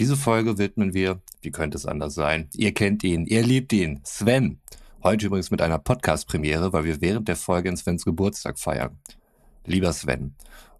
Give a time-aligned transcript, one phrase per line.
[0.00, 2.48] Diese Folge widmen wir, wie könnte es anders sein?
[2.56, 4.58] Ihr kennt ihn, ihr liebt ihn, Sven.
[5.02, 8.96] Heute übrigens mit einer Podcast-Premiere, weil wir während der Folge in Svens Geburtstag feiern.
[9.66, 10.34] Lieber Sven,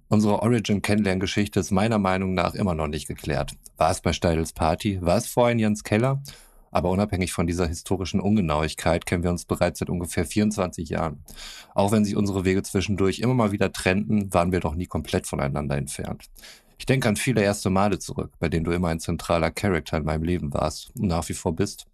[0.09, 3.53] unsere Origin-Kennenlerngeschichte ist meiner Meinung nach immer noch nicht geklärt.
[3.77, 5.03] War es bei Steidels Party?
[5.03, 6.23] War es vorhin Jens Keller?
[6.71, 11.23] Aber unabhängig von dieser historischen Ungenauigkeit kennen wir uns bereits seit ungefähr 24 Jahren.
[11.75, 15.27] Auch wenn sich unsere Wege zwischendurch immer mal wieder trennten, waren wir doch nie komplett
[15.27, 16.31] voneinander entfernt.
[16.81, 20.05] Ich denke an viele erste Male zurück, bei denen du immer ein zentraler Charakter in
[20.05, 21.85] meinem Leben warst und nach wie vor bist.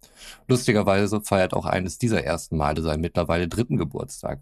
[0.47, 4.39] Lustigerweise feiert auch eines dieser ersten Male seinen mittlerweile dritten Geburtstag.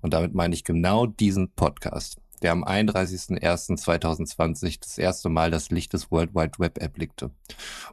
[0.00, 5.92] Und damit meine ich genau diesen Podcast der am 31.01.2020 das erste Mal das Licht
[5.92, 7.30] des World Wide Web erblickte.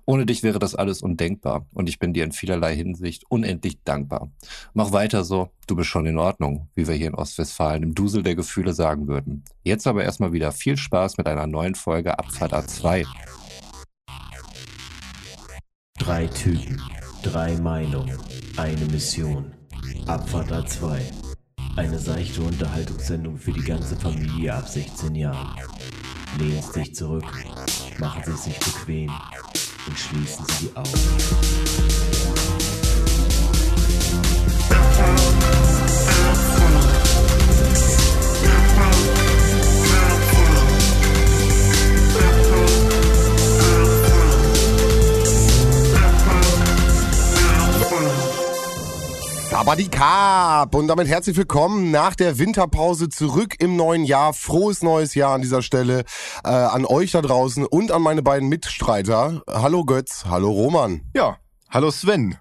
[0.05, 4.31] Ohne dich wäre das alles undenkbar und ich bin dir in vielerlei Hinsicht unendlich dankbar.
[4.73, 8.23] Mach weiter so, du bist schon in Ordnung, wie wir hier in Ostwestfalen im Dusel
[8.23, 9.43] der Gefühle sagen würden.
[9.63, 13.05] Jetzt aber erstmal wieder viel Spaß mit einer neuen Folge Abfahrt A2.
[15.97, 16.81] Drei Typen,
[17.23, 18.17] drei Meinungen,
[18.57, 19.53] eine Mission.
[20.05, 21.24] Abfahrt A2.
[21.75, 25.59] Eine seichte Unterhaltungssendung für die ganze Familie ab 16 Jahren.
[26.39, 27.25] Lehnen Sie sich zurück,
[27.99, 29.11] machen Sie es sich bequem
[29.87, 32.64] und schließen Sie die Augen.
[49.55, 50.75] Sabadikap!
[50.75, 54.33] Und damit herzlich willkommen nach der Winterpause zurück im neuen Jahr.
[54.33, 56.03] Frohes neues Jahr an dieser Stelle
[56.43, 59.43] äh, an euch da draußen und an meine beiden Mitstreiter.
[59.49, 61.03] Hallo Götz, hallo Roman.
[61.15, 61.37] Ja,
[61.69, 62.35] hallo Sven.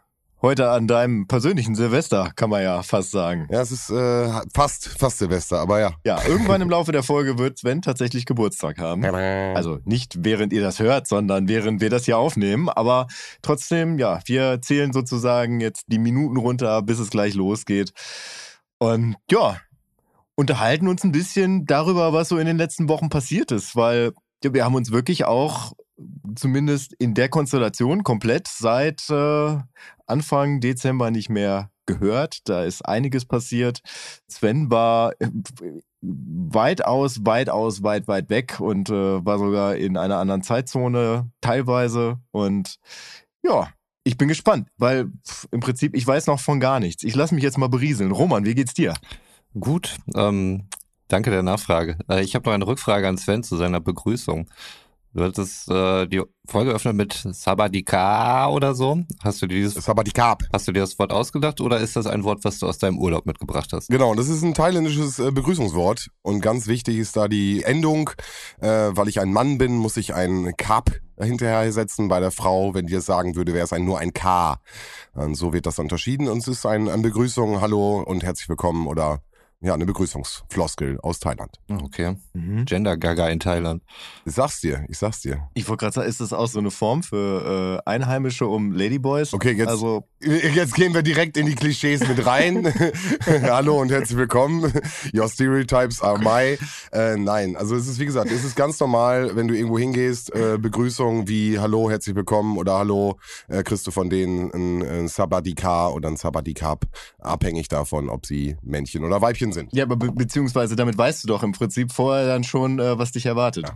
[0.44, 3.48] Heute an deinem persönlichen Silvester, kann man ja fast sagen.
[3.50, 5.94] Ja, es ist äh, fast, fast Silvester, aber ja.
[6.04, 9.02] Ja, irgendwann im Laufe der Folge wird Sven tatsächlich Geburtstag haben.
[9.06, 12.68] Also nicht während ihr das hört, sondern während wir das hier aufnehmen.
[12.68, 13.06] Aber
[13.40, 17.94] trotzdem, ja, wir zählen sozusagen jetzt die Minuten runter, bis es gleich losgeht.
[18.76, 19.56] Und ja,
[20.34, 24.12] unterhalten uns ein bisschen darüber, was so in den letzten Wochen passiert ist, weil
[24.42, 25.72] wir haben uns wirklich auch
[26.34, 29.56] zumindest in der Konstellation komplett seit äh,
[30.06, 32.48] Anfang Dezember nicht mehr gehört.
[32.48, 33.80] Da ist einiges passiert.
[34.28, 35.28] Sven war äh,
[36.00, 42.18] weitaus, weitaus, weit, weit weg und äh, war sogar in einer anderen Zeitzone teilweise.
[42.30, 42.76] Und
[43.42, 43.68] ja,
[44.04, 47.02] ich bin gespannt, weil pff, im Prinzip ich weiß noch von gar nichts.
[47.04, 48.12] Ich lasse mich jetzt mal berieseln.
[48.12, 48.94] Roman, wie geht's dir?
[49.58, 50.68] Gut, ähm,
[51.08, 51.96] danke der Nachfrage.
[52.08, 54.48] Äh, ich habe noch eine Rückfrage an Sven zu seiner Begrüßung.
[55.14, 58.98] Du hattest äh, die Folge eröffnet mit Sabadika oder so.
[59.23, 60.42] Hast du dir dieses, Sabadikap.
[60.52, 62.98] hast du dir das Wort ausgedacht oder ist das ein Wort, was du aus deinem
[62.98, 63.91] Urlaub mitgebracht hast?
[63.91, 68.11] Genau, das ist ein thailändisches äh, Begrüßungswort und ganz wichtig ist da die Endung.
[68.61, 72.08] Äh, weil ich ein Mann bin, muss ich ein Kap hinterher setzen.
[72.08, 74.58] Bei der Frau, wenn die das sagen würde, wäre es ein, nur ein K.
[75.13, 78.89] Und so wird das unterschieden und es ist ein, eine Begrüßung, hallo und herzlich willkommen
[78.89, 79.20] oder
[79.64, 81.58] ja, eine Begrüßungsfloskel aus Thailand.
[81.70, 82.17] Ah, Okay.
[82.67, 83.83] Gender Gaga in Thailand.
[84.27, 85.48] Ich sag's dir, ich sag's dir.
[85.55, 89.33] Ich wollte gerade sagen, ist das auch so eine Form für äh, Einheimische um Ladyboys?
[89.33, 92.73] Okay, jetzt, Also, jetzt gehen wir direkt in die Klischees mit rein.
[93.42, 94.73] Hallo und herzlich willkommen.
[95.14, 96.58] Your stereotypes are my.
[96.92, 100.34] Äh, nein, also es ist wie gesagt, es ist ganz normal, wenn du irgendwo hingehst,
[100.34, 103.18] äh, Begrüßung wie Hallo, herzlich willkommen oder Hallo,
[103.48, 106.84] äh, kriegst du von denen ein, ein Sabadika oder ein Sabadikap,
[107.18, 109.73] abhängig davon, ob sie Männchen oder Weibchen sind.
[109.73, 113.13] ja, aber be beziehungsweise damit weißt du doch im Prinzip vorher dann schon, äh, was
[113.13, 113.67] dich erwartet.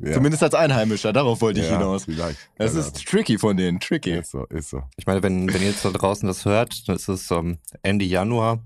[0.00, 0.12] Ja.
[0.14, 2.04] Zumindest als Einheimischer, darauf wollte ich Ja, hinaus.
[2.04, 2.38] vielleicht.
[2.56, 4.12] Das ist tricky von denen, tricky.
[4.12, 4.82] Ist so, ist so.
[4.96, 8.04] Ich meine, wenn, wenn ihr jetzt da draußen das hört, dann ist es ähm, Ende
[8.04, 8.60] Januar,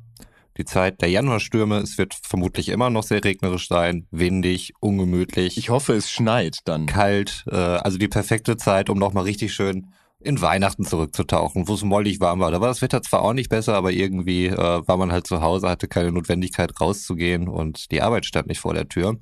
[0.57, 1.79] die Zeit der Januarstürme.
[1.79, 6.87] Es wird vermutlich immer noch sehr regnerisch sein, windig, ungemütlich, Ich hoffe, es schneit dann.
[6.87, 7.45] kalt.
[7.51, 9.93] Äh, also die perfekte Zeit, um nochmal richtig schön
[10.23, 12.51] in Weihnachten zurückzutauchen, wo es mollig warm war.
[12.51, 14.57] Da war das Wetter zwar auch nicht besser, aber irgendwie äh,
[14.87, 18.75] war man halt zu Hause, hatte keine Notwendigkeit rauszugehen und die Arbeit stand nicht vor
[18.75, 19.17] der Tür.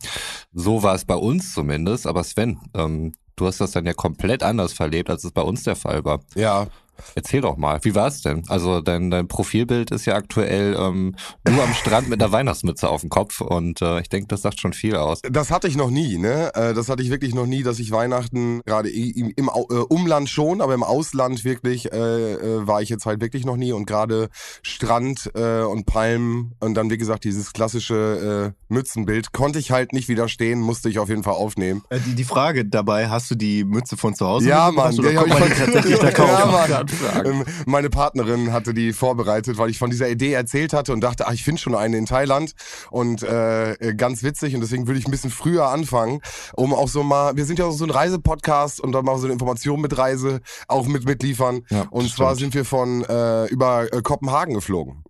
[0.52, 2.08] So war es bei uns zumindest.
[2.08, 5.62] Aber Sven, ähm, du hast das dann ja komplett anders verlebt, als es bei uns
[5.62, 6.20] der Fall war.
[6.34, 6.66] Ja,
[7.14, 8.42] Erzähl doch mal, wie war es denn?
[8.48, 11.14] Also dein, dein Profilbild ist ja aktuell ähm,
[11.44, 14.60] du am Strand mit einer Weihnachtsmütze auf dem Kopf und äh, ich denke, das sagt
[14.60, 15.20] schon viel aus.
[15.22, 16.52] Das hatte ich noch nie, ne?
[16.54, 20.28] Äh, Das hatte ich wirklich noch nie, dass ich Weihnachten gerade im, im äh, Umland
[20.28, 21.96] schon, aber im Ausland wirklich äh,
[22.34, 24.28] äh, war ich jetzt halt wirklich noch nie und gerade
[24.62, 29.92] Strand äh, und Palmen und dann wie gesagt dieses klassische äh, Mützenbild konnte ich halt
[29.92, 31.82] nicht widerstehen, musste ich auf jeden Fall aufnehmen.
[31.90, 35.12] Äh, die, die Frage dabei, hast du die Mütze von zu Hause Ja, Mann, oder
[35.12, 36.50] ja, kommt hab man ich die tatsächlich da Ja, kaufen?
[36.52, 36.86] Mann.
[36.96, 37.28] Sagen.
[37.28, 41.26] Ähm, Meine Partnerin hatte die vorbereitet, weil ich von dieser Idee erzählt hatte und dachte,
[41.26, 42.52] ach, ich finde schon eine in Thailand
[42.90, 46.20] und äh, ganz witzig und deswegen würde ich ein bisschen früher anfangen,
[46.54, 49.24] um auch so mal, wir sind ja auch so ein Reisepodcast und dann mal so
[49.24, 51.64] eine Information mit Reise auch mit mitliefern.
[51.70, 52.16] Ja, und stimmt.
[52.16, 55.04] zwar sind wir von äh, über äh, Kopenhagen geflogen.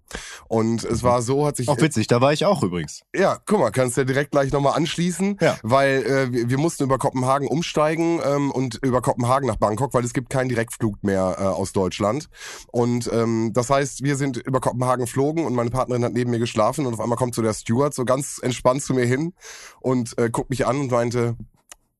[0.48, 3.02] Und es war so, hat sich Auch witzig, da war ich auch übrigens.
[3.14, 5.56] ja, guck mal, kannst du ja direkt gleich nochmal anschließen, Ja.
[5.62, 10.04] weil äh, wir, wir mussten über Kopenhagen umsteigen ähm, und über Kopenhagen nach Bangkok, weil
[10.04, 12.28] es gibt keinen Direktflug mehr äh, aus Deutschland.
[12.72, 16.38] Und ähm, das heißt, wir sind über Kopenhagen geflogen und meine Partnerin hat neben mir
[16.38, 19.34] geschlafen und auf einmal kommt so der Steward so ganz entspannt zu mir hin
[19.80, 21.36] und äh, guckt mich an und meinte,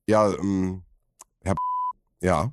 [0.07, 0.83] ja, ähm,
[1.45, 1.55] Herr,
[2.21, 2.53] ja,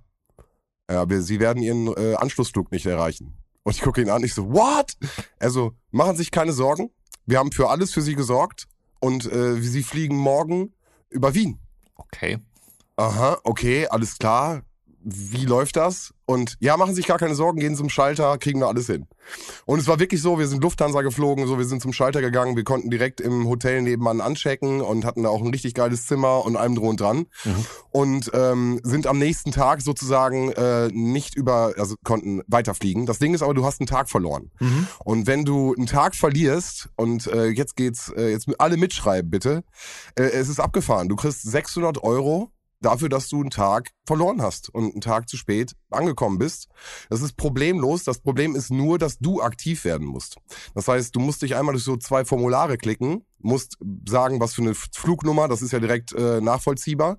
[0.92, 3.38] ja, wir, Sie werden Ihren äh, Anschlussflug nicht erreichen.
[3.66, 4.94] Und ich gucke ihn an, ich so, what?
[5.40, 6.92] Also, machen Sie sich keine Sorgen.
[7.26, 8.68] Wir haben für alles für Sie gesorgt
[9.00, 10.76] und äh, Sie fliegen morgen
[11.10, 11.60] über Wien.
[11.96, 12.38] Okay.
[12.96, 14.62] Aha, okay, alles klar.
[15.07, 16.16] Wie läuft das?
[16.25, 19.06] Und ja, machen Sie sich gar keine Sorgen, gehen zum Schalter, kriegen wir alles hin.
[19.66, 22.56] Und es war wirklich so, wir sind Lufthansa geflogen, so wir sind zum Schalter gegangen,
[22.56, 26.44] wir konnten direkt im Hotel nebenan anchecken und hatten da auch ein richtig geiles Zimmer
[26.44, 27.28] und allem drum und dran.
[27.92, 33.06] Und ähm, sind am nächsten Tag sozusagen äh, nicht über, also konnten weiterfliegen.
[33.06, 34.50] Das Ding ist aber, du hast einen Tag verloren.
[35.04, 39.63] Und wenn du einen Tag verlierst, und äh, jetzt geht's, äh, jetzt alle mitschreiben bitte,
[40.16, 41.10] äh, es ist abgefahren.
[41.10, 42.50] Du kriegst 600 Euro
[42.86, 46.68] dafür, dass du einen Tag verloren hast und einen Tag zu spät angekommen bist.
[47.10, 48.04] Das ist problemlos.
[48.04, 50.38] Das Problem ist nur, dass du aktiv werden musst.
[50.74, 53.78] Das heißt, du musst dich einmal durch so zwei Formulare klicken, musst
[54.08, 57.18] sagen, was für eine Flugnummer, das ist ja direkt äh, nachvollziehbar.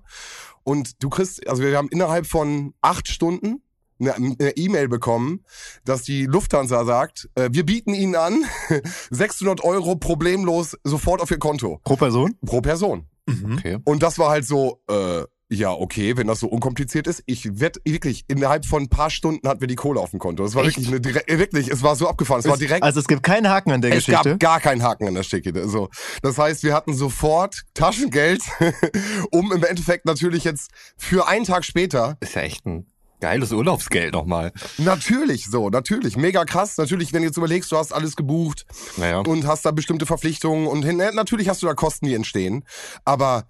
[0.63, 3.61] Und du kriegst, also wir haben innerhalb von acht Stunden
[3.99, 5.43] eine E-Mail bekommen,
[5.83, 8.45] dass die Lufthansa sagt, äh, wir bieten Ihnen an
[9.09, 12.37] 600 Euro problemlos sofort auf Ihr Konto Pro Person?
[12.45, 13.07] pro Person.
[13.27, 13.79] Okay.
[13.83, 17.23] Und das war halt so, äh, ja, okay, wenn das so unkompliziert ist.
[17.25, 20.43] Ich werde wirklich, innerhalb von ein paar Stunden hatten wir die Kohle auf dem Konto.
[20.43, 20.75] Das war Echt?
[20.75, 22.41] wirklich eine direkt, wirklich, es war so abgefahren.
[22.41, 22.83] Es war direkt.
[22.83, 24.31] Also es gibt keinen Haken an der es Geschichte.
[24.31, 25.67] gab gar keinen Haken an der Stecke.
[25.69, 25.89] So.
[26.21, 28.41] Das heißt, wir hatten sofort Taschengeld,
[29.31, 32.85] um im Endeffekt natürlich jetzt für einen Tag später Ist ja echt ein
[33.21, 34.51] geiles Urlaubsgeld nochmal.
[34.77, 36.17] Natürlich so, natürlich.
[36.17, 36.77] Mega krass.
[36.77, 38.65] Natürlich, wenn du jetzt überlegst, du hast alles gebucht
[38.97, 39.19] Naja.
[39.19, 42.63] und hast da bestimmte Verpflichtungen und hin, natürlich hast du da Kosten, die entstehen.
[43.05, 43.47] Aber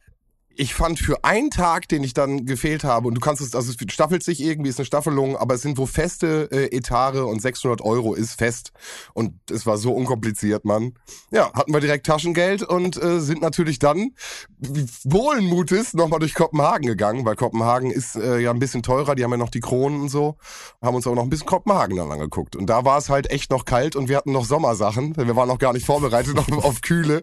[0.57, 3.71] ich fand für einen Tag, den ich dann gefehlt habe, und du kannst es, also
[3.71, 7.41] es staffelt sich irgendwie, ist eine Staffelung, aber es sind wo feste äh, Etare und
[7.41, 8.71] 600 Euro ist fest.
[9.13, 10.93] Und es war so unkompliziert, Mann.
[11.31, 14.13] Ja, hatten wir direkt Taschengeld und äh, sind natürlich dann
[15.03, 19.23] wohlen Mutes nochmal durch Kopenhagen gegangen, weil Kopenhagen ist äh, ja ein bisschen teurer, die
[19.23, 20.37] haben ja noch die Kronen und so,
[20.81, 22.55] haben uns aber noch ein bisschen Kopenhagen dann angeguckt.
[22.55, 25.35] Und da war es halt echt noch kalt und wir hatten noch Sommersachen, denn wir
[25.35, 27.21] waren noch gar nicht vorbereitet auf, auf Kühle.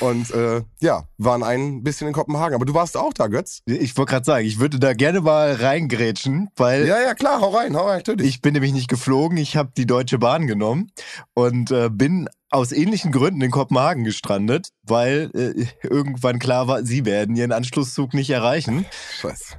[0.00, 2.54] Und äh, ja, waren ein bisschen in Kopenhagen.
[2.54, 3.60] Aber du warst auch da, Götz?
[3.66, 7.50] Ich wollte gerade sagen, ich würde da gerne mal reingrätschen, weil Ja, ja, klar, hau
[7.50, 8.26] rein, hau rein, natürlich.
[8.26, 10.90] ich bin nämlich nicht geflogen, ich habe die Deutsche Bahn genommen
[11.34, 17.04] und äh, bin aus ähnlichen Gründen in Kopenhagen gestrandet, weil äh, irgendwann klar war, sie
[17.04, 18.86] werden ihren Anschlusszug nicht erreichen.
[19.20, 19.56] Scheiße.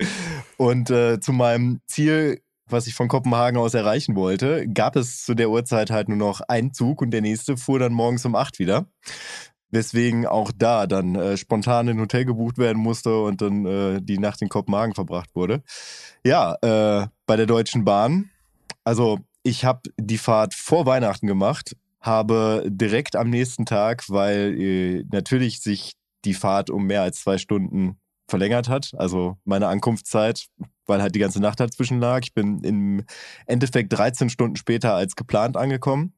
[0.58, 5.34] Und äh, zu meinem Ziel, was ich von Kopenhagen aus erreichen wollte, gab es zu
[5.36, 8.60] der Uhrzeit halt nur noch einen Zug und der nächste fuhr dann morgens um acht
[8.60, 8.86] wieder.
[9.74, 14.20] Weswegen auch da dann äh, spontan ein Hotel gebucht werden musste und dann äh, die
[14.20, 15.64] Nacht in Kopenhagen verbracht wurde.
[16.24, 18.30] Ja, äh, bei der Deutschen Bahn.
[18.84, 25.06] Also ich habe die Fahrt vor Weihnachten gemacht, habe direkt am nächsten Tag, weil äh,
[25.12, 25.94] natürlich sich
[26.24, 27.98] die Fahrt um mehr als zwei Stunden
[28.28, 28.92] verlängert hat.
[28.98, 30.46] Also meine Ankunftszeit,
[30.86, 32.22] weil halt die ganze Nacht dazwischen lag.
[32.24, 33.06] Ich bin im
[33.48, 36.14] Endeffekt 13 Stunden später als geplant angekommen.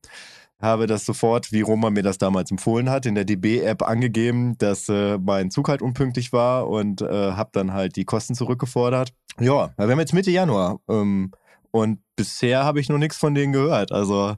[0.62, 4.88] Habe das sofort, wie Roma mir das damals empfohlen hat, in der DB-App angegeben, dass
[4.88, 9.14] äh, mein Zug halt unpünktlich war und äh, habe dann halt die Kosten zurückgefordert.
[9.40, 11.32] Ja, wir haben jetzt Mitte Januar ähm,
[11.72, 13.92] und bisher habe ich noch nichts von denen gehört.
[13.92, 14.36] Also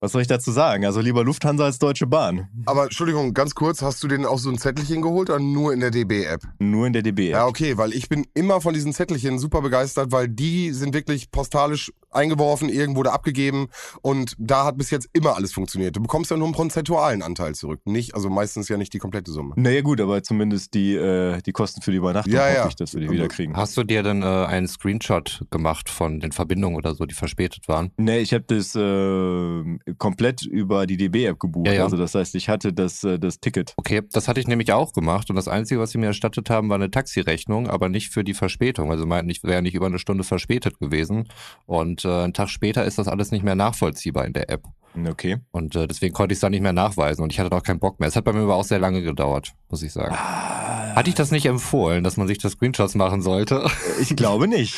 [0.00, 0.84] was soll ich dazu sagen?
[0.84, 2.48] Also lieber Lufthansa als Deutsche Bahn.
[2.66, 5.80] Aber Entschuldigung, ganz kurz, hast du den auch so ein Zettelchen geholt oder nur in
[5.80, 6.42] der DB-App?
[6.58, 7.32] Nur in der DB-App.
[7.32, 11.30] Ja, okay, weil ich bin immer von diesen Zettelchen super begeistert, weil die sind wirklich
[11.30, 13.68] postalisch eingeworfen, irgendwo da abgegeben
[14.00, 15.96] und da hat bis jetzt immer alles funktioniert.
[15.96, 19.30] Du bekommst ja nur einen prozentualen Anteil zurück, nicht, also meistens ja nicht die komplette
[19.30, 19.54] Summe.
[19.56, 22.68] Naja gut, aber zumindest die, äh, die Kosten für die Übernachtung Ja, hoffe ja.
[22.68, 23.56] ich, dass wir die wieder kriegen.
[23.56, 27.68] Hast du dir denn äh, einen Screenshot gemacht von den Verbindungen oder so, die verspätet
[27.68, 27.90] waren?
[27.96, 31.66] Nee, ich habe das äh, komplett über die DB-App gebucht.
[31.66, 31.84] Ja, ja.
[31.84, 33.74] Also das heißt, ich hatte das, äh, das Ticket.
[33.76, 36.68] Okay, das hatte ich nämlich auch gemacht und das Einzige, was sie mir erstattet haben,
[36.68, 38.90] war eine Taxirechnung, aber nicht für die Verspätung.
[38.90, 41.28] Also meinten, ich wäre nicht über eine Stunde verspätet gewesen
[41.66, 44.64] und äh, einen Tag später ist das alles nicht mehr nachvollziehbar in der App.
[45.06, 45.38] Okay.
[45.50, 47.78] Und äh, deswegen konnte ich es dann nicht mehr nachweisen und ich hatte auch keinen
[47.78, 48.08] Bock mehr.
[48.08, 50.16] Es hat bei mir aber auch sehr lange gedauert, muss ich sagen.
[50.16, 53.70] Hatte ich das nicht empfohlen, dass man sich das Screenshots machen sollte?
[54.00, 54.74] Ich glaube nicht.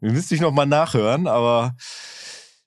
[0.00, 1.74] Müsste ich nochmal nachhören, aber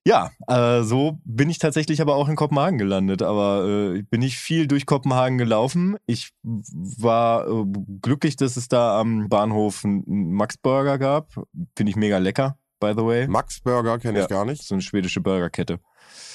[0.07, 3.21] Ja, äh, so bin ich tatsächlich aber auch in Kopenhagen gelandet.
[3.21, 5.97] Aber äh, bin ich viel durch Kopenhagen gelaufen.
[6.05, 7.65] Ich war äh,
[8.01, 11.33] glücklich, dass es da am Bahnhof einen Max Burger gab.
[11.75, 13.27] Finde ich mega lecker, by the way.
[13.27, 14.23] Max Burger kenne Ja.
[14.23, 14.63] ich gar nicht.
[14.63, 15.79] So eine schwedische Burgerkette.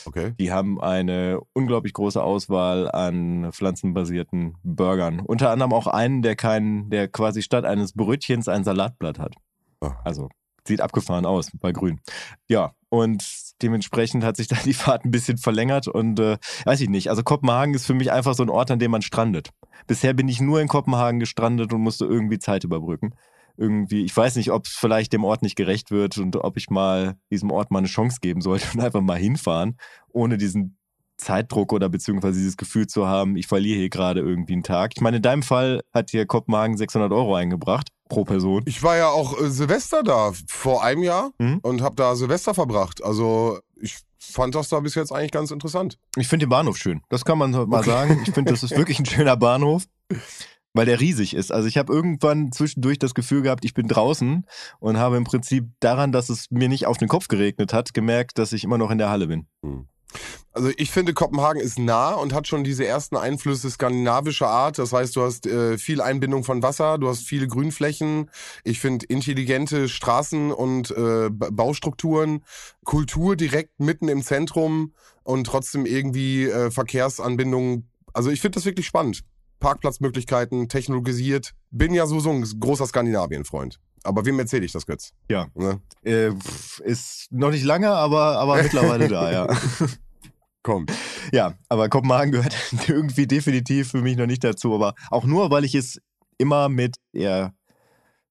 [0.04, 0.34] Okay.
[0.38, 5.20] Die haben eine unglaublich große Auswahl an pflanzenbasierten Burgern.
[5.20, 9.34] Unter anderem auch einen, der keinen, der quasi statt eines Brötchens ein Salatblatt hat.
[9.80, 9.96] Ah.
[10.04, 10.28] Also
[10.66, 12.00] sieht abgefahren aus bei Grün.
[12.48, 13.24] Ja, und
[13.62, 17.10] dementsprechend hat sich da die Fahrt ein bisschen verlängert und äh, weiß ich nicht.
[17.10, 19.50] Also Kopenhagen ist für mich einfach so ein Ort, an dem man strandet.
[19.86, 23.14] Bisher bin ich nur in Kopenhagen gestrandet und musste irgendwie Zeit überbrücken.
[23.56, 26.70] Irgendwie, ich weiß nicht, ob es vielleicht dem Ort nicht gerecht wird und ob ich
[26.70, 29.76] mal diesem Ort mal eine Chance geben sollte und einfach mal hinfahren,
[30.10, 30.78] ohne diesen
[31.18, 34.92] Zeitdruck oder beziehungsweise dieses Gefühl zu haben, ich verliere hier gerade irgendwie einen Tag.
[34.96, 38.62] Ich meine, in deinem Fall hat hier Kopenhagen 600 Euro eingebracht pro Person.
[38.66, 41.58] Ich war ja auch äh, Silvester da vor einem Jahr Mhm.
[41.62, 43.02] und habe da Silvester verbracht.
[43.02, 45.98] Also ich fand das da bis jetzt eigentlich ganz interessant.
[46.16, 47.00] Ich finde den Bahnhof schön.
[47.08, 47.90] Das kann man mal Okay.
[47.90, 48.20] sagen.
[48.26, 49.84] Ich finde, das ist wirklich ein schöner Bahnhof,
[50.74, 51.50] weil der riesig ist.
[51.52, 54.46] Also ich habe irgendwann zwischendurch das Gefühl gehabt, ich bin draußen
[54.78, 58.38] und habe im Prinzip daran, dass es mir nicht auf den Kopf geregnet hat, gemerkt,
[58.38, 59.46] dass ich immer noch in der Halle bin.
[60.52, 64.78] Also ich finde, Kopenhagen ist nah und hat schon diese ersten Einflüsse skandinavischer Art.
[64.78, 68.30] Das heißt, du hast äh, viel Einbindung von Wasser, du hast viele Grünflächen.
[68.62, 72.44] Ich finde intelligente Straßen und äh, Ba- Baustrukturen,
[72.84, 74.92] Kultur direkt mitten im Zentrum
[75.22, 77.88] und trotzdem irgendwie äh, Verkehrsanbindungen.
[78.12, 79.22] Also ich finde das wirklich spannend.
[79.60, 81.54] Parkplatzmöglichkeiten, technologisiert.
[81.70, 83.80] Bin ja sowieso ein großer Skandinavien-Freund.
[84.04, 85.12] Aber wem erzähle ich das, Götz?
[85.28, 85.48] Ja.
[85.54, 85.80] Ne?
[86.04, 86.32] Äh,
[86.84, 89.48] ist noch nicht lange, aber, aber mittlerweile da, ja.
[90.62, 90.86] Komm.
[91.32, 92.56] Ja, aber Kopenhagen gehört
[92.88, 96.00] irgendwie definitiv für mich noch nicht dazu, aber auch nur, weil ich es
[96.38, 97.54] immer mit eher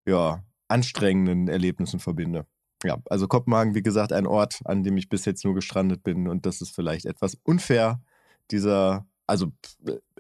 [0.06, 2.46] ja, anstrengenden Erlebnissen verbinde.
[2.84, 6.28] Ja, also Kopenhagen, wie gesagt, ein Ort, an dem ich bis jetzt nur gestrandet bin
[6.28, 8.02] und das ist vielleicht etwas unfair,
[8.50, 9.52] dieser, also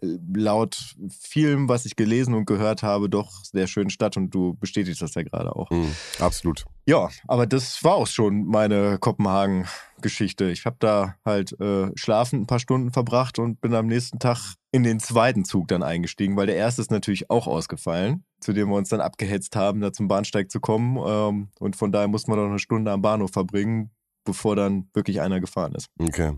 [0.01, 5.01] laut vielem, was ich gelesen und gehört habe, doch sehr schönen Stadt und du bestätigst
[5.01, 5.70] das ja gerade auch.
[5.70, 6.65] Mhm, absolut.
[6.88, 10.50] Ja, aber das war auch schon meine Kopenhagen-Geschichte.
[10.50, 14.55] Ich habe da halt äh, schlafend ein paar Stunden verbracht und bin am nächsten Tag
[14.72, 18.70] in den zweiten Zug dann eingestiegen, weil der erste ist natürlich auch ausgefallen, zu dem
[18.70, 20.98] wir uns dann abgehetzt haben, da zum Bahnsteig zu kommen.
[21.05, 23.91] Ähm, und von daher mussten wir noch eine Stunde am Bahnhof verbringen,
[24.24, 25.88] bevor dann wirklich einer gefahren ist.
[26.00, 26.34] Okay.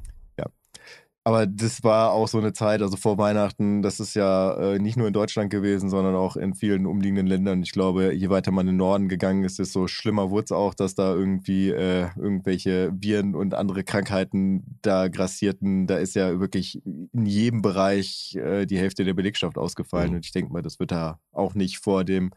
[1.26, 4.98] Aber das war auch so eine Zeit, also vor Weihnachten, das ist ja äh, nicht
[4.98, 7.64] nur in Deutschland gewesen, sondern auch in vielen umliegenden Ländern.
[7.64, 10.74] Ich glaube, je weiter man in den Norden gegangen ist, desto schlimmer wurde es auch,
[10.74, 15.88] dass da irgendwie äh, irgendwelche Viren und andere Krankheiten da grassierten.
[15.88, 20.10] Da ist ja wirklich in jedem Bereich äh, die Hälfte der Belegschaft ausgefallen.
[20.10, 20.16] Mhm.
[20.18, 22.32] Und ich denke mal, das wird da auch nicht vor dem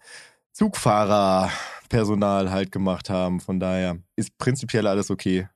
[0.53, 3.41] Zugfahrerpersonal halt gemacht haben.
[3.41, 5.49] Von daher ist prinzipiell alles okay.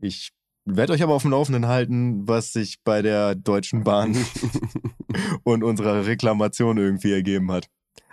[0.00, 0.32] Ich
[0.76, 4.16] werde euch aber auf dem Laufenden halten, was sich bei der Deutschen Bahn
[5.44, 7.68] und unserer Reklamation irgendwie ergeben hat.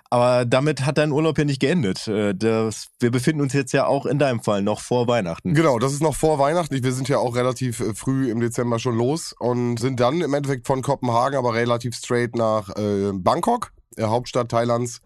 [0.09, 2.07] Aber damit hat dein Urlaub ja nicht geendet.
[2.07, 5.53] Äh, Das, wir befinden uns jetzt ja auch in deinem Fall noch vor Weihnachten.
[5.53, 6.81] Genau, das ist noch vor Weihnachten.
[6.83, 10.33] Wir sind ja auch relativ äh, früh im Dezember schon los und sind dann im
[10.33, 15.01] Endeffekt von Kopenhagen aber relativ straight nach äh, Bangkok, der Hauptstadt Thailands.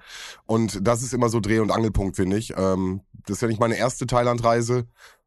[0.46, 2.54] Und das ist immer so Dreh- und Angelpunkt, finde ich.
[2.58, 4.86] Ähm, das ist ja nicht meine erste Thailandreise.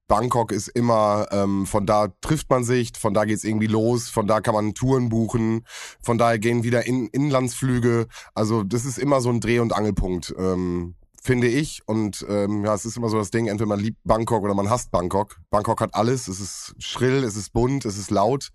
[0.08, 4.26] Bangkok ist immer, ähm, von da trifft man sich, von da geht's irgendwie los, von
[4.26, 5.64] da kann man Touren buchen,
[6.02, 8.06] von daher gehen wieder in, Inlandsflüge.
[8.34, 10.34] Also das ist immer so ein Dreh- und Angelpunkt.
[10.36, 11.82] Ähm, finde ich.
[11.86, 14.68] Und ähm, ja, es ist immer so das Ding, entweder man liebt Bangkok oder man
[14.68, 15.40] hasst Bangkok.
[15.50, 16.26] Bangkok hat alles.
[16.26, 18.50] Es ist schrill, es ist bunt, es ist laut.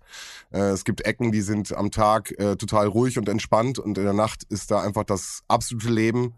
[0.52, 4.04] Äh, es gibt Ecken, die sind am Tag äh, total ruhig und entspannt und in
[4.04, 6.34] der Nacht ist da einfach das absolute Leben.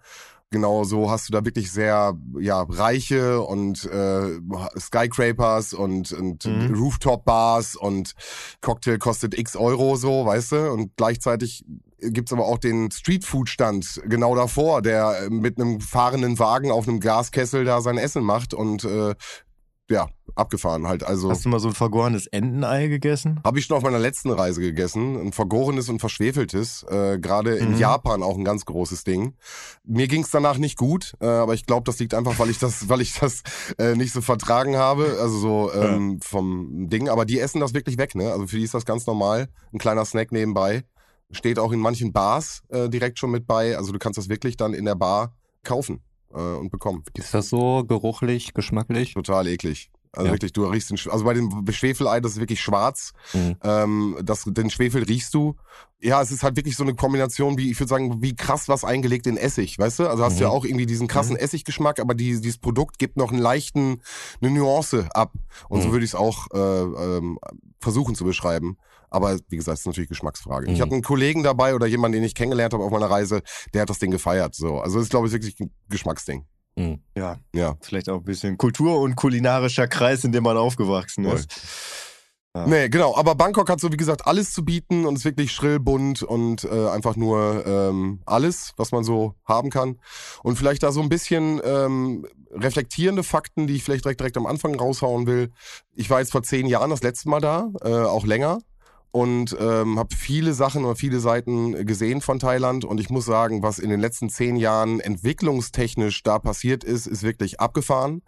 [0.52, 4.40] Genau so hast du da wirklich sehr ja reiche und äh,
[4.80, 6.74] Skyscrapers und, und Mhm.
[6.74, 8.14] Rooftop-Bars und
[8.60, 10.72] Cocktail kostet x Euro so, weißt du?
[10.72, 11.64] Und gleichzeitig
[12.00, 17.64] gibt's aber auch den Streetfood-Stand genau davor, der mit einem fahrenden Wagen auf einem Gaskessel
[17.64, 19.14] da sein Essen macht und äh,
[19.90, 21.02] ja, abgefahren halt.
[21.02, 23.40] Also Hast du mal so ein vergorenes Entenei gegessen?
[23.44, 25.16] habe ich schon auf meiner letzten Reise gegessen.
[25.20, 26.84] Ein vergorenes und verschwefeltes.
[26.88, 27.78] Äh, Gerade in Mhm.
[27.78, 29.34] Japan auch ein ganz großes Ding.
[29.84, 32.88] Mir ging's danach nicht gut, äh, aber ich glaube, das liegt einfach, weil ich das,
[32.88, 33.42] weil ich das
[33.78, 35.18] äh, nicht so vertragen habe.
[35.20, 37.08] Also so ähm, vom Ding.
[37.08, 38.30] Aber die essen das wirklich weg, ne?
[38.32, 39.48] Also für die ist das ganz normal.
[39.72, 40.84] Ein kleiner Snack nebenbei.
[41.32, 43.76] Steht auch in manchen Bars äh, direkt schon mit bei.
[43.76, 46.00] Also du kannst das wirklich dann in der Bar kaufen
[46.32, 47.04] äh, und bekommen.
[47.14, 49.14] Ist das so geruchlich, geschmacklich?
[49.14, 49.90] Total eklig.
[50.12, 50.32] Also Ja.
[50.32, 53.12] wirklich, du riechst den, Sch- also bei dem Schwefelei, das ist wirklich schwarz.
[53.32, 53.56] Mhm.
[53.62, 55.54] Ähm, das, den Schwefel riechst du.
[56.00, 58.84] Ja, es ist halt wirklich so eine Kombination, wie, ich würde sagen, wie krass was
[58.84, 60.08] eingelegt in Essig, weißt du?
[60.08, 60.54] Also hast du ja Mhm.
[60.56, 64.02] auch irgendwie diesen krassen Essiggeschmack, aber die, dieses Produkt gibt noch einen leichten,
[64.40, 65.32] eine Nuance ab.
[65.68, 65.92] Und so Mhm.
[65.92, 67.38] würde ich es auch äh, ähm,
[67.80, 68.78] versuchen zu beschreiben.
[69.10, 70.70] Aber wie gesagt, es ist natürlich Geschmacksfrage.
[70.70, 70.82] Ich Mhm.
[70.82, 73.42] hatte einen Kollegen dabei oder jemanden, den ich kennengelernt habe auf meiner Reise,
[73.74, 74.54] der hat das Ding gefeiert.
[74.54, 76.46] So, also es ist glaube ich wirklich ein Geschmacksding.
[76.76, 77.00] Mhm.
[77.16, 77.76] Ja, Ja.
[77.80, 81.34] vielleicht auch ein bisschen Kultur- und kulinarischer Kreis, in dem man aufgewachsen Voll.
[81.34, 81.48] ist.
[82.54, 82.66] Ja.
[82.66, 83.14] Nee, genau.
[83.16, 86.64] Aber Bangkok hat so, wie gesagt, alles zu bieten und ist wirklich schrill, bunt und
[86.64, 90.00] äh, einfach nur ähm, alles, was man so haben kann.
[90.42, 94.46] Und vielleicht da so ein bisschen ähm, reflektierende Fakten, die ich vielleicht direkt, direkt am
[94.46, 95.52] Anfang raushauen will.
[95.94, 98.58] Ich war jetzt vor zehn Jahren das letzte Mal da, äh, auch länger.
[99.12, 102.84] Und ähm, habe viele Sachen oder viele Seiten gesehen von Thailand.
[102.84, 107.22] Und ich muss sagen, was in den letzten zehn Jahren entwicklungstechnisch da passiert ist, ist
[107.22, 108.22] wirklich abgefahren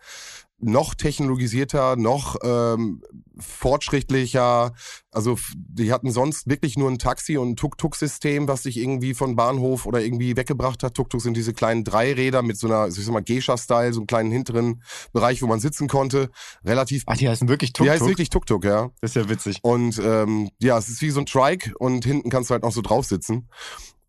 [0.62, 3.02] noch technologisierter, noch ähm,
[3.38, 4.72] fortschrittlicher.
[5.10, 9.34] Also die hatten sonst wirklich nur ein Taxi- und ein Tuk-Tuk-System, was dich irgendwie von
[9.34, 10.94] Bahnhof oder irgendwie weggebracht hat.
[10.94, 14.30] Tuk-Tuk sind diese kleinen Dreiräder mit so einer, ich sag mal, Geisha-Style, so einem kleinen
[14.30, 16.30] hinteren Bereich, wo man sitzen konnte.
[16.64, 17.02] Relativ.
[17.06, 17.92] Ach, die heißen wirklich die Tuk-Tuk?
[17.92, 18.90] heißt wirklich Tuk-Tuk, ja.
[19.00, 19.58] Das ist ja witzig.
[19.62, 22.72] Und ähm, ja, es ist wie so ein Trike und hinten kannst du halt noch
[22.72, 23.48] so drauf sitzen.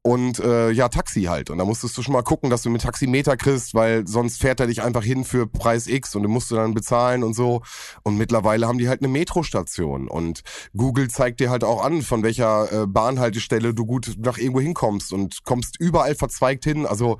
[0.05, 1.49] Und äh, ja, Taxi halt.
[1.49, 4.59] Und da musstest du schon mal gucken, dass du mit Taximeter kriegst, weil sonst fährt
[4.59, 7.61] er dich einfach hin für Preis X und du musst du dann bezahlen und so.
[8.03, 10.09] Und mittlerweile haben die halt eine Metrostation.
[10.09, 10.41] Und
[10.75, 15.13] Google zeigt dir halt auch an, von welcher äh, Bahnhaltestelle du gut nach irgendwo hinkommst
[15.13, 16.85] und kommst überall verzweigt hin.
[16.85, 17.17] Also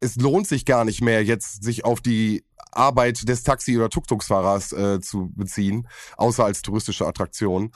[0.00, 4.72] es lohnt sich gar nicht mehr, jetzt sich auf die Arbeit des Taxi- oder Tuk-Tuk-Fahrers
[4.72, 5.88] äh, zu beziehen,
[6.18, 7.72] außer als touristische Attraktion.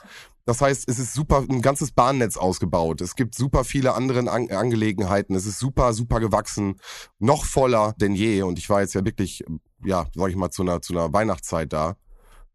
[0.47, 3.01] Das heißt, es ist super, ein ganzes Bahnnetz ausgebaut.
[3.01, 5.35] Es gibt super viele andere An Angelegenheiten.
[5.35, 6.79] Es ist super, super gewachsen.
[7.19, 8.43] Noch voller denn je.
[8.43, 9.43] Und ich war jetzt ja wirklich,
[9.83, 11.97] ja, sag ich mal, zu einer, zu einer Weihnachtszeit da.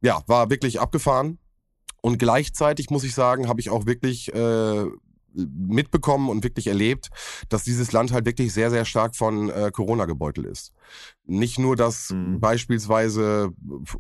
[0.01, 1.39] Ja, war wirklich abgefahren.
[2.01, 4.87] Und gleichzeitig muss ich sagen, habe ich auch wirklich äh,
[5.35, 7.11] mitbekommen und wirklich erlebt,
[7.51, 10.73] dass dieses Land halt wirklich sehr, sehr stark von äh, Corona gebeutelt ist.
[11.25, 12.41] Nicht nur, dass Mhm.
[12.41, 13.53] beispielsweise,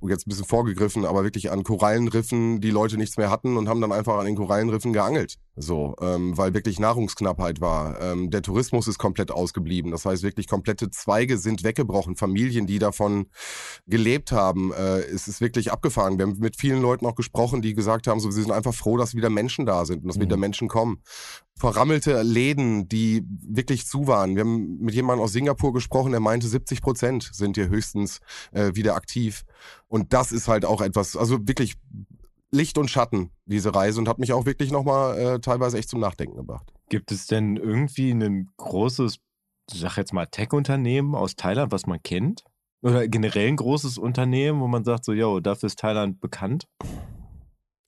[0.09, 3.81] jetzt ein bisschen vorgegriffen, aber wirklich an Korallenriffen die Leute nichts mehr hatten und haben
[3.81, 5.37] dann einfach an den Korallenriffen geangelt.
[5.55, 8.01] So, ähm, weil wirklich Nahrungsknappheit war.
[8.01, 9.91] Ähm, der Tourismus ist komplett ausgeblieben.
[9.93, 12.17] Das heißt, wirklich komplette Zweige sind weggebrochen.
[12.17, 13.27] Familien, die davon
[13.87, 16.19] gelebt haben, äh, es ist wirklich abgefahren.
[16.19, 18.97] Wir haben mit vielen Leuten auch gesprochen, die gesagt haben, so, sie sind einfach froh,
[18.97, 20.23] dass wieder Menschen da sind und dass Mhm.
[20.23, 21.03] wieder Menschen kommen.
[21.63, 24.35] Verrammelte Läden, die wirklich zu waren.
[24.35, 28.19] Wir haben mit jemandem aus Singapur gesprochen, der meinte, 70 Prozent sind hier höchstens
[28.51, 29.45] äh, wieder aktiv.
[29.87, 31.77] Und das ist halt auch etwas, also wirklich
[32.51, 36.01] Licht und Schatten, diese Reise, und hat mich auch wirklich nochmal äh, teilweise echt zum
[36.01, 36.67] Nachdenken gebracht.
[36.89, 39.19] Gibt es denn irgendwie ein großes,
[39.73, 42.43] sag jetzt mal, Tech-Unternehmen aus Thailand, was man kennt?
[42.83, 46.67] Oder generell ein großes Unternehmen, wo man sagt, so, yo, dafür ist Thailand bekannt?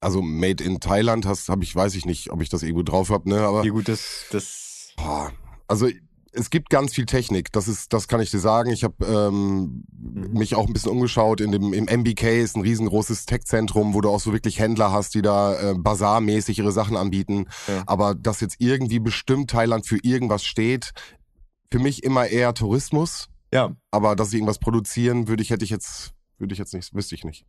[0.05, 3.11] Also Made in Thailand hast, habe ich, weiß ich nicht, ob ich das irgendwo drauf
[3.11, 3.41] habe, ne?
[3.41, 5.33] Aber Ja, gut, das, das Boah,
[5.67, 5.89] also
[6.37, 8.71] es gibt ganz viel Technik, das ist, das kann ich dir sagen.
[8.71, 10.33] Ich habe ähm, Mhm.
[10.39, 11.41] mich auch ein bisschen umgeschaut.
[11.41, 15.15] In dem im MBK ist ein riesengroßes Tech-Zentrum, wo du auch so wirklich Händler hast,
[15.15, 17.47] die da äh, Bazar-mäßig ihre Sachen anbieten.
[17.69, 17.85] Ja.
[17.87, 20.93] Aber dass jetzt irgendwie bestimmt Thailand für irgendwas steht,
[21.71, 23.29] für mich immer eher Tourismus.
[23.53, 26.93] ja, Aber dass sie irgendwas produzieren, würde ich hätte ich jetzt würde ich jetzt nicht,
[26.95, 27.47] wüsste ich nicht.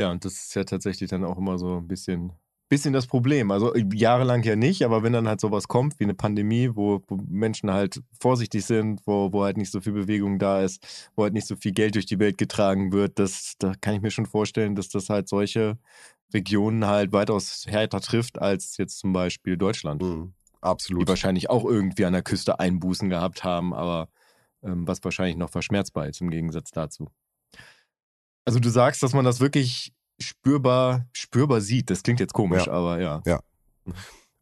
[0.00, 2.32] Ja, und das ist ja tatsächlich dann auch immer so ein bisschen,
[2.68, 3.50] bisschen das Problem.
[3.50, 7.02] Also äh, jahrelang ja nicht, aber wenn dann halt sowas kommt wie eine Pandemie, wo,
[7.06, 11.22] wo Menschen halt vorsichtig sind, wo, wo halt nicht so viel Bewegung da ist, wo
[11.22, 14.10] halt nicht so viel Geld durch die Welt getragen wird, das, da kann ich mir
[14.10, 15.78] schon vorstellen, dass das halt solche
[16.32, 20.02] Regionen halt weitaus härter trifft als jetzt zum Beispiel Deutschland.
[20.02, 20.34] Mhm.
[20.54, 21.08] Die Absolut.
[21.08, 24.08] wahrscheinlich auch irgendwie an der Küste Einbußen gehabt haben, aber
[24.62, 27.10] ähm, was wahrscheinlich noch verschmerzbar ist im Gegensatz dazu.
[28.44, 31.90] Also du sagst, dass man das wirklich spürbar, spürbar sieht.
[31.90, 32.72] Das klingt jetzt komisch, Ja.
[32.72, 33.22] aber ja.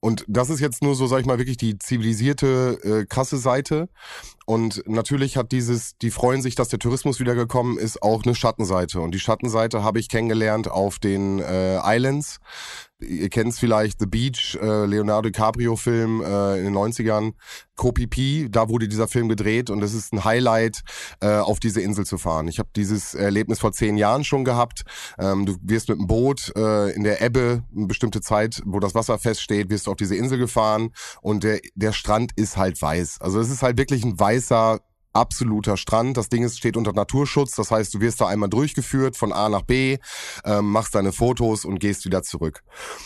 [0.00, 3.88] Und das ist jetzt nur so, sag ich mal, wirklich die zivilisierte, äh, krasse Seite.
[4.46, 9.00] Und natürlich hat dieses, die freuen sich, dass der Tourismus wiedergekommen ist, auch eine Schattenseite.
[9.00, 12.40] Und die Schattenseite habe ich kennengelernt auf den äh, Islands.
[13.02, 17.32] Ihr kennt es vielleicht, The Beach, äh, Leonardo DiCaprio-Film äh, in den 90ern.
[17.74, 20.82] Koh Phi Phi, da wurde dieser Film gedreht und es ist ein Highlight,
[21.20, 22.46] äh, auf diese Insel zu fahren.
[22.46, 24.82] Ich habe dieses Erlebnis vor zehn Jahren schon gehabt.
[25.18, 28.94] Ähm, du wirst mit dem Boot äh, in der Ebbe, eine bestimmte Zeit, wo das
[28.94, 30.90] Wasser feststeht, wirst du auf diese Insel gefahren
[31.22, 33.20] und der, der Strand ist halt weiß.
[33.20, 34.80] Also es ist halt wirklich ein weißer
[35.12, 36.16] absoluter Strand.
[36.16, 37.54] Das Ding ist, steht unter Naturschutz.
[37.54, 39.98] Das heißt, du wirst da einmal durchgeführt von A nach B,
[40.44, 42.62] ähm, machst deine Fotos und gehst wieder zurück.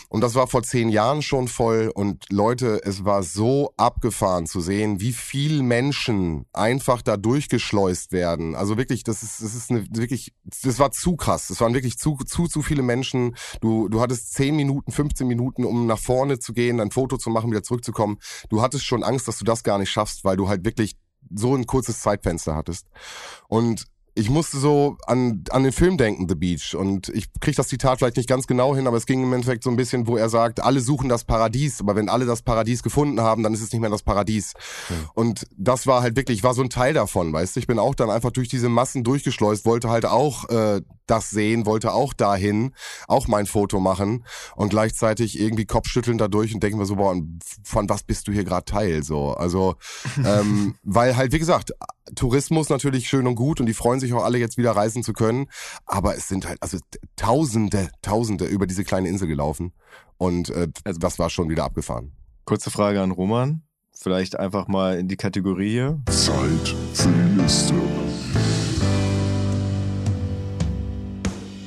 [0.09, 1.91] Und das war vor zehn Jahren schon voll.
[1.93, 8.55] Und Leute, es war so abgefahren zu sehen, wie viel Menschen einfach da durchgeschleust werden.
[8.55, 11.49] Also wirklich, das ist, das ist eine, wirklich, das war zu krass.
[11.49, 13.35] Es waren wirklich zu, zu, zu viele Menschen.
[13.61, 17.29] Du, du hattest zehn Minuten, 15 Minuten, um nach vorne zu gehen, ein Foto zu
[17.29, 18.17] machen, wieder zurückzukommen.
[18.49, 20.95] Du hattest schon Angst, dass du das gar nicht schaffst, weil du halt wirklich
[21.33, 22.87] so ein kurzes Zeitfenster hattest.
[23.47, 23.85] Und
[24.17, 26.75] ich musste so an, an den Film denken, The Beach.
[26.75, 29.63] Und ich kriege das Zitat vielleicht nicht ganz genau hin, aber es ging im Endeffekt
[29.63, 32.81] so ein bisschen, wo er sagt, alle suchen das Paradies, aber wenn alle das Paradies
[32.81, 34.53] gefunden haben, dann ist es nicht mehr das Paradies.
[34.89, 34.95] Mhm.
[35.13, 37.59] Und das war halt wirklich, war so ein Teil davon, weißt du.
[37.59, 41.67] Ich bin auch dann einfach durch diese Massen durchgeschleust, wollte halt auch äh, das sehen,
[41.67, 42.73] wollte auch dahin,
[43.07, 44.25] auch mein Foto machen
[44.55, 47.15] und gleichzeitig irgendwie Kopfschütteln dadurch und denken wir so, boah,
[47.63, 49.03] von was bist du hier gerade Teil?
[49.03, 49.75] So, also,
[50.25, 51.71] ähm, weil halt, wie gesagt,
[52.15, 55.13] Tourismus natürlich schön und gut und die freuen sich auch alle jetzt wieder reisen zu
[55.13, 55.47] können,
[55.85, 56.77] aber es sind halt also
[57.15, 59.73] Tausende, Tausende über diese kleine Insel gelaufen
[60.17, 62.13] und äh, also das war schon wieder abgefahren.
[62.45, 66.01] Kurze Frage an Roman, vielleicht einfach mal in die Kategorie hier.
[66.09, 67.73] Zeit für die Liste.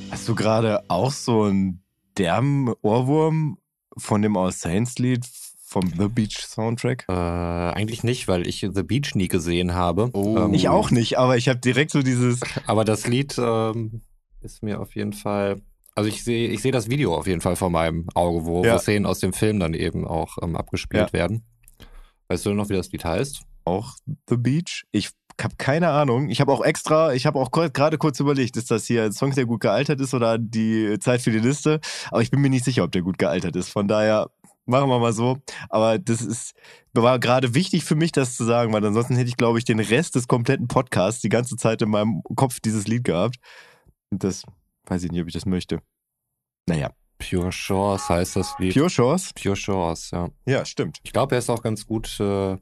[0.09, 1.83] Hast du gerade auch so einen
[2.17, 3.57] derben Ohrwurm
[3.97, 5.25] von dem All Saints Lied
[5.71, 7.05] vom The Beach Soundtrack?
[7.07, 10.09] Äh, eigentlich nicht, weil ich The Beach nie gesehen habe.
[10.11, 10.37] Oh.
[10.37, 12.41] Ähm, ich auch nicht, aber ich habe direkt so dieses.
[12.67, 14.01] Aber das Lied ähm,
[14.41, 15.61] ist mir auf jeden Fall.
[15.95, 18.75] Also ich sehe ich seh das Video auf jeden Fall vor meinem Auge, wo, ja.
[18.75, 21.13] wo Szenen aus dem Film dann eben auch ähm, abgespielt ja.
[21.13, 21.45] werden.
[22.27, 23.43] Weißt du noch, wie das Lied heißt?
[23.63, 23.95] Auch
[24.29, 24.83] The Beach?
[24.91, 26.29] Ich habe keine Ahnung.
[26.29, 29.33] Ich habe auch extra, ich habe auch gerade kurz überlegt, ist das hier ein Song,
[29.33, 31.79] der gut gealtert ist oder die Zeit für die Liste.
[32.09, 33.69] Aber ich bin mir nicht sicher, ob der gut gealtert ist.
[33.69, 34.29] Von daher
[34.71, 35.37] machen wir mal so.
[35.69, 36.53] Aber das ist,
[36.93, 39.79] war gerade wichtig für mich, das zu sagen, weil ansonsten hätte ich, glaube ich, den
[39.79, 43.35] Rest des kompletten Podcasts die ganze Zeit in meinem Kopf dieses Lied gehabt.
[44.09, 44.43] Und das
[44.85, 45.79] weiß ich nicht, ob ich das möchte.
[46.67, 46.91] Naja.
[47.19, 48.73] Pure Shores heißt das Lied.
[48.73, 49.31] Pure Shores?
[49.33, 50.29] Pure Shores, ja.
[50.47, 50.99] Ja, stimmt.
[51.03, 52.57] Ich glaube, er ist auch ganz gut äh,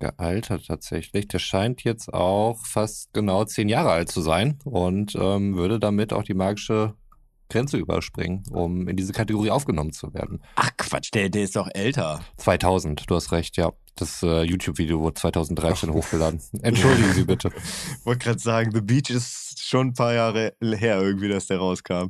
[0.00, 1.28] gealtert tatsächlich.
[1.28, 6.12] Der scheint jetzt auch fast genau zehn Jahre alt zu sein und ähm, würde damit
[6.12, 6.94] auch die magische
[7.50, 10.42] Grenze überspringen, um in diese Kategorie aufgenommen zu werden.
[10.56, 12.20] Ach Quatsch, der, der ist doch älter.
[12.38, 13.72] 2000, du hast recht, ja.
[13.96, 16.40] Das äh, YouTube-Video wurde 2013 hochgeladen.
[16.62, 17.50] Entschuldigen Sie bitte.
[17.98, 21.58] Ich wollte gerade sagen, The Beach ist schon ein paar Jahre her irgendwie, dass der
[21.58, 22.08] rauskam.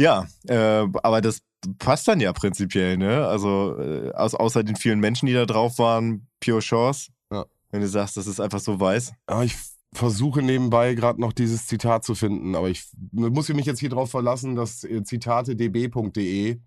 [0.00, 1.42] Ja, äh, aber das
[1.78, 3.26] passt dann ja prinzipiell, ne?
[3.26, 7.10] Also äh, aus, außer den vielen Menschen, die da drauf waren, Pure Chance.
[7.30, 7.44] Ja.
[7.70, 9.12] Wenn du sagst, das ist einfach so weiß.
[9.28, 9.56] Ja, ich
[9.92, 14.10] versuche nebenbei gerade noch dieses Zitat zu finden, aber ich muss mich jetzt hier drauf
[14.10, 16.58] verlassen, dass äh, zitatedb.de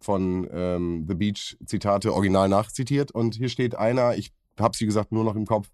[0.00, 5.12] von ähm, The Beach Zitate original nachzitiert und hier steht einer, ich habe sie gesagt
[5.12, 5.70] nur noch im Kopf,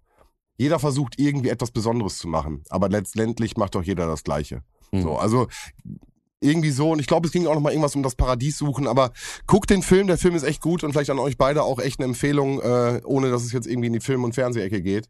[0.57, 4.61] jeder versucht irgendwie etwas Besonderes zu machen, aber letztendlich macht doch jeder das Gleiche.
[4.91, 5.01] Mhm.
[5.01, 5.47] So, also
[6.41, 8.87] irgendwie so und ich glaube, es ging auch noch mal irgendwas um das Paradies suchen,
[8.87, 9.11] aber
[9.47, 11.99] guckt den Film, der Film ist echt gut und vielleicht an euch beide auch echt
[11.99, 15.09] eine Empfehlung, äh, ohne dass es jetzt irgendwie in die Film- und Fernsehecke geht.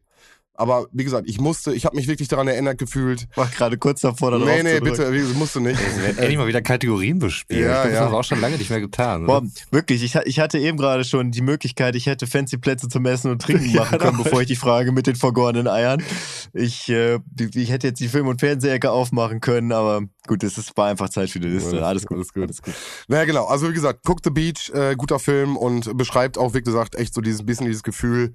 [0.59, 3.29] Aber wie gesagt, ich musste, ich habe mich wirklich daran erinnert gefühlt.
[3.35, 5.79] War gerade kurz davor, dann Nee, nee, bitte, musst du nicht.
[5.79, 7.63] Wir werden endlich mal wieder Kategorien bespielen.
[7.63, 9.25] Ja, ich glaub, das haben wir auch schon lange nicht mehr getan.
[9.25, 9.41] Boah,
[9.71, 13.31] wirklich, ich, ich, hatte eben gerade schon die Möglichkeit, ich hätte fancy Plätze zum Essen
[13.31, 16.03] und Trinken machen ja, können, bevor ich die Frage mit den vergorenen Eiern.
[16.51, 17.19] Ich, äh,
[17.55, 21.29] ich hätte jetzt die Film- und Fernsehecke aufmachen können, aber gut, es war einfach Zeit
[21.29, 21.85] für die Liste.
[21.85, 22.73] Alles gut, alles gut, alles gut.
[23.07, 23.45] Naja, genau.
[23.45, 27.13] Also wie gesagt, Cook the Beach, äh, guter Film und beschreibt auch, wie gesagt, echt
[27.13, 28.33] so dieses bisschen dieses Gefühl,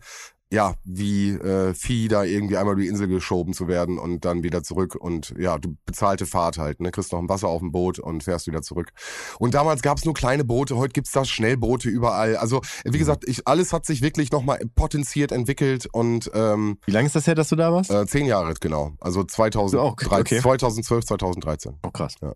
[0.53, 4.43] ja, wie äh, Vieh da irgendwie einmal über die Insel geschoben zu werden und dann
[4.43, 6.91] wieder zurück und ja, du bezahlte Fahrt halt, ne?
[6.91, 8.91] Kriegst noch ein Wasser auf dem Boot und fährst wieder zurück.
[9.39, 12.37] Und damals gab es nur kleine Boote, heute gibt's da Schnellboote überall.
[12.37, 12.99] Also, wie mhm.
[12.99, 17.27] gesagt, ich, alles hat sich wirklich nochmal potenziert entwickelt und ähm, Wie lange ist das
[17.27, 17.91] her, dass du da warst?
[17.91, 18.93] Äh, zehn Jahre, genau.
[19.01, 20.41] Also 2013, okay.
[20.41, 21.79] 2012, 2013.
[21.83, 22.15] Oh krass.
[22.23, 22.35] Ja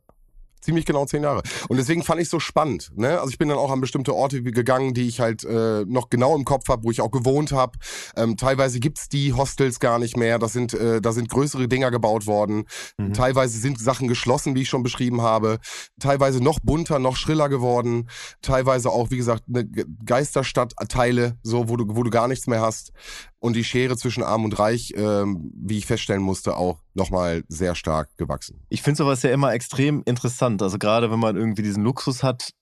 [0.60, 1.42] ziemlich genau zehn Jahre.
[1.68, 2.90] Und deswegen fand ich so spannend.
[2.96, 3.18] Ne?
[3.18, 6.36] Also ich bin dann auch an bestimmte Orte gegangen, die ich halt äh, noch genau
[6.36, 7.78] im Kopf habe, wo ich auch gewohnt habe.
[8.16, 10.38] Ähm, teilweise gibt's die Hostels gar nicht mehr.
[10.38, 12.64] Das sind, äh, da sind größere Dinger gebaut worden.
[12.96, 13.12] Mhm.
[13.12, 15.58] Teilweise sind Sachen geschlossen, wie ich schon beschrieben habe.
[16.00, 18.08] Teilweise noch bunter, noch schriller geworden.
[18.42, 19.68] Teilweise auch, wie gesagt, eine
[20.04, 22.92] Geisterstadtteile, so wo du, wo du gar nichts mehr hast
[23.40, 27.74] und die Schere zwischen Arm und Reich, ähm, wie ich feststellen musste, auch nochmal sehr
[27.74, 28.60] stark gewachsen.
[28.68, 30.62] Ich finde sowas ja immer extrem interessant.
[30.62, 32.52] Also gerade wenn man irgendwie diesen Luxus hat,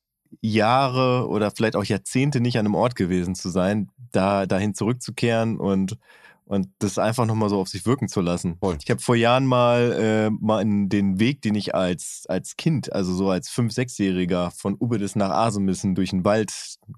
[0.41, 5.57] Jahre oder vielleicht auch Jahrzehnte nicht an einem Ort gewesen zu sein, da dahin zurückzukehren
[5.57, 5.99] und
[6.47, 8.57] und das einfach nochmal so auf sich wirken zu lassen.
[8.61, 8.79] Voll.
[8.81, 12.93] Ich habe vor Jahren mal, äh, mal in den Weg, den ich als, als Kind,
[12.93, 16.53] also so als 5-, 6-Jähriger von Ubedis nach Asemissen durch den Wald,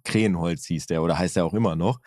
[0.05, 1.99] Krähenholz hieß der oder heißt der auch immer noch,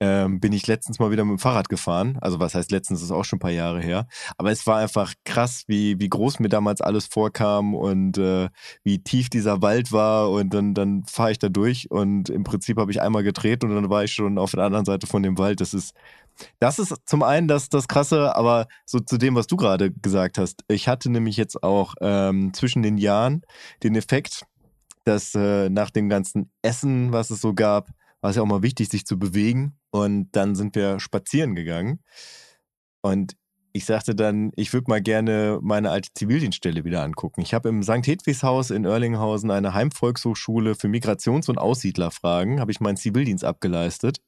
[0.00, 2.18] ähm, bin ich letztens mal wieder mit dem Fahrrad gefahren.
[2.20, 4.06] Also was heißt letztens, ist auch schon ein paar Jahre her.
[4.36, 8.48] Aber es war einfach krass, wie, wie groß mir damals alles vorkam und äh,
[8.82, 10.30] wie tief dieser Wald war.
[10.30, 13.74] Und dann, dann fahre ich da durch und im Prinzip habe ich einmal gedreht und
[13.74, 15.60] dann war ich schon auf der anderen Seite von dem Wald.
[15.60, 15.94] Das ist,
[16.58, 20.36] das ist zum einen das, das Krasse, aber so zu dem, was du gerade gesagt
[20.36, 20.62] hast.
[20.68, 23.42] Ich hatte nämlich jetzt auch ähm, zwischen den Jahren
[23.82, 24.44] den Effekt,
[25.04, 28.62] dass äh, nach dem ganzen Essen, was es so gab, war es ja auch mal
[28.62, 29.78] wichtig, sich zu bewegen.
[29.90, 32.00] Und dann sind wir spazieren gegangen.
[33.02, 33.36] Und
[33.76, 37.42] ich sagte dann, ich würde mal gerne meine alte Zivildienststelle wieder angucken.
[37.42, 38.06] Ich habe im St.
[38.06, 44.22] Hedwigs Haus in Erlinghausen eine Heimvolkshochschule für Migrations- und Aussiedlerfragen, habe ich meinen Zivildienst abgeleistet.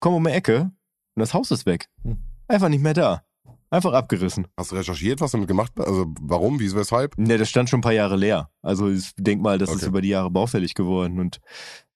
[0.00, 0.72] Komm um die Ecke
[1.14, 1.88] und das Haus ist weg.
[2.02, 2.18] Hm.
[2.48, 3.22] Einfach nicht mehr da.
[3.70, 4.46] Einfach abgerissen.
[4.56, 5.72] Hast du recherchiert, was damit gemacht?
[5.78, 7.16] Also warum, wieso, weshalb?
[7.18, 8.50] Ne, das stand schon ein paar Jahre leer.
[8.62, 9.78] Also ich denke mal, das okay.
[9.78, 11.18] ist über die Jahre baufällig geworden.
[11.18, 11.40] Und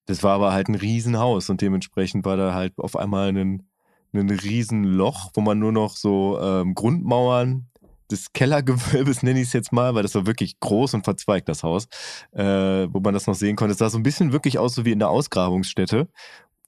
[0.08, 3.68] das war aber halt ein Riesenhaus und dementsprechend war da halt auf einmal ein,
[4.14, 7.66] ein Riesenloch, wo man nur noch so ähm, Grundmauern
[8.10, 11.62] des Kellergewölbes, nenne ich es jetzt mal, weil das war wirklich groß und verzweigt, das
[11.62, 11.88] Haus,
[12.32, 12.42] äh,
[12.90, 13.72] wo man das noch sehen konnte.
[13.72, 16.08] Es sah so ein bisschen wirklich aus, so wie in der Ausgrabungsstätte.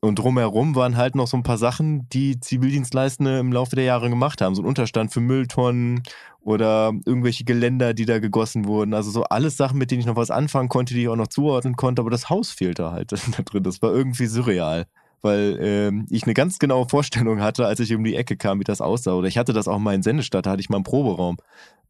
[0.03, 4.09] Und drumherum waren halt noch so ein paar Sachen, die Zivildienstleistende im Laufe der Jahre
[4.09, 4.55] gemacht haben.
[4.55, 6.03] So ein Unterstand für Mülltonnen
[6.41, 8.95] oder irgendwelche Geländer, die da gegossen wurden.
[8.95, 11.27] Also so alles Sachen, mit denen ich noch was anfangen konnte, die ich auch noch
[11.29, 12.01] zuordnen konnte.
[12.01, 13.63] Aber das Haus fehlte halt da drin.
[13.63, 14.87] Das war irgendwie surreal.
[15.21, 18.65] Weil ähm, ich eine ganz genaue Vorstellung hatte, als ich um die Ecke kam, wie
[18.65, 19.13] das aussah.
[19.13, 21.37] Oder ich hatte das auch mal in Sendestadt, da hatte ich mal einen Proberaum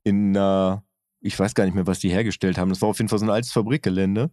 [0.03, 0.83] in einer,
[1.21, 2.71] ich weiß gar nicht mehr, was die hergestellt haben.
[2.71, 4.31] Das war auf jeden Fall so ein altes Fabrikgelände.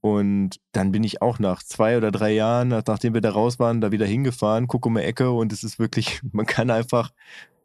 [0.00, 3.80] Und dann bin ich auch nach zwei oder drei Jahren, nachdem wir da raus waren,
[3.80, 7.12] da wieder hingefahren, gucke um die Ecke und es ist wirklich, man kann einfach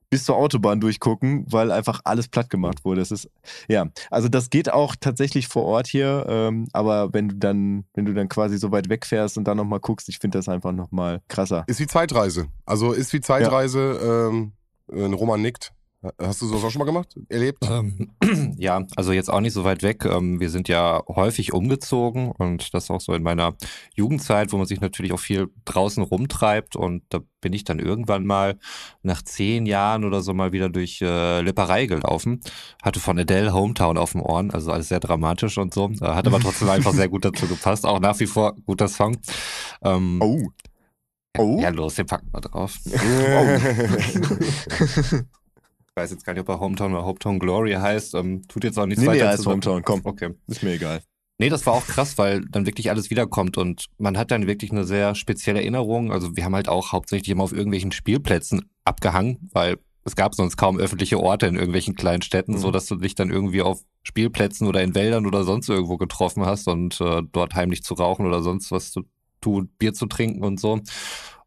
[0.09, 3.01] bis zur Autobahn durchgucken, weil einfach alles platt gemacht wurde.
[3.01, 3.29] Das ist,
[3.67, 8.05] ja, also das geht auch tatsächlich vor Ort hier, ähm, aber wenn du dann, wenn
[8.05, 11.21] du dann quasi so weit wegfährst und dann nochmal guckst, ich finde das einfach nochmal
[11.27, 11.65] krasser.
[11.67, 12.47] Ist wie Zeitreise.
[12.65, 14.27] Also ist wie Zeitreise, ja.
[14.29, 15.73] ähm, Roman nickt.
[16.19, 17.15] Hast du sowas auch schon mal gemacht?
[17.29, 17.59] Erlebt?
[17.69, 18.11] Ähm,
[18.57, 20.05] ja, also jetzt auch nicht so weit weg.
[20.05, 23.55] Ähm, wir sind ja häufig umgezogen und das auch so in meiner
[23.95, 26.75] Jugendzeit, wo man sich natürlich auch viel draußen rumtreibt.
[26.75, 28.57] Und da bin ich dann irgendwann mal
[29.03, 32.41] nach zehn Jahren oder so mal wieder durch äh, Lipperei gelaufen.
[32.83, 35.89] Hatte von Adele Hometown auf dem Ohren, also alles sehr dramatisch und so.
[36.01, 37.85] Äh, hat aber trotzdem einfach sehr gut dazu gepasst.
[37.85, 39.17] Auch nach wie vor guter Song.
[39.83, 40.47] Ähm, oh.
[41.37, 41.59] Oh.
[41.61, 42.77] Ja, los, den packen wir drauf.
[42.85, 43.57] oh.
[45.97, 48.15] weiß jetzt gar nicht, ob er Hometown oder Hometown Glory heißt.
[48.15, 49.25] Ähm, tut jetzt auch nichts nee, weiter.
[49.25, 50.01] Nee, heißt Hometown, komm.
[50.03, 50.29] Okay.
[50.47, 51.01] Ist mir egal.
[51.39, 54.71] Nee, das war auch krass, weil dann wirklich alles wiederkommt und man hat dann wirklich
[54.71, 56.11] eine sehr spezielle Erinnerung.
[56.11, 60.57] Also wir haben halt auch hauptsächlich immer auf irgendwelchen Spielplätzen abgehangen, weil es gab sonst
[60.57, 62.57] kaum öffentliche Orte in irgendwelchen kleinen Städten, mhm.
[62.57, 66.45] so dass du dich dann irgendwie auf Spielplätzen oder in Wäldern oder sonst irgendwo getroffen
[66.45, 69.03] hast und äh, dort heimlich zu rauchen oder sonst was zu
[69.41, 70.79] tun, Bier zu trinken und so.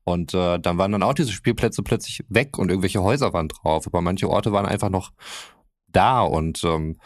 [0.04, 3.86] Und äh, dann waren dann auch diese Spielplätze plötzlich weg und irgendwelche Häuser waren drauf.
[3.86, 5.12] Aber manche Orte waren einfach noch
[5.88, 6.98] da und ähm,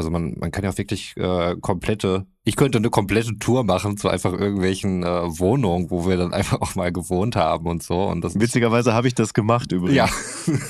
[0.00, 3.98] also man, man kann ja auch wirklich äh, komplette, ich könnte eine komplette Tour machen
[3.98, 8.04] zu einfach irgendwelchen äh, Wohnungen, wo wir dann einfach auch mal gewohnt haben und so.
[8.04, 9.96] Und das Witzigerweise habe ich das gemacht übrigens.
[9.96, 10.08] Ja.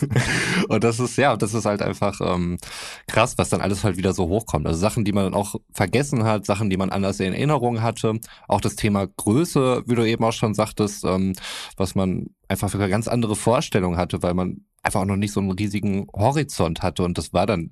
[0.69, 2.59] und das ist, ja, das ist halt einfach ähm,
[3.07, 4.66] krass, was dann alles halt wieder so hochkommt.
[4.66, 8.19] Also Sachen, die man dann auch vergessen hat, Sachen, die man anders in Erinnerung hatte.
[8.49, 11.35] Auch das Thema Größe, wie du eben auch schon sagtest, ähm,
[11.77, 15.33] was man einfach für eine ganz andere Vorstellung hatte, weil man einfach auch noch nicht
[15.33, 17.05] so einen riesigen Horizont hatte.
[17.05, 17.71] Und das war dann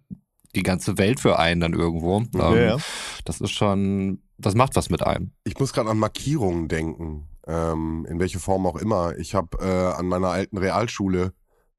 [0.58, 2.22] die ganze Welt für einen dann irgendwo.
[2.34, 2.76] Ja, ähm, ja.
[3.24, 5.32] Das ist schon, das macht was mit einem.
[5.44, 9.16] Ich muss gerade an Markierungen denken, ähm, in welche Form auch immer.
[9.18, 11.32] Ich habe äh, an meiner alten Realschule,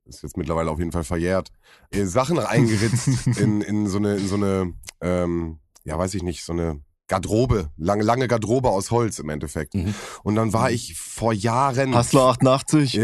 [0.06, 1.50] ist jetzt mittlerweile auf jeden Fall verjährt,
[1.92, 6.44] äh, Sachen eingeritzt in, in so eine, in so eine ähm, ja weiß ich nicht,
[6.44, 9.74] so eine Garderobe, lange, lange Garderobe aus Holz im Endeffekt.
[9.74, 9.94] Mhm.
[10.24, 11.94] Und dann war ich vor Jahren.
[11.94, 12.96] Hassler 88?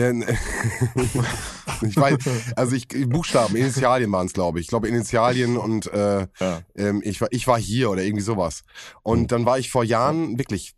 [1.81, 2.17] ich weiß,
[2.55, 4.65] also ich, Buchstaben, Initialien waren es, glaube ich.
[4.65, 6.61] Ich glaube Initialien und äh, ja.
[6.75, 8.61] ähm, ich, war, ich war hier oder irgendwie sowas.
[9.03, 9.27] Und mhm.
[9.27, 10.75] dann war ich vor Jahren, wirklich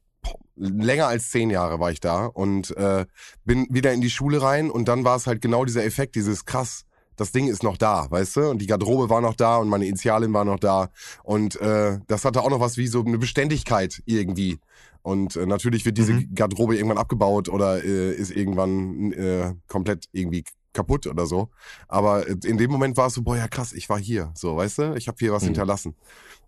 [0.56, 3.06] länger als zehn Jahre war ich da und äh,
[3.46, 6.46] bin wieder in die Schule rein und dann war es halt genau dieser Effekt, dieses
[6.46, 6.87] krass
[7.18, 8.50] das Ding ist noch da, weißt du?
[8.50, 10.90] Und die Garderobe war noch da und meine Initialin war noch da.
[11.24, 14.60] Und äh, das hatte auch noch was wie so eine Beständigkeit irgendwie.
[15.02, 16.34] Und äh, natürlich wird diese mhm.
[16.34, 21.50] Garderobe irgendwann abgebaut oder äh, ist irgendwann äh, komplett irgendwie kaputt oder so.
[21.88, 24.32] Aber äh, in dem Moment war es so, boah, ja krass, ich war hier.
[24.36, 24.96] So, weißt du?
[24.96, 25.48] Ich habe hier was mhm.
[25.48, 25.96] hinterlassen.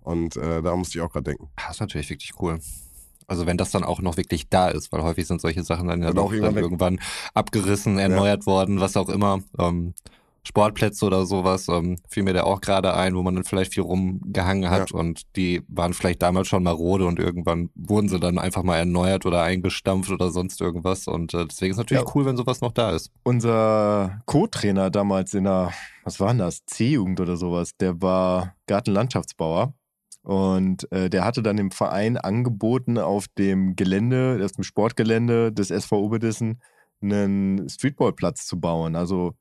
[0.02, 1.50] Und äh, da musste ich auch gerade denken.
[1.56, 2.60] Das ist natürlich wirklich cool.
[3.28, 6.02] Also wenn das dann auch noch wirklich da ist, weil häufig sind solche Sachen dann
[6.02, 7.00] ja doch irgendwann, irgendwann
[7.36, 8.46] abgerissen, erneuert ja.
[8.48, 9.40] worden, was auch immer.
[9.58, 9.94] Ähm,
[10.50, 13.84] Sportplätze oder sowas, ähm, fiel mir da auch gerade ein, wo man dann vielleicht viel
[13.84, 18.64] rumgehangen hat und die waren vielleicht damals schon marode und irgendwann wurden sie dann einfach
[18.64, 22.12] mal erneuert oder eingestampft oder sonst irgendwas und äh, deswegen ist es natürlich Ja.
[22.16, 23.12] cool, wenn sowas noch da ist.
[23.24, 25.72] Unser Co-Trainer damals in der,
[26.04, 29.74] was war denn das, C-Jugend oder sowas, der war Gartenlandschaftsbauer.
[30.22, 35.72] Und äh, der hatte dann dem Verein angeboten, auf dem Gelände, auf dem Sportgelände des
[35.72, 36.62] SV Oberdissen,
[37.02, 38.96] einen Streetballplatz zu bauen.
[38.98, 39.34] Also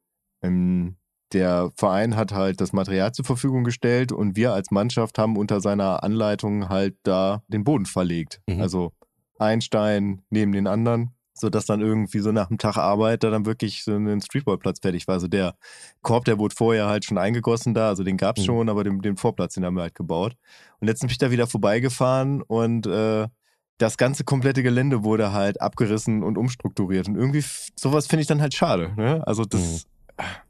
[0.43, 0.97] ähm,
[1.33, 5.61] der Verein hat halt das Material zur Verfügung gestellt und wir als Mannschaft haben unter
[5.61, 8.41] seiner Anleitung halt da den Boden verlegt.
[8.49, 8.61] Mhm.
[8.63, 8.93] Also
[9.39, 13.45] ein Stein neben den anderen, sodass dann irgendwie so nach einem Tag Arbeit da dann
[13.45, 15.15] wirklich so ein Streetballplatz fertig war.
[15.17, 15.55] Also der
[16.01, 18.47] Korb, der wurde vorher halt schon eingegossen da, also den gab's Mhm.
[18.47, 20.35] schon, aber den, den Vorplatz, den haben wir halt gebaut.
[20.81, 23.29] Und letztens bin ich da wieder vorbeigefahren und äh,
[23.77, 27.07] das ganze komplette Gelände wurde halt abgerissen und umstrukturiert.
[27.07, 27.45] Und irgendwie,
[27.79, 28.93] sowas finde ich dann halt schade.
[28.97, 29.23] Ne?
[29.27, 29.85] Also das,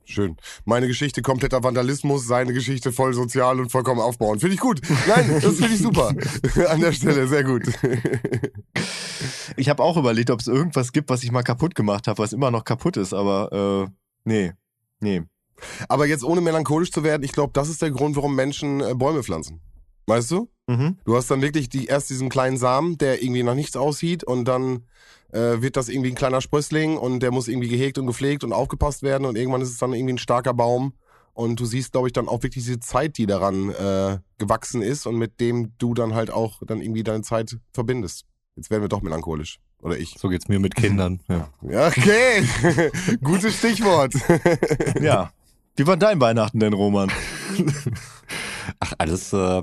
[0.04, 0.36] Schön.
[0.64, 4.40] Meine Geschichte kompletter Vandalismus, seine Geschichte voll sozial und vollkommen aufbauend.
[4.40, 4.80] Finde ich gut.
[5.06, 6.14] Nein, das finde ich super.
[6.68, 7.64] An der Stelle, sehr gut.
[9.56, 12.32] ich habe auch überlegt, ob es irgendwas gibt, was ich mal kaputt gemacht habe, was
[12.32, 13.90] immer noch kaputt ist, aber äh,
[14.24, 14.52] nee,
[15.00, 15.22] nee.
[15.88, 18.94] Aber jetzt ohne melancholisch zu werden, ich glaube, das ist der Grund, warum Menschen äh,
[18.94, 19.60] Bäume pflanzen.
[20.06, 20.48] Weißt du?
[20.68, 20.96] Mhm.
[21.04, 24.46] Du hast dann wirklich die, erst diesen kleinen Samen, der irgendwie nach nichts aussieht und
[24.46, 24.84] dann
[25.32, 28.52] äh, wird das irgendwie ein kleiner Sprössling und der muss irgendwie gehegt und gepflegt und
[28.52, 30.94] aufgepasst werden und irgendwann ist es dann irgendwie ein starker Baum
[31.38, 35.06] und du siehst, glaube ich, dann auch wirklich diese Zeit, die daran äh, gewachsen ist
[35.06, 38.24] und mit dem du dann halt auch dann irgendwie deine Zeit verbindest.
[38.56, 39.60] Jetzt werden wir doch melancholisch.
[39.80, 40.16] Oder ich.
[40.18, 41.20] So geht's mir mit Kindern.
[41.28, 41.48] Ja.
[41.62, 42.42] Ja, okay.
[43.22, 44.14] Gutes Stichwort.
[45.00, 45.32] Ja.
[45.76, 47.08] Wie war dein Weihnachten denn, Roman?
[48.80, 49.62] Ach, alles äh,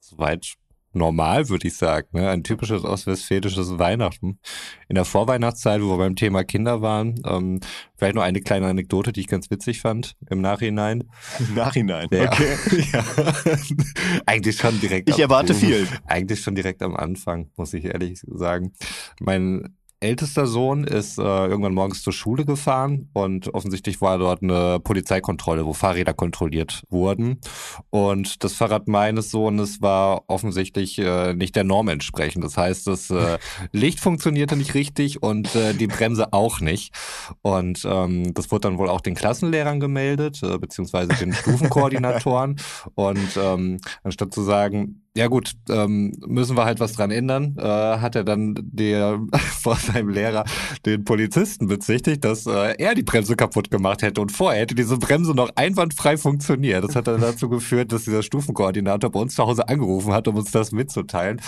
[0.00, 0.54] soweit
[0.92, 2.08] normal, würde ich sagen.
[2.12, 2.28] Ne?
[2.28, 4.38] Ein typisches ostwestfälisches Weihnachten.
[4.88, 7.60] In der Vorweihnachtszeit, wo wir beim Thema Kinder waren, ähm,
[7.96, 11.04] vielleicht noch eine kleine Anekdote, die ich ganz witzig fand im Nachhinein.
[11.38, 12.08] Im Nachhinein.
[12.12, 12.24] Ja.
[12.32, 12.56] Okay.
[12.92, 13.04] ja.
[14.26, 15.08] Eigentlich schon direkt.
[15.08, 15.86] Ich am- erwarte viel.
[16.06, 18.72] Eigentlich schon direkt am Anfang, muss ich ehrlich sagen.
[19.20, 24.80] Mein ältester Sohn ist äh, irgendwann morgens zur Schule gefahren und offensichtlich war dort eine
[24.80, 27.40] Polizeikontrolle, wo Fahrräder kontrolliert wurden.
[27.90, 32.44] Und das Fahrrad meines Sohnes war offensichtlich äh, nicht der Norm entsprechend.
[32.44, 33.38] Das heißt, das äh,
[33.72, 36.94] Licht funktionierte nicht richtig und äh, die Bremse auch nicht.
[37.42, 42.56] Und ähm, das wurde dann wohl auch den Klassenlehrern gemeldet, äh, beziehungsweise den Stufenkoordinatoren.
[42.94, 47.62] Und ähm, anstatt zu sagen, ja gut, ähm, müssen wir halt was dran ändern, äh,
[47.62, 49.20] hat er dann der
[49.60, 50.44] vor seinem Lehrer
[50.86, 54.96] den Polizisten bezichtigt, dass äh, er die Bremse kaputt gemacht hätte und vorher hätte diese
[54.96, 56.82] Bremse noch einwandfrei funktioniert.
[56.82, 60.36] Das hat dann dazu geführt, dass dieser Stufenkoordinator bei uns zu Hause angerufen hat, um
[60.36, 61.42] uns das mitzuteilen.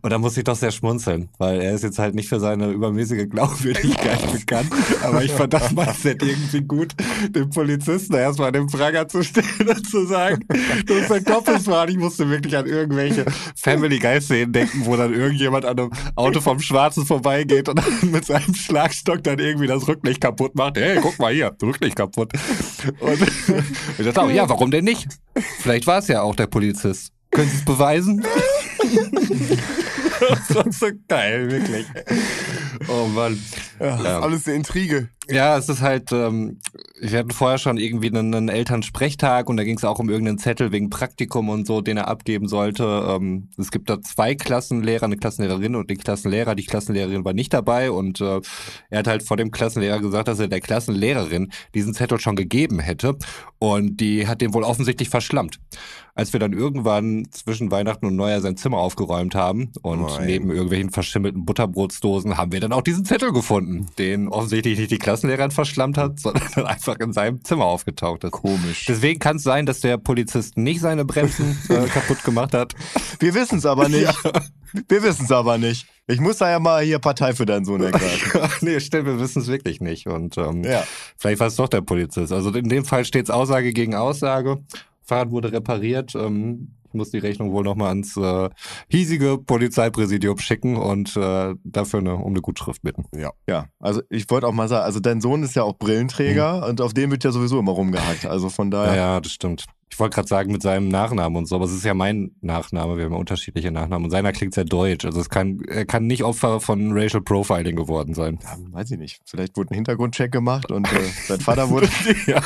[0.00, 2.70] Und da muss ich doch sehr schmunzeln, weil er ist jetzt halt nicht für seine
[2.70, 4.70] übermäßige Glaubwürdigkeit bekannt,
[5.02, 6.94] aber ich fand das Mindset irgendwie gut,
[7.30, 10.44] den Polizisten erstmal den Pranger zu stellen und zu sagen,
[10.86, 11.88] du bist ein Doppelsmann.
[11.88, 13.07] Ich musste wirklich an irgendwelche
[13.56, 17.80] Family Guy Szenen denken, wo dann irgendjemand an einem Auto vom Schwarzen vorbeigeht und
[18.12, 20.76] mit seinem Schlagstock dann irgendwie das Rücklicht kaputt macht.
[20.76, 22.32] Hey, guck mal hier, Rücklicht kaputt.
[23.00, 23.22] Und
[23.98, 25.08] ich dachte auch, ja, warum denn nicht?
[25.60, 27.12] Vielleicht war es ja auch der Polizist.
[27.30, 28.24] Können Sie es beweisen?
[30.20, 31.86] das war so geil, wirklich.
[32.88, 33.38] Oh Mann.
[33.80, 34.20] Ja.
[34.20, 35.08] Alles eine Intrige.
[35.30, 36.58] Ja, es ist halt, ähm,
[37.00, 40.38] wir hatten vorher schon irgendwie einen, einen Elternsprechtag und da ging es auch um irgendeinen
[40.38, 42.84] Zettel wegen Praktikum und so, den er abgeben sollte.
[43.06, 46.54] Ähm, es gibt da zwei Klassenlehrer, eine Klassenlehrerin und den Klassenlehrer.
[46.54, 48.40] Die Klassenlehrerin war nicht dabei und äh,
[48.88, 52.78] er hat halt vor dem Klassenlehrer gesagt, dass er der Klassenlehrerin diesen Zettel schon gegeben
[52.78, 53.16] hätte
[53.58, 55.60] und die hat den wohl offensichtlich verschlammt.
[56.14, 60.26] Als wir dann irgendwann zwischen Weihnachten und Neujahr sein Zimmer aufgeräumt haben und Nein.
[60.26, 63.67] neben irgendwelchen verschimmelten Butterbrotsdosen haben wir dann auch diesen Zettel gefunden,
[63.98, 68.32] den offensichtlich nicht die Klassenlehrerin verschlammt hat, sondern einfach in seinem Zimmer aufgetaucht ist.
[68.32, 68.84] Komisch.
[68.86, 72.74] Deswegen kann es sein, dass der Polizist nicht seine Bremsen äh, kaputt gemacht hat.
[73.20, 74.12] Wir wissen es aber nicht.
[74.88, 75.86] Wir wissen es aber nicht.
[76.06, 78.40] Ich muss da ja mal hier Partei für deinen Sohn ergreifen.
[78.62, 80.06] nee, stimmt, wir wissen es wirklich nicht.
[80.06, 80.84] Und ähm, Ja.
[81.18, 82.32] vielleicht war es doch der Polizist.
[82.32, 84.58] Also in dem Fall steht es Aussage gegen Aussage.
[85.02, 86.14] Fahrrad wurde repariert.
[86.14, 88.48] Ähm, ich muss die Rechnung wohl nochmal ans äh,
[88.88, 93.04] hiesige Polizeipräsidium schicken und äh, dafür eine, um eine Gutschrift bitten.
[93.46, 96.80] Ja, also ich wollte auch mal sagen, also dein Sohn ist ja auch Brillenträger und
[96.80, 98.26] auf dem wird ja sowieso immer rumgehackt.
[98.26, 98.96] Also von Ja, daher.
[98.96, 99.64] ja, das stimmt.
[99.90, 102.96] Ich wollte gerade sagen mit seinem Nachnamen und so, aber es ist ja mein Nachname.
[102.96, 105.04] Wir haben ja unterschiedliche Nachnamen und seiner klingt sehr deutsch.
[105.04, 108.38] Also es kann, er kann nicht Opfer von Racial Profiling geworden sein.
[108.42, 109.20] Ja, weiß ich nicht.
[109.26, 110.96] Vielleicht wurde ein Hintergrundcheck gemacht und äh,
[111.26, 111.88] sein Vater wurde.
[112.26, 112.40] ja.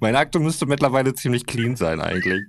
[0.00, 2.42] Mein Akte müsste mittlerweile ziemlich clean sein eigentlich.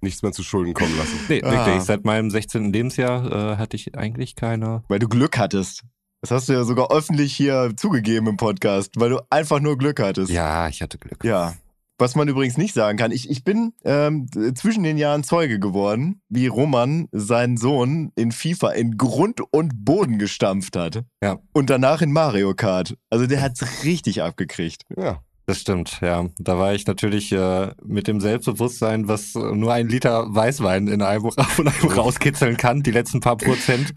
[0.00, 1.18] Nichts mehr zu Schulden kommen lassen.
[1.28, 1.50] Nee, Ah.
[1.66, 1.82] wirklich.
[1.84, 2.72] Seit meinem 16.
[2.72, 4.82] Lebensjahr äh, hatte ich eigentlich keine.
[4.88, 5.82] Weil du Glück hattest.
[6.20, 10.00] Das hast du ja sogar öffentlich hier zugegeben im Podcast, weil du einfach nur Glück
[10.00, 10.30] hattest.
[10.30, 11.24] Ja, ich hatte Glück.
[11.24, 11.54] Ja.
[12.02, 16.20] Was man übrigens nicht sagen kann, ich, ich bin ähm, zwischen den Jahren Zeuge geworden,
[16.28, 21.04] wie Roman seinen Sohn in FIFA in Grund und Boden gestampft hat.
[21.22, 21.38] Ja.
[21.52, 22.96] Und danach in Mario Kart.
[23.08, 24.82] Also der hat's richtig abgekriegt.
[24.96, 25.22] Ja.
[25.44, 26.28] Das stimmt, ja.
[26.38, 31.32] Da war ich natürlich äh, mit dem Selbstbewusstsein, was nur ein Liter Weißwein in einem,
[31.32, 33.92] von einem rauskitzeln kann, die letzten paar Prozent,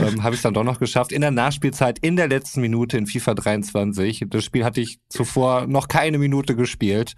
[0.00, 1.12] ähm, habe ich dann doch noch geschafft.
[1.12, 4.24] In der Nachspielzeit, in der letzten Minute in FIFA 23.
[4.28, 7.14] Das Spiel hatte ich zuvor noch keine Minute gespielt,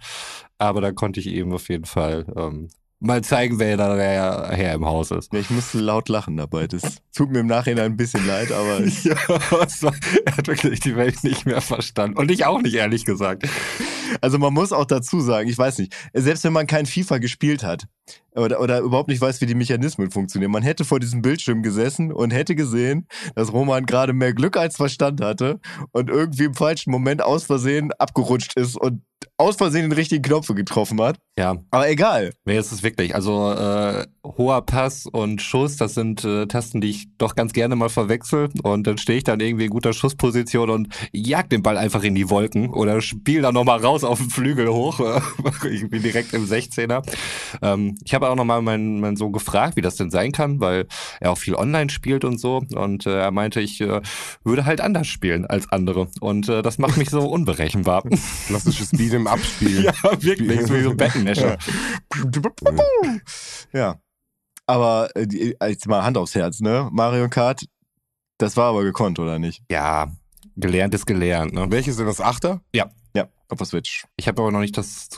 [0.59, 2.69] aber da konnte ich eben auf jeden Fall ähm,
[3.05, 5.33] mal zeigen, wer da der Herr im Haus ist.
[5.33, 6.67] Ich musste laut lachen dabei.
[6.67, 6.81] Das
[7.15, 9.93] tut mir im Nachhinein ein bisschen leid, aber Ja, war,
[10.25, 12.17] er hat wirklich die Welt nicht mehr verstanden.
[12.17, 13.47] Und ich auch nicht, ehrlich gesagt.
[14.21, 17.63] Also man muss auch dazu sagen, ich weiß nicht, selbst wenn man kein FIFA gespielt
[17.63, 17.87] hat
[18.35, 22.11] oder, oder überhaupt nicht weiß, wie die Mechanismen funktionieren, man hätte vor diesem Bildschirm gesessen
[22.11, 25.59] und hätte gesehen, dass Roman gerade mehr Glück als Verstand hatte
[25.91, 29.01] und irgendwie im falschen Moment aus Versehen abgerutscht ist und
[29.37, 31.17] aus Versehen den richtigen Knopf getroffen hat.
[31.37, 32.31] Ja, Aber egal.
[32.45, 33.15] nee, es ist wirklich.
[33.15, 37.75] Also äh, hoher Pass und Schuss, das sind äh, Tasten, die ich doch ganz gerne
[37.75, 38.49] mal verwechsel.
[38.63, 42.15] Und dann stehe ich dann irgendwie in guter Schussposition und jag den Ball einfach in
[42.15, 44.99] die Wolken oder spiel dann nochmal raus auf den Flügel hoch.
[45.01, 45.19] äh,
[45.63, 47.03] irgendwie direkt im 16er.
[47.61, 50.87] Ähm, ich habe auch nochmal meinen, meinen Sohn gefragt, wie das denn sein kann, weil
[51.19, 52.63] er auch viel online spielt und so.
[52.73, 54.01] Und äh, er meinte, ich äh,
[54.43, 56.07] würde halt anders spielen als andere.
[56.19, 58.03] Und äh, das macht mich so unberechenbar.
[58.47, 59.83] Klassisches Beat'em Up-Spiel.
[59.85, 60.61] ja, wirklich.
[60.61, 61.57] So wie so ein Bettennäscher.
[63.73, 63.99] Ja.
[64.67, 66.89] Aber äh, die, jetzt mal Hand aufs Herz, ne?
[66.91, 67.65] Mario Kart,
[68.37, 69.61] das war aber gekonnt, oder nicht?
[69.69, 70.11] Ja,
[70.55, 71.53] gelernt ist gelernt.
[71.53, 71.67] Ne?
[71.69, 72.61] Welches denn das Achter?
[72.73, 72.89] Ja,
[73.49, 74.05] auf der Switch.
[74.17, 75.09] Ich habe aber noch nicht das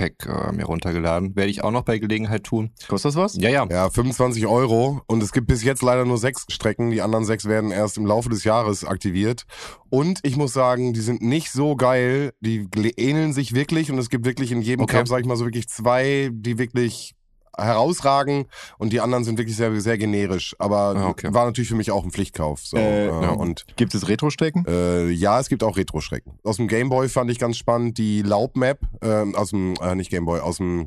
[0.00, 1.36] Zusatzpack äh, mir runtergeladen.
[1.36, 2.70] Werde ich auch noch bei Gelegenheit tun.
[2.88, 3.36] Kostet das was?
[3.36, 3.66] Ja, ja.
[3.70, 5.02] Ja, 25 Euro.
[5.06, 6.90] Und es gibt bis jetzt leider nur sechs Strecken.
[6.90, 9.44] Die anderen sechs werden erst im Laufe des Jahres aktiviert.
[9.88, 12.32] Und ich muss sagen, die sind nicht so geil.
[12.40, 13.90] Die ähneln sich wirklich.
[13.90, 14.98] Und es gibt wirklich in jedem Okay.
[14.98, 17.14] Cup, sag ich mal so, wirklich zwei, die wirklich
[17.62, 18.46] herausragen
[18.78, 20.54] und die anderen sind wirklich sehr, sehr generisch.
[20.58, 21.32] Aber Ah, okay.
[21.32, 22.60] war natürlich für mich auch ein Pflichtkauf.
[22.66, 23.30] So, Äh, äh, ja.
[23.30, 24.64] Und Gibt es Retro-Strecken?
[24.66, 26.38] äh, ja, es gibt auch Retro-Strecken.
[26.44, 30.40] Aus dem Gameboy fand ich ganz spannend die Laubmap, äh, aus dem, äh, nicht Gameboy,
[30.40, 30.86] aus dem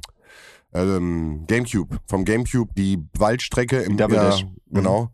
[0.74, 1.98] ähm, Gamecube.
[2.08, 4.46] Vom Gamecube die Waldstrecke im Double ja, Dash.
[4.72, 5.10] Genau.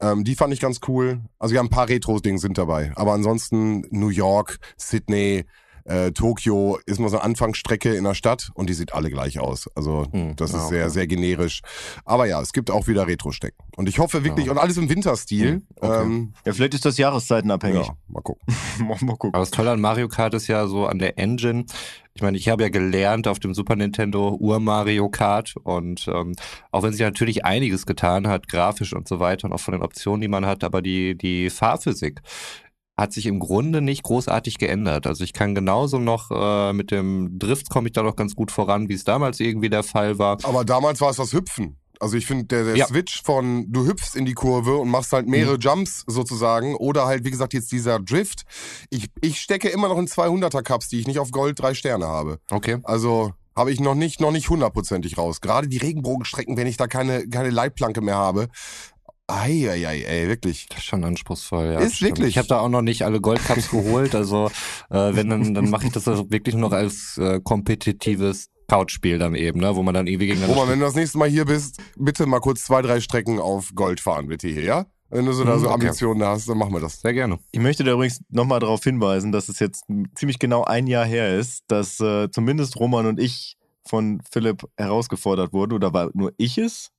[0.00, 1.20] Ähm, die fand ich ganz cool.
[1.38, 2.92] Also ja, ein paar Retro-Dinge sind dabei.
[2.96, 5.44] Aber ansonsten New York, Sydney,
[5.86, 9.38] äh, Tokio ist nur so eine Anfangsstrecke in der Stadt und die sieht alle gleich
[9.38, 9.68] aus.
[9.74, 10.92] Also Hm, das ja, ist sehr, okay.
[10.92, 11.60] sehr generisch.
[12.04, 13.56] Aber ja, es gibt auch wieder Retro-Stecken.
[13.76, 14.52] Und ich hoffe wirklich, Ja.
[14.52, 15.48] und alles im Winterstil.
[15.50, 16.02] Hm, okay.
[16.02, 17.86] ähm, Ja, vielleicht ist das jahreszeitenabhängig.
[17.86, 18.42] ja, mal gucken.
[18.80, 19.34] mal, mal gucken.
[19.34, 21.64] Aber das Tolle an Mario Kart ist ja so an der Engine.
[22.14, 26.32] Ich meine, ich habe ja gelernt auf dem Super Nintendo Ur-Mario Kart und ähm,
[26.72, 29.82] auch wenn sich natürlich einiges getan hat, grafisch und so weiter und auch von den
[29.82, 32.22] Optionen, die man hat, aber die, die Fahrphysik
[32.96, 35.06] hat sich im Grunde nicht großartig geändert.
[35.06, 38.50] Also ich kann genauso noch äh, mit dem Drift komme ich da noch ganz gut
[38.50, 40.38] voran, wie es damals irgendwie der Fall war.
[40.44, 41.76] Aber damals war es was Hüpfen.
[41.98, 42.86] Also ich finde, der, der Ja.
[42.86, 47.24] Switch von du hüpfst in die Kurve und machst halt mehrere Jumps sozusagen oder halt,
[47.24, 48.42] wie gesagt, jetzt dieser Drift.
[48.90, 52.06] Ich, ich stecke immer noch in 200er Cups, die ich nicht auf Gold drei Sterne
[52.06, 52.38] habe.
[52.50, 52.78] Okay.
[52.84, 55.40] Also habe ich noch nicht, noch nicht hundertprozentig raus.
[55.40, 58.48] Gerade die Regenbogenstrecken, wenn ich da keine, keine Leitplanke mehr habe.
[59.28, 60.66] Eieiei, ey, wirklich.
[60.68, 61.80] Das ist schon anspruchsvoll, ja.
[61.80, 62.28] Ist wirklich.
[62.28, 64.50] Ich habe da auch noch nicht alle Goldcups geholt, also
[64.90, 69.18] äh, wenn dann, dann mache ich das also wirklich nur noch als äh, kompetitives Couchspiel
[69.18, 71.44] dann eben, ne, wo man dann ewig gegeneinander Roman, wenn du das nächste Mal hier
[71.44, 74.86] bist, bitte mal kurz zwei, drei Strecken auf Gold fahren, bitte hier, ja?
[75.08, 75.74] Wenn du so da Mhm, so okay.
[75.74, 77.00] Ambitionen hast, dann machen wir das.
[77.00, 77.38] Sehr gerne.
[77.52, 79.84] Ich möchte da übrigens nochmal darauf hinweisen, dass es jetzt
[80.16, 83.56] ziemlich genau ein Jahr her ist, dass äh, zumindest Roman und ich
[83.86, 85.74] von Philipp herausgefordert wurden.
[85.74, 86.90] Oder war nur ich es?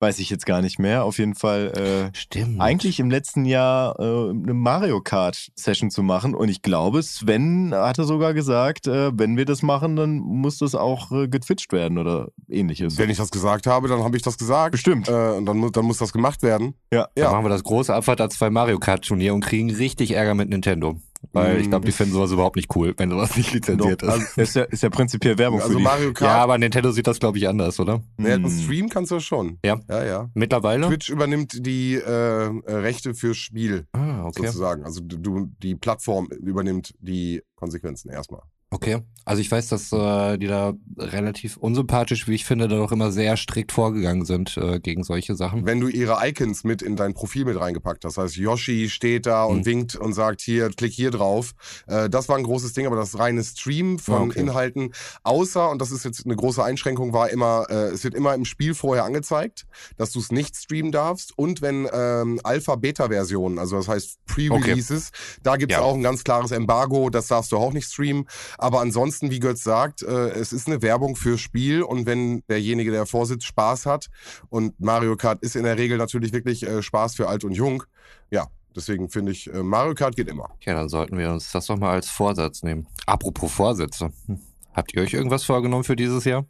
[0.00, 1.04] Weiß ich jetzt gar nicht mehr.
[1.04, 2.60] Auf jeden Fall äh, Stimmt.
[2.60, 6.34] eigentlich im letzten Jahr äh, eine Mario Kart Session zu machen.
[6.34, 10.74] Und ich glaube, Sven hatte sogar gesagt, äh, wenn wir das machen, dann muss das
[10.74, 12.98] auch äh, getwitcht werden oder ähnliches.
[12.98, 14.72] Wenn ich das gesagt habe, dann habe ich das gesagt.
[14.72, 15.08] Bestimmt.
[15.08, 16.74] Äh, und dann muss, dann muss das gemacht werden.
[16.92, 17.08] Ja.
[17.14, 17.30] Dann Ja.
[17.30, 20.48] machen wir das große Abfahrt als zwei Mario Kart Turnier und kriegen richtig Ärger mit
[20.50, 20.96] Nintendo.
[21.32, 24.38] Weil ich glaube, die finden sowas überhaupt nicht cool, wenn sowas nicht lizenziert Also, ist.
[24.38, 25.84] ist, ja, ist ja prinzipiell Werbung Also für die.
[25.84, 26.40] Mario Ja, Kart.
[26.40, 28.02] aber Nintendo sieht das, glaube ich, anders, oder?
[28.18, 28.42] Ja, Hm.
[28.44, 29.58] das streamen kannst du schon.
[29.64, 29.80] Ja.
[29.88, 30.30] Ja, ja.
[30.34, 30.86] Mittlerweile?
[30.88, 34.46] Twitch übernimmt die äh, äh, Rechte fürs Spiel Ah, okay.
[34.46, 34.84] sozusagen.
[34.84, 38.42] Also du, du, die Plattform übernimmt die Konsequenzen erstmal.
[38.74, 38.98] Okay.
[39.26, 43.10] Also ich weiß, dass äh, die da relativ unsympathisch, wie ich finde, da doch immer
[43.10, 45.64] sehr strikt vorgegangen sind äh, gegen solche Sachen.
[45.64, 49.24] Wenn du ihre Icons mit in dein Profil mit reingepackt hast, das heißt Yoshi steht
[49.24, 49.64] da und Mhm.
[49.64, 51.52] winkt und sagt hier, klick hier drauf.
[51.86, 54.40] Äh, das war ein großes Ding, aber das reine Stream von Okay.
[54.40, 58.34] Inhalten, außer, und das ist jetzt eine große Einschränkung, war immer, äh, es wird immer
[58.34, 59.64] im Spiel vorher angezeigt,
[59.96, 61.32] dass du es nicht streamen darfst.
[61.38, 65.12] Und wenn ähm, Alpha-Beta-Versionen, also das heißt Pre-Releases,
[65.42, 65.82] da gibt es Ja.
[65.84, 68.26] auch ein ganz klares Embargo, das darfst du auch nicht streamen.
[68.64, 72.90] Aber ansonsten, wie Götz sagt, äh, es ist eine Werbung fürs Spiel und wenn derjenige,
[72.90, 74.08] der vorsitzt, Spaß hat
[74.48, 77.82] und Mario Kart ist in der Regel natürlich wirklich äh, Spaß für alt und jung,
[78.30, 80.48] ja, deswegen finde ich, äh, Mario Kart geht immer.
[80.62, 82.86] Ja, dann sollten wir uns das doch mal als Vorsatz nehmen.
[83.04, 84.12] Apropos Vorsätze.
[84.28, 84.40] Hm.
[84.72, 86.46] Habt ihr euch irgendwas vorgenommen für dieses Jahr?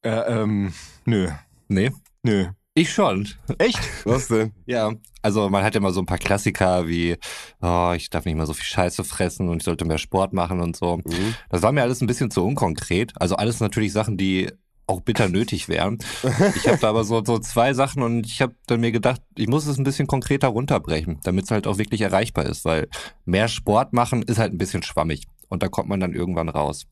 [0.00, 0.72] Äh, ähm,
[1.04, 1.28] nö.
[1.68, 1.92] Nee.
[2.22, 2.46] Nö.
[2.76, 3.28] Ich schon.
[3.58, 3.78] Echt?
[4.04, 4.52] Was denn?
[4.66, 7.16] Ja, also man hat ja immer so ein paar Klassiker wie,
[7.62, 10.60] oh, ich darf nicht mehr so viel Scheiße fressen und ich sollte mehr Sport machen
[10.60, 10.96] und so.
[10.96, 11.36] Mhm.
[11.50, 13.12] Das war mir alles ein bisschen zu unkonkret.
[13.14, 14.50] Also alles natürlich Sachen, die
[14.88, 15.98] auch bitter nötig wären.
[16.56, 19.46] Ich habe da aber so, so zwei Sachen und ich habe dann mir gedacht, ich
[19.46, 22.88] muss es ein bisschen konkreter runterbrechen, damit es halt auch wirklich erreichbar ist, weil
[23.24, 26.86] mehr Sport machen ist halt ein bisschen schwammig und da kommt man dann irgendwann raus.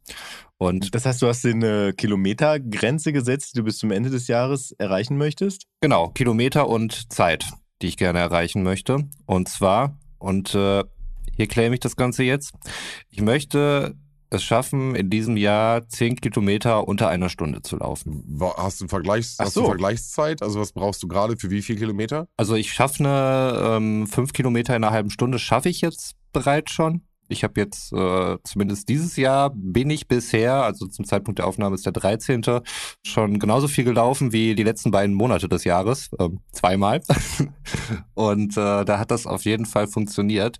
[0.62, 4.28] Und Das heißt, du hast dir eine Kilometergrenze gesetzt, die du bis zum Ende des
[4.28, 5.66] Jahres erreichen möchtest?
[5.80, 7.46] Genau, Kilometer und Zeit,
[7.82, 9.08] die ich gerne erreichen möchte.
[9.26, 10.84] Und zwar, und äh,
[11.34, 12.52] hier claim ich das Ganze jetzt,
[13.10, 13.96] ich möchte
[14.30, 18.38] es schaffen, in diesem Jahr 10 Kilometer unter einer Stunde zu laufen.
[18.56, 19.66] Hast du, Vergleichs Ach hast du so.
[19.66, 20.42] Vergleichszeit?
[20.42, 22.28] Also was brauchst du gerade für wie viel Kilometer?
[22.36, 26.70] Also ich schaffe eine ähm, 5 Kilometer in einer halben Stunde, schaffe ich jetzt bereits
[26.70, 27.02] schon.
[27.32, 31.74] Ich habe jetzt äh, zumindest dieses Jahr bin ich bisher, also zum Zeitpunkt der Aufnahme
[31.74, 32.42] ist der 13.
[33.04, 36.10] schon genauso viel gelaufen wie die letzten beiden Monate des Jahres.
[36.18, 37.00] Ähm, zweimal.
[38.14, 40.58] Und äh, da hat das auf jeden Fall funktioniert.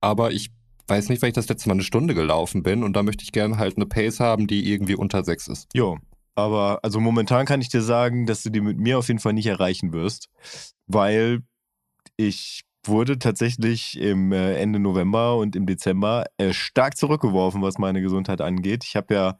[0.00, 0.50] Aber ich
[0.88, 3.32] weiß nicht, weil ich das letzte Mal eine Stunde gelaufen bin und da möchte ich
[3.32, 5.68] gerne halt eine Pace haben, die irgendwie unter sechs ist.
[5.72, 5.98] Jo.
[6.34, 9.32] Aber also momentan kann ich dir sagen, dass du die mit mir auf jeden Fall
[9.32, 10.28] nicht erreichen wirst,
[10.86, 11.42] weil
[12.16, 18.00] ich wurde tatsächlich im äh, Ende November und im Dezember äh, stark zurückgeworfen, was meine
[18.00, 18.84] Gesundheit angeht.
[18.84, 19.36] Ich habe ja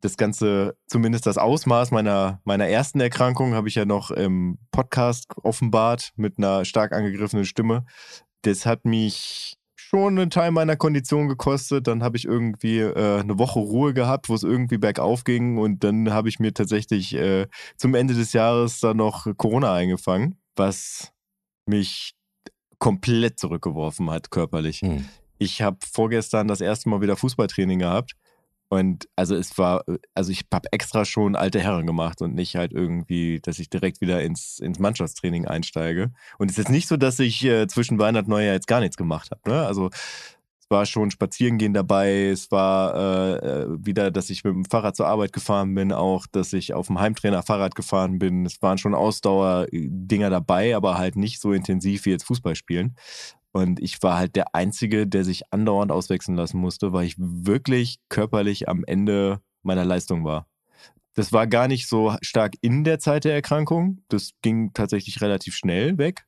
[0.00, 5.26] das Ganze, zumindest das Ausmaß meiner, meiner ersten Erkrankung, habe ich ja noch im Podcast
[5.42, 7.86] offenbart mit einer stark angegriffenen Stimme.
[8.42, 11.86] Das hat mich schon einen Teil meiner Kondition gekostet.
[11.86, 15.58] Dann habe ich irgendwie äh, eine Woche Ruhe gehabt, wo es irgendwie bergauf ging.
[15.58, 20.36] Und dann habe ich mir tatsächlich äh, zum Ende des Jahres dann noch Corona eingefangen,
[20.56, 21.12] was
[21.66, 22.14] mich
[22.82, 24.80] komplett zurückgeworfen hat körperlich.
[24.80, 25.04] Hm.
[25.38, 28.14] Ich habe vorgestern das erste Mal wieder Fußballtraining gehabt.
[28.70, 32.72] Und also es war, also ich habe extra schon alte Herren gemacht und nicht halt
[32.72, 36.10] irgendwie, dass ich direkt wieder ins, ins Mannschaftstraining einsteige.
[36.38, 38.80] Und es ist jetzt nicht so, dass ich äh, zwischen Weihnachten und Neujahr jetzt gar
[38.80, 39.48] nichts gemacht habe.
[39.48, 39.64] Ne?
[39.64, 39.90] Also
[40.72, 45.06] war schon Spazierengehen dabei, es war äh, äh, wieder, dass ich mit dem Fahrrad zur
[45.06, 48.44] Arbeit gefahren bin, auch, dass ich auf dem Heimtrainer Fahrrad gefahren bin.
[48.44, 52.96] Es waren schon Ausdauer-Dinger dabei, aber halt nicht so intensiv wie jetzt Fußball spielen.
[53.52, 57.98] Und ich war halt der Einzige, der sich andauernd auswechseln lassen musste, weil ich wirklich
[58.08, 60.48] körperlich am Ende meiner Leistung war.
[61.14, 64.00] Das war gar nicht so stark in der Zeit der Erkrankung.
[64.08, 66.24] Das ging tatsächlich relativ schnell weg.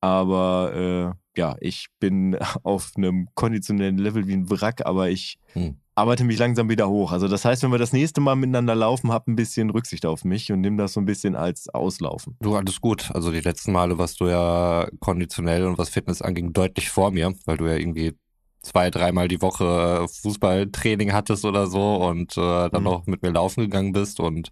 [0.00, 5.76] Aber äh, ja, ich bin auf einem konditionellen Level wie ein Wrack, aber ich Hm.
[5.94, 7.12] arbeite mich langsam wieder hoch.
[7.12, 10.24] Also das heißt, wenn wir das nächste Mal miteinander laufen, hab ein bisschen Rücksicht auf
[10.24, 12.36] mich und nimm das so ein bisschen als Auslaufen.
[12.40, 13.10] Du, alles gut.
[13.14, 17.32] Also die letzten Male warst du ja konditionell und was Fitness anging deutlich vor mir,
[17.46, 18.14] weil du ja irgendwie
[18.62, 22.86] zwei, dreimal die Woche äh, Fußballtraining hattest oder so und äh, dann Mhm.
[22.88, 24.50] auch mit mir laufen gegangen bist und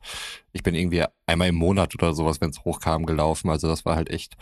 [0.53, 3.51] ich bin irgendwie einmal im Monat oder sowas, wenn es hochkam, gelaufen.
[3.51, 4.35] Also das war halt echt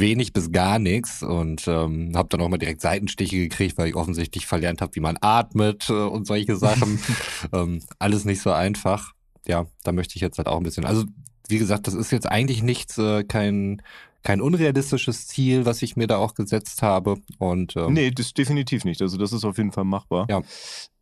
[0.00, 3.96] wenig bis gar nichts und ähm, habe dann auch mal direkt Seitenstiche gekriegt, weil ich
[3.96, 6.98] offensichtlich verlernt habe, wie man atmet äh, und solche Sachen.
[7.52, 9.12] ähm, alles nicht so einfach.
[9.46, 10.84] Ja, da möchte ich jetzt halt auch ein bisschen.
[10.84, 11.04] Also
[11.48, 13.82] wie gesagt, das ist jetzt eigentlich nichts, äh, kein
[14.26, 17.14] kein unrealistisches Ziel, was ich mir da auch gesetzt habe.
[17.38, 19.00] Und ähm, Nee, das definitiv nicht.
[19.00, 20.26] Also das ist auf jeden Fall machbar.
[20.28, 20.42] Ja.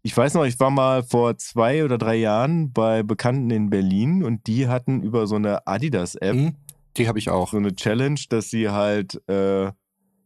[0.03, 4.23] Ich weiß noch, ich war mal vor zwei oder drei Jahren bei Bekannten in Berlin
[4.23, 6.57] und die hatten über so eine Adidas-App hm,
[6.97, 7.51] die habe ich auch.
[7.53, 9.69] so eine Challenge, dass sie halt, äh,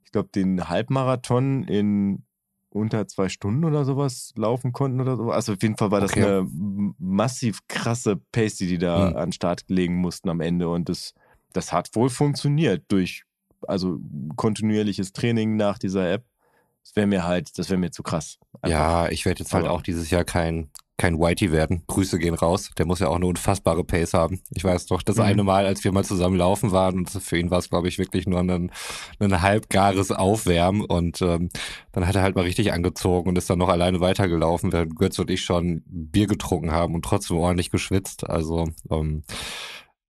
[0.04, 2.24] ich glaube, den Halbmarathon in
[2.70, 5.30] unter zwei Stunden oder sowas laufen konnten oder so.
[5.30, 6.24] Also auf jeden Fall war das Okay.
[6.24, 6.48] eine
[6.98, 9.16] massiv krasse Pace, die die da Mhm.
[9.16, 10.68] an den Start legen mussten am Ende.
[10.68, 11.14] Und das,
[11.52, 13.24] das hat wohl funktioniert durch
[13.66, 13.98] also
[14.36, 16.24] kontinuierliches Training nach dieser App.
[16.84, 18.38] Das wäre mir halt, das wäre mir zu krass.
[18.62, 18.68] Einfach.
[18.78, 21.84] Ja, ich werde jetzt halt Aber- auch dieses Jahr kein kein Whitey werden.
[21.86, 22.70] Grüße gehen raus.
[22.76, 24.40] Der muss ja auch eine unfassbare Pace haben.
[24.50, 25.22] Ich weiß doch, das Mhm.
[25.22, 27.98] eine Mal, als wir mal zusammen laufen waren, und für ihn war es, glaube ich,
[27.98, 28.70] wirklich nur ein,
[29.20, 30.84] ein halbgares Aufwärmen.
[30.84, 31.50] Und ähm,
[31.92, 35.18] dann hat er halt mal richtig angezogen und ist dann noch alleine weitergelaufen, während Götz
[35.18, 38.28] und ich schon Bier getrunken haben und trotzdem ordentlich geschwitzt.
[38.28, 39.22] Also ähm,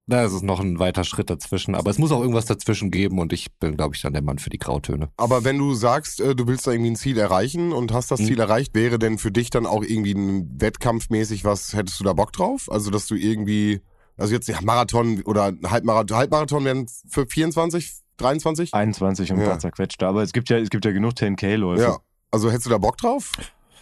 [0.08, 1.74] da ist es noch ein weiter Schritt dazwischen.
[1.76, 4.38] Aber es muss auch irgendwas dazwischen geben und ich bin, glaube ich, dann der Mann
[4.38, 5.10] für die Grautöne.
[5.16, 8.20] Aber wenn du sagst, äh, du willst da irgendwie ein Ziel erreichen und hast das
[8.20, 8.26] Mhm.
[8.26, 12.12] Ziel erreicht, wäre denn für dich dann auch irgendwie ein Wettkampfmäßig was, hättest du da
[12.14, 12.66] Bock drauf?
[12.70, 13.80] Also, dass du irgendwie,
[14.16, 18.74] also jetzt ja, Marathon oder Halbmarathon, Halbmarathon wären für 24, 23?
[18.74, 19.48] 21 und ein Ja.
[19.50, 20.06] paar zerquetschte.
[20.06, 21.82] Aber es gibt ja, es gibt ja genug 10K-Läufe.
[21.82, 21.98] Ja.
[22.30, 23.32] Also hättest du da Bock drauf?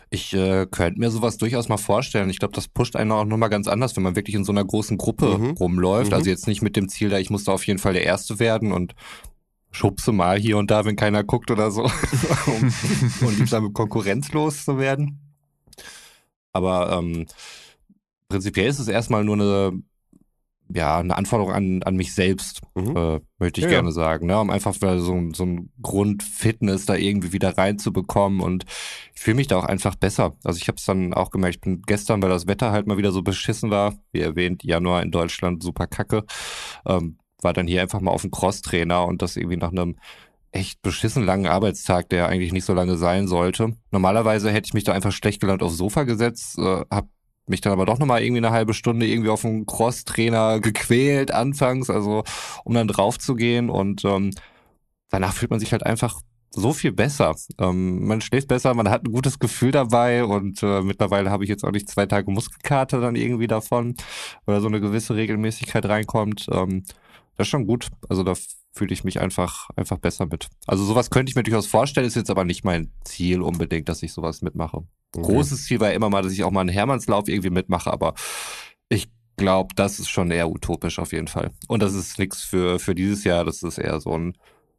[0.09, 2.31] Ich äh, könnte mir sowas durchaus mal vorstellen.
[2.31, 4.65] Ich glaube, das pusht einen auch nochmal ganz anders, wenn man wirklich in so einer
[4.65, 5.51] großen Gruppe Mhm.
[5.53, 6.11] rumläuft.
[6.11, 6.15] Mhm.
[6.17, 8.39] Also jetzt nicht mit dem Ziel, da ich muss da auf jeden Fall der Erste
[8.39, 8.95] werden und
[9.73, 11.83] schubse mal hier und da, wenn keiner guckt oder so,
[12.47, 12.73] um,
[13.29, 15.19] um liebsam mit Konkurrenz loszuwerden.
[16.53, 17.27] Aber ähm,
[18.29, 19.83] prinzipiell ist es erstmal nur eine,
[20.73, 22.97] ja, eine Anforderung an, an mich selbst, Mhm.
[22.97, 24.39] äh, möchte ich Ja, gerne sagen, ne?
[24.41, 24.99] um einfach so,
[25.33, 28.65] so ein Grundfitness da irgendwie wieder reinzubekommen und
[29.15, 30.37] ich fühle mich da auch einfach besser.
[30.45, 32.99] Also ich habe es dann auch gemerkt, ich bin gestern, weil das Wetter halt mal
[32.99, 36.25] wieder so beschissen war, wie erwähnt, Januar in Deutschland super kacke,
[36.87, 39.97] ähm, war dann hier einfach mal auf dem Crosstrainer und das irgendwie nach einem
[40.53, 43.77] echt beschissen langen Arbeitstag, der eigentlich nicht so lange sein sollte.
[43.91, 47.09] Normalerweise hätte ich mich da einfach schlecht gelernt aufs Sofa gesetzt, äh, hab
[47.47, 51.91] mich dann aber doch nochmal irgendwie eine halbe Stunde irgendwie auf dem Crosstrainer gequält anfangs,
[51.91, 52.25] also
[52.65, 54.33] um dann drauf zu gehen und ähm,
[55.11, 56.21] danach fühlt man sich halt einfach
[56.51, 57.35] so viel besser.
[57.59, 61.51] Ähm, man schläft besser, man hat ein gutes Gefühl dabei und äh, mittlerweile habe ich
[61.51, 63.95] jetzt auch nicht zwei Tage Muskelkater dann irgendwie davon,
[64.45, 66.47] weil da so eine gewisse Regelmäßigkeit reinkommt.
[66.51, 66.85] Ähm,
[67.37, 67.89] das ist schon gut.
[68.09, 68.35] Also da
[68.77, 70.49] fühle ich mich einfach, einfach besser mit.
[70.67, 74.03] Also sowas könnte ich mir durchaus vorstellen, ist jetzt aber nicht mein Ziel unbedingt, dass
[74.03, 74.87] ich sowas mitmache.
[75.13, 78.15] Großes Ziel war immer mal, dass ich auch mal einen Hermannslauf irgendwie mitmache, aber
[78.89, 81.51] ich glaube, das ist schon eher utopisch auf jeden Fall.
[81.69, 84.37] Und das ist nichts für, für dieses Jahr, das ist eher so ein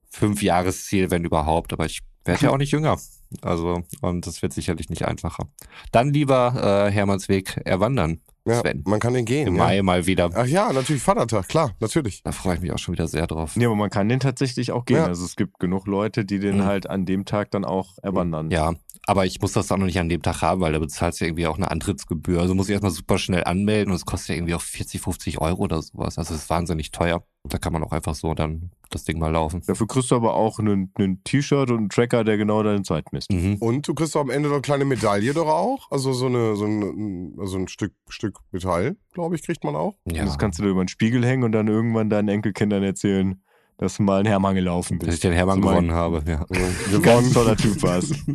[0.09, 2.97] Fünfjahresziel, wenn überhaupt, aber ich werde ja auch nicht jünger.
[3.41, 5.47] Also, und das wird sicherlich nicht einfacher.
[5.91, 8.83] Dann lieber äh, Hermannsweg erwandern, Ja, Sven.
[8.87, 9.47] man kann den gehen.
[9.47, 9.63] Im ja.
[9.63, 10.29] Mai mal wieder.
[10.33, 12.23] Ach ja, natürlich Vatertag, klar, natürlich.
[12.23, 13.55] Da freue ich mich auch schon wieder sehr drauf.
[13.55, 14.97] Nee, aber man kann den tatsächlich auch gehen.
[14.97, 15.05] Ja.
[15.05, 16.65] Also es gibt genug Leute, die den Mhm.
[16.65, 18.49] halt an dem Tag dann auch erwandern.
[18.51, 18.73] Ja,
[19.05, 21.25] aber ich muss das auch noch nicht an dem Tag haben, weil da bezahlst du
[21.25, 22.39] irgendwie auch eine Antrittsgebühr.
[22.41, 25.39] Also muss ich erstmal super schnell anmelden und es kostet ja irgendwie auch 40, 50
[25.39, 26.17] Euro oder sowas.
[26.17, 27.23] Also es ist wahnsinnig teuer.
[27.49, 29.61] Da kann man auch einfach so dann das Ding mal laufen.
[29.67, 33.11] Dafür kriegst du aber auch einen, einen T-Shirt und einen Tracker, der genau deine Zeit
[33.11, 33.31] misst.
[33.31, 33.55] Mhm.
[33.59, 35.91] Und du kriegst doch am Ende noch eine kleine Medaille doch auch.
[35.91, 39.95] Also so, eine, so ein, also ein Stück, Stück Metall, glaube ich, kriegt man auch.
[40.11, 40.23] Ja.
[40.25, 43.41] Das kannst du dir über den Spiegel hängen und dann irgendwann deinen Enkelkindern erzählen,
[43.77, 45.23] dass du mal einen Hermann gelaufen Dass ich bist.
[45.25, 46.45] den Hermann So mein- gewonnen habe, ja.
[46.49, 47.33] Also, gewonnen.
[47.33, 48.13] toller Typ warst.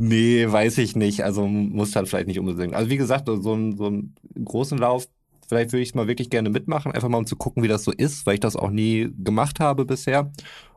[0.00, 1.24] Nee, weiß ich nicht.
[1.24, 2.72] Also muss halt vielleicht nicht unbedingt.
[2.74, 4.14] Also wie gesagt, so einen, so einen
[4.44, 5.08] großen Lauf,
[5.48, 7.84] vielleicht würde ich es mal wirklich gerne mitmachen, einfach mal um zu gucken, wie das
[7.84, 10.32] so ist, weil ich das auch nie gemacht habe bisher.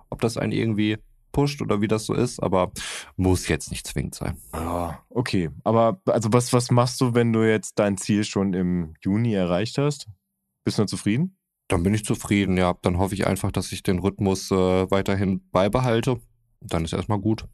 [0.09, 0.97] Ob das einen irgendwie
[1.31, 2.71] pusht oder wie das so ist, aber
[3.15, 4.37] muss jetzt nicht zwingend sein.
[4.51, 5.49] Ah, okay.
[5.63, 9.77] Aber also was, was machst du, wenn du jetzt dein Ziel schon im Juni erreicht
[9.77, 10.07] hast?
[10.63, 11.37] Bist du zufrieden?
[11.67, 12.75] Dann bin ich zufrieden, ja.
[12.81, 16.19] Dann hoffe ich einfach, dass ich den Rhythmus äh, weiterhin beibehalte.
[16.59, 17.45] Dann ist erstmal gut.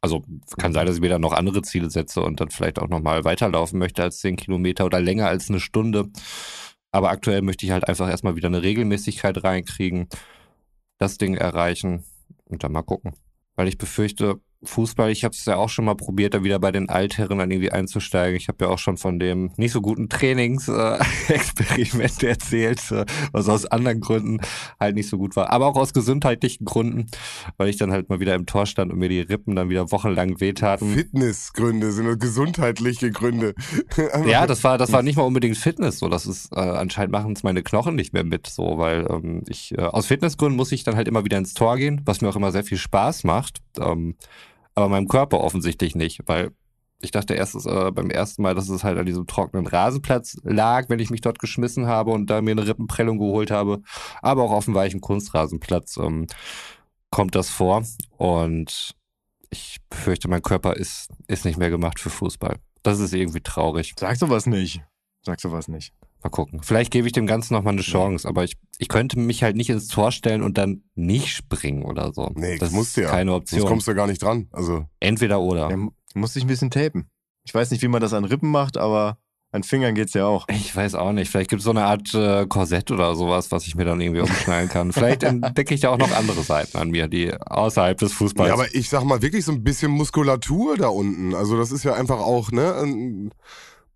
[0.00, 0.24] Also
[0.58, 3.24] kann sein, dass ich mir dann noch andere Ziele setze und dann vielleicht auch nochmal
[3.24, 6.08] weiterlaufen möchte als 10 Kilometer oder länger als eine Stunde.
[6.92, 10.08] Aber aktuell möchte ich halt einfach erstmal wieder eine Regelmäßigkeit reinkriegen,
[10.98, 12.04] das Ding erreichen
[12.44, 13.14] und dann mal gucken.
[13.56, 16.72] Weil ich befürchte, Fußball, ich habe es ja auch schon mal probiert, da wieder bei
[16.72, 18.36] den Altherren dann irgendwie einzusteigen.
[18.36, 23.66] Ich habe ja auch schon von dem nicht so guten Trainingsexperiment erzählt, äh, was aus
[23.66, 24.40] anderen Gründen
[24.80, 25.52] halt nicht so gut war.
[25.52, 27.06] Aber auch aus gesundheitlichen Gründen,
[27.56, 29.92] weil ich dann halt mal wieder im Tor stand und mir die Rippen dann wieder
[29.92, 30.92] wochenlang wehtaten.
[30.92, 33.54] Fitnessgründe sind nur gesundheitliche Gründe.
[34.26, 35.98] Ja, das war, das war nicht mal unbedingt Fitness.
[35.98, 39.42] So, das ist äh, anscheinend machen es meine Knochen nicht mehr mit, so, weil ähm,
[39.48, 42.28] ich äh, aus Fitnessgründen muss ich dann halt immer wieder ins Tor gehen, was mir
[42.28, 43.58] auch immer sehr viel Spaß macht.
[43.78, 44.14] Ähm,
[44.78, 46.52] aber meinem Körper offensichtlich nicht, weil
[47.00, 50.88] ich dachte erst äh, beim ersten Mal, dass es halt an diesem trockenen Rasenplatz lag,
[50.88, 53.82] wenn ich mich dort geschmissen habe und da mir eine Rippenprellung geholt habe,
[54.22, 56.28] aber auch auf dem weichen Kunstrasenplatz ähm,
[57.10, 57.82] kommt das vor
[58.18, 58.94] und
[59.50, 62.58] ich befürchte, mein Körper ist, ist nicht mehr gemacht für Fußball.
[62.84, 63.94] Das ist irgendwie traurig.
[63.98, 64.82] Sag sowas nicht.
[65.22, 65.92] Sag sowas nicht.
[66.22, 66.60] Mal gucken.
[66.62, 69.70] Vielleicht gebe ich dem Ganzen nochmal eine Chance, aber ich, ich könnte mich halt nicht
[69.70, 72.32] ins Tor stellen und dann nicht springen oder so.
[72.34, 73.10] Nee, das musst du ist ja.
[73.12, 73.68] keine Sonst Option.
[73.68, 74.48] kommst du gar nicht dran.
[74.52, 75.70] Also, Entweder oder.
[75.70, 77.08] Er mu- muss sich ein bisschen tapen.
[77.44, 79.18] Ich weiß nicht, wie man das an Rippen macht, aber
[79.52, 80.46] An Fingern geht's ja auch.
[80.50, 81.30] Ich weiß auch nicht.
[81.30, 84.20] Vielleicht gibt es so eine Art äh, Korsett oder sowas, was ich mir dann irgendwie
[84.20, 84.92] umschnallen kann.
[84.92, 88.48] Vielleicht entdecke ich da auch noch andere Seiten an mir, die außerhalb des Fußballs.
[88.48, 91.34] Ja, aber ich sag mal wirklich so ein bisschen Muskulatur da unten.
[91.34, 92.74] Also das ist ja einfach auch, ne?
[92.74, 93.30] ein-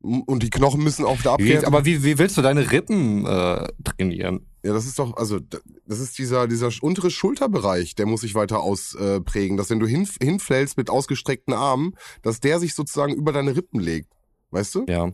[0.02, 1.64] Und die Knochen müssen auch wieder wie, abkehren.
[1.64, 4.46] aber wie, wie willst du deine Rippen äh, trainieren?
[4.64, 5.38] Ja, das ist doch, also
[5.86, 10.08] das ist dieser, dieser untere Schulterbereich, der muss sich weiter ausprägen, dass wenn du hin,
[10.20, 14.12] hinfällst mit ausgestreckten Armen, dass der sich sozusagen über deine Rippen legt.
[14.50, 14.84] Weißt du?
[14.88, 15.12] Ja.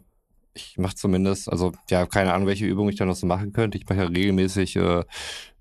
[0.55, 3.79] Ich mache zumindest, also ja, keine Ahnung, welche Übung ich da noch so machen könnte.
[3.79, 5.05] Ich mache ja regelmäßig äh,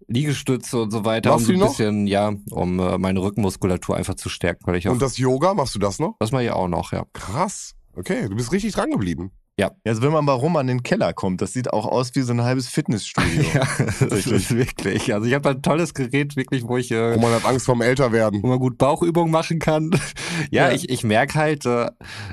[0.08, 4.16] Liegestütze und so weiter, Machst um so ein bisschen, ja, um äh, meine Rückenmuskulatur einfach
[4.16, 4.94] zu stärken, weil ich auch.
[4.94, 6.16] Und das Yoga, machst du das noch?
[6.20, 7.06] das mache ich auch noch, ja.
[7.14, 7.77] Krass.
[7.98, 9.32] Okay, du bist richtig dran geblieben.
[9.60, 12.22] Ja, also wenn man mal rum an den Keller kommt, das sieht auch aus wie
[12.22, 13.44] so ein halbes Fitnessstudio.
[13.56, 13.68] Ja,
[14.08, 15.12] das ist wirklich.
[15.16, 18.44] Also ich habe ein tolles Gerät, wirklich, wo ich äh, Roman hat Angst vorm Älterwerden.
[18.44, 19.90] wo man gut Bauchübungen machen kann.
[20.52, 20.76] ja, Ja.
[20.76, 21.90] ich, ich merke halt, äh,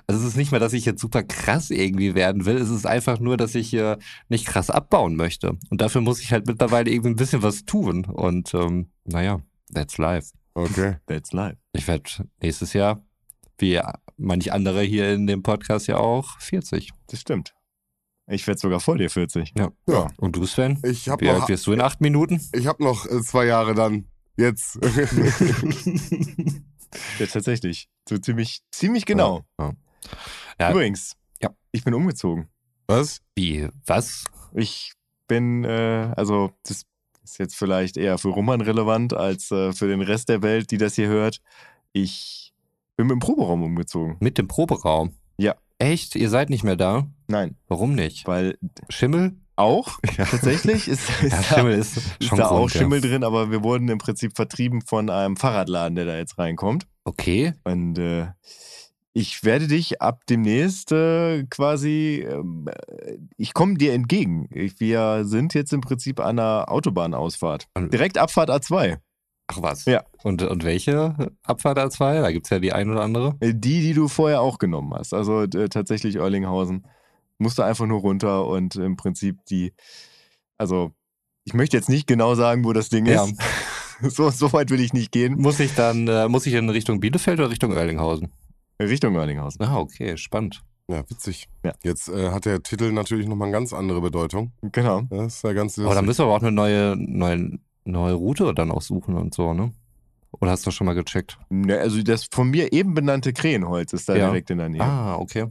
[0.06, 2.56] also es ist nicht mehr, dass ich jetzt super krass irgendwie werden will.
[2.58, 3.96] Es ist einfach nur, dass ich äh,
[4.28, 5.56] nicht krass abbauen möchte.
[5.70, 8.04] Und dafür muss ich halt mittlerweile irgendwie ein bisschen was tun.
[8.04, 9.40] Und ähm, naja,
[9.72, 10.28] that's life.
[10.52, 10.96] Okay.
[11.06, 11.56] That's life.
[11.72, 12.04] Ich werde
[12.42, 13.02] nächstes Jahr,
[13.58, 13.80] wie
[14.16, 16.90] manch andere hier in dem Podcast ja auch, 40.
[17.08, 17.54] Das stimmt.
[18.26, 19.52] Ich werde sogar vor dir 40.
[19.56, 19.70] Ja.
[19.86, 20.08] Ja.
[20.16, 20.78] Und du, Sven?
[20.82, 22.40] Ich hab Wie alt wirst du in acht Minuten?
[22.52, 24.06] ich hab noch äh, zwei Jahre dann.
[24.36, 24.78] Jetzt.
[27.18, 27.88] Ja, tatsächlich.
[28.08, 29.44] So ziemlich, ziemlich genau.
[29.58, 30.70] Ja.
[30.70, 31.50] Übrigens, Ja.
[31.72, 32.48] ich bin umgezogen.
[32.86, 33.20] Was?
[33.34, 33.68] Wie?
[33.86, 34.24] Was?
[34.52, 34.92] Ich
[35.26, 36.84] bin, äh, also das
[37.24, 40.78] ist jetzt vielleicht eher für Roman relevant als äh, für den Rest der Welt, die
[40.78, 41.40] das hier hört.
[41.92, 42.52] Ich
[42.96, 44.16] bin mit dem Proberaum umgezogen.
[44.20, 45.14] Mit dem Proberaum?
[45.38, 45.54] Ja.
[45.78, 46.14] Echt?
[46.14, 47.06] Ihr seid nicht mehr da?
[47.26, 48.26] Nein, Warum nicht?
[48.26, 49.36] weil Schimmel?
[49.56, 53.08] auch tatsächlich ist, ist, Ja, da, Schimmel ist ist da auch Schimmel ja.
[53.08, 56.86] drin, aber wir wurden im Prinzip vertrieben von einem Fahrradladen, der da jetzt reinkommt.
[57.04, 57.52] Okay.
[57.64, 58.28] Und äh,
[59.12, 64.48] ich werde dich ab demnächst äh, quasi, ähm, äh, ich komme dir entgegen.
[64.50, 67.68] Ich, wir sind jetzt im Prinzip an der Autobahnausfahrt.
[67.78, 68.96] Direkt Abfahrt A2.
[69.46, 69.84] Ach was.
[69.84, 70.02] Ja.
[70.22, 72.22] Und, und welche Abfahrt A2?
[72.22, 73.36] Da gibt's ja die ein oder andere.
[73.40, 75.12] Äh, Die, die du vorher auch genommen hast.
[75.12, 76.86] Also äh, tatsächlich Erlinghausen.
[77.38, 79.74] Musst du einfach nur runter und im Prinzip die,
[80.56, 80.92] also
[81.44, 83.24] ich möchte jetzt nicht genau sagen, wo das Ding Ja.
[83.24, 83.34] ist.
[84.02, 85.36] So, so weit will ich nicht gehen.
[85.40, 88.28] Muss ich dann, äh, muss ich in Richtung Bielefeld oder Richtung Oerlinghausen?
[88.82, 89.64] Richtung Erlinghausen.
[89.64, 90.62] Ah, okay, spannend.
[90.88, 91.48] Ja, witzig.
[91.64, 91.72] Ja.
[91.84, 94.52] Jetzt äh, hat der Titel natürlich nochmal eine ganz andere Bedeutung.
[94.62, 95.02] Genau.
[95.10, 98.52] Das ist ja ganz Aber dann müssen wir aber auch eine neue, neue, neue Route
[98.54, 99.72] dann auch suchen und so, ne?
[100.40, 101.38] Oder hast du das schon mal gecheckt?
[101.48, 104.26] Ne, also das von mir eben benannte Krähenholz ist da Ja.
[104.26, 104.82] direkt in der Nähe.
[104.82, 105.46] Ah, okay.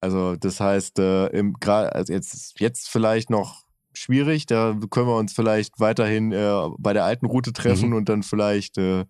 [0.00, 3.62] Also das heißt, äh, im, also jetzt, jetzt vielleicht noch
[3.94, 7.96] schwierig, da können wir uns vielleicht weiterhin äh, bei der alten Route treffen Mhm.
[7.96, 9.06] und dann vielleicht äh,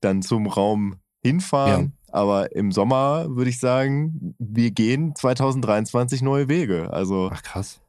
[0.00, 1.94] dann zum Raum hinfahren.
[2.12, 6.92] Aber im Sommer würde ich sagen, wir gehen 2023 neue Wege.
[6.92, 7.80] Also Ach krass.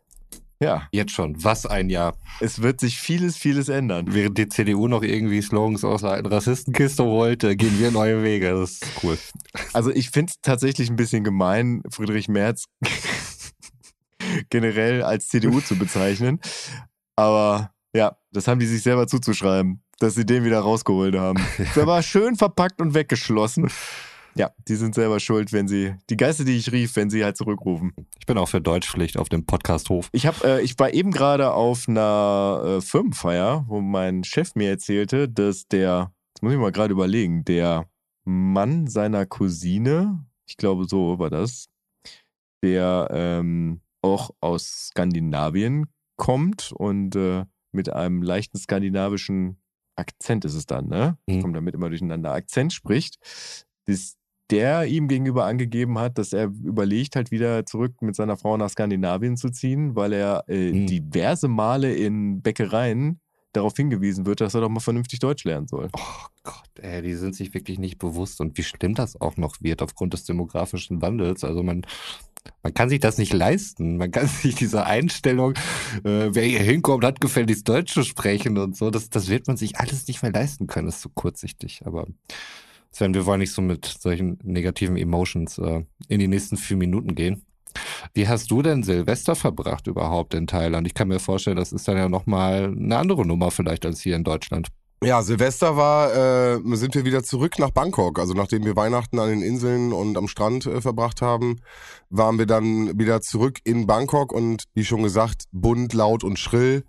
[0.61, 1.43] Ja, Jetzt schon.
[1.43, 2.15] Was ein Jahr.
[2.39, 4.07] es wird sich vieles, vieles ändern.
[4.13, 8.51] Während die CDU noch irgendwie Slogans aus der alten Rassistenkiste äh, gehen wir neue Wege.
[8.51, 9.17] Das ist cool.
[9.73, 12.65] Also ich finde es tatsächlich ein bisschen gemein, Friedrich Merz
[14.49, 16.39] generell als CDU zu bezeichnen.
[17.17, 21.41] Aber ja, das haben die sich selber zuzuschreiben, dass sie den wieder rausgeholt haben.
[21.75, 23.69] Der war schön verpackt und weggeschlossen.
[24.37, 27.37] Ja, die sind selber schuld, wenn sie, die Geister, die ich rief, wenn sie halt
[27.37, 27.93] zurückrufen.
[28.19, 30.09] Ich bin auch für Deutschpflicht auf dem Podcasthof.
[30.11, 34.69] Ich hab, äh, ich war eben gerade auf einer äh, Firmenfeier, wo mein Chef mir
[34.69, 37.89] erzählte, dass der, jetzt muss ich mal gerade überlegen, der
[38.25, 41.67] Mann seiner Cousine, ich glaube so war das,
[42.63, 49.61] der ähm, auch aus Skandinavien kommt und äh, mit einem leichten skandinavischen
[49.97, 51.17] Akzent ist es dann, ne?
[51.25, 51.41] Ich Mhm.
[51.41, 53.17] komme damit immer durcheinander, Akzent spricht,
[53.87, 54.15] dass
[54.51, 58.69] der ihm gegenüber angegeben hat, dass er überlegt, halt wieder zurück mit seiner Frau nach
[58.69, 60.87] Skandinavien zu ziehen, weil er äh, Mhm.
[60.87, 63.19] diverse Male in Bäckereien
[63.53, 65.87] darauf hingewiesen wird, dass er doch mal vernünftig Deutsch lernen soll.
[65.97, 69.55] Oh Gott, ey, die sind sich wirklich nicht bewusst und wie schlimm das auch noch
[69.61, 71.43] wird aufgrund des demografischen Wandels.
[71.43, 71.85] Also man,
[72.61, 73.95] man kann sich das nicht leisten.
[73.97, 75.53] Man kann sich diese Einstellung,
[76.03, 79.55] äh, wer hier hinkommt, hat gefälligst Deutsch zu sprechen und so, das, das wird man
[79.57, 80.87] sich alles nicht mehr leisten können.
[80.87, 81.81] Das ist so kurzsichtig.
[81.85, 82.05] Aber
[82.95, 87.13] Sven, wir wollen nicht so mit solchen negativen Emotions äh, in die nächsten vier Minuten
[87.13, 87.45] gehen.
[88.13, 90.87] Wie hast du denn Silvester verbracht überhaupt in Thailand?
[90.87, 94.15] Ich kann mir vorstellen, das ist dann ja nochmal eine andere Nummer vielleicht als hier
[94.15, 94.69] in Deutschland.
[95.03, 98.17] Ja, Silvester war, äh, sind wir wieder zurück nach Bangkok.
[98.17, 101.57] Also nachdem wir Weihnachten an den Inseln und am Strand äh, verbracht haben,
[102.09, 106.85] waren wir dann wieder zurück in Bangkok und wie schon gesagt, bunt, laut und schrill,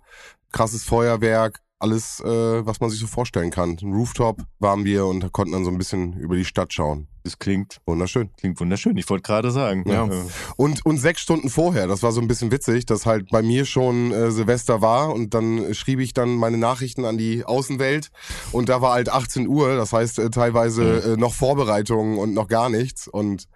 [0.53, 3.77] krasses Feuerwerk, alles, äh, was man sich so vorstellen kann.
[3.81, 7.07] Ein Rooftop waren wir und konnten dann so ein bisschen über die Stadt schauen.
[7.23, 8.31] Das klingt, Wunderschön.
[8.37, 8.95] klingt wunderschön.
[8.95, 9.83] Ich wollte gerade sagen.
[9.85, 10.05] Ja.
[10.07, 10.23] Äh,
[10.55, 13.65] Und, und sechs Stunden vorher, das war so ein bisschen witzig, dass halt bei mir
[13.65, 18.11] schon äh, Silvester war und dann schrieb ich dann meine Nachrichten an die Außenwelt
[18.53, 22.47] und da war halt 18 Uhr, das heißt äh, teilweise äh, noch Vorbereitungen und noch
[22.47, 23.49] gar nichts und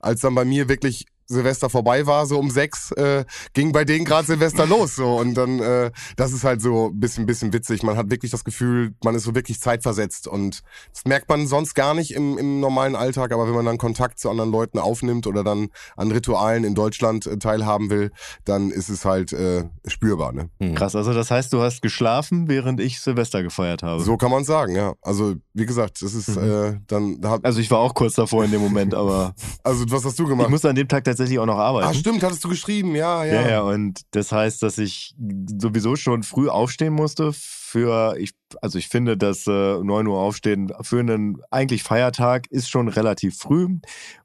[0.00, 4.04] als dann bei mir wirklich Silvester vorbei war, so um sechs, äh, ging bei denen
[4.04, 4.96] gerade Silvester los.
[4.96, 5.16] So.
[5.16, 7.82] Und dann, äh, das ist halt so ein bisschen, bisschen witzig.
[7.82, 10.28] Man hat wirklich das Gefühl, man ist so wirklich zeitversetzt.
[10.28, 10.62] Und
[10.92, 14.18] das merkt man sonst gar nicht im, im normalen Alltag, aber wenn man dann Kontakt
[14.18, 18.10] zu anderen Leuten aufnimmt oder dann an Ritualen in Deutschland äh, teilhaben will,
[18.44, 20.32] dann ist es halt äh, spürbar.
[20.32, 20.50] Ne?
[20.74, 24.02] Krass, also das heißt, du hast geschlafen, während ich Silvester gefeiert habe.
[24.02, 24.94] So kann man sagen, ja.
[25.02, 28.44] Also, wie gesagt, das ist äh, dann, da hab, Also ich war auch kurz davor
[28.44, 30.50] in dem Moment, aber also was hast du ich gemacht?
[30.50, 31.88] musste an dem Tag tatsächlich auch noch arbeiten.
[31.88, 33.34] Ah, stimmt, hattest du geschrieben, ja, ja.
[33.42, 35.14] Ja, ja, und das heißt, dass ich
[35.60, 40.72] sowieso schon früh aufstehen musste für, ich, also ich finde, dass äh, 9 Uhr aufstehen
[40.82, 43.68] für einen eigentlich Feiertag ist schon relativ früh.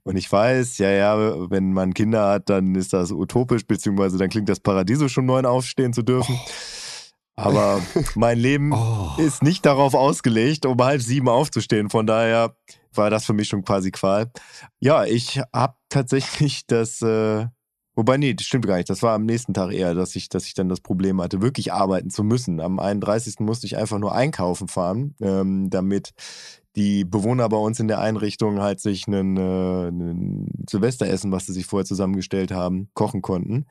[0.03, 4.29] Und ich weiß, ja, ja, wenn man Kinder hat, dann ist das utopisch, beziehungsweise dann
[4.29, 6.39] klingt das Paradiso schon neun aufstehen zu dürfen.
[7.35, 7.81] Aber
[8.15, 9.09] mein Leben Oh.
[9.17, 11.89] ist nicht darauf ausgelegt, um halb sieben aufzustehen.
[11.89, 12.55] Von daher
[12.93, 14.31] war das für mich schon quasi Qual.
[14.79, 17.47] Ja, ich habe tatsächlich das, äh,
[17.95, 18.89] wobei, nee, das stimmt gar nicht.
[18.89, 21.73] Das war am nächsten Tag eher, dass ich, dass ich dann das Problem hatte, wirklich
[21.73, 22.59] arbeiten zu müssen.
[22.59, 23.39] Am 31.
[23.39, 26.13] musste ich einfach nur einkaufen fahren, ähm, damit
[26.75, 31.65] die Bewohner bei uns in der Einrichtung halt sich einen, äh, Silvesteressen, was sie sich
[31.65, 33.65] vorher zusammengestellt haben, kochen konnten.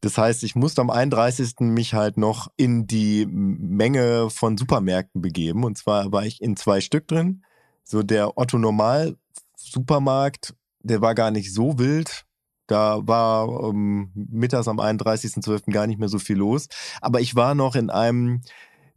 [0.00, 1.70] Das heißt, ich musste am 31.
[1.72, 5.64] mich halt noch in die Menge von Supermärkten begeben.
[5.64, 7.42] Und zwar war ich in zwei Stück drin.
[7.88, 9.16] So der Otto Normal
[9.56, 12.24] Supermarkt, der war gar nicht so wild.
[12.66, 15.72] Da war ähm, mittags am 31.12.
[15.72, 16.66] gar nicht mehr so viel los.
[17.00, 18.42] Aber ich war noch in einem,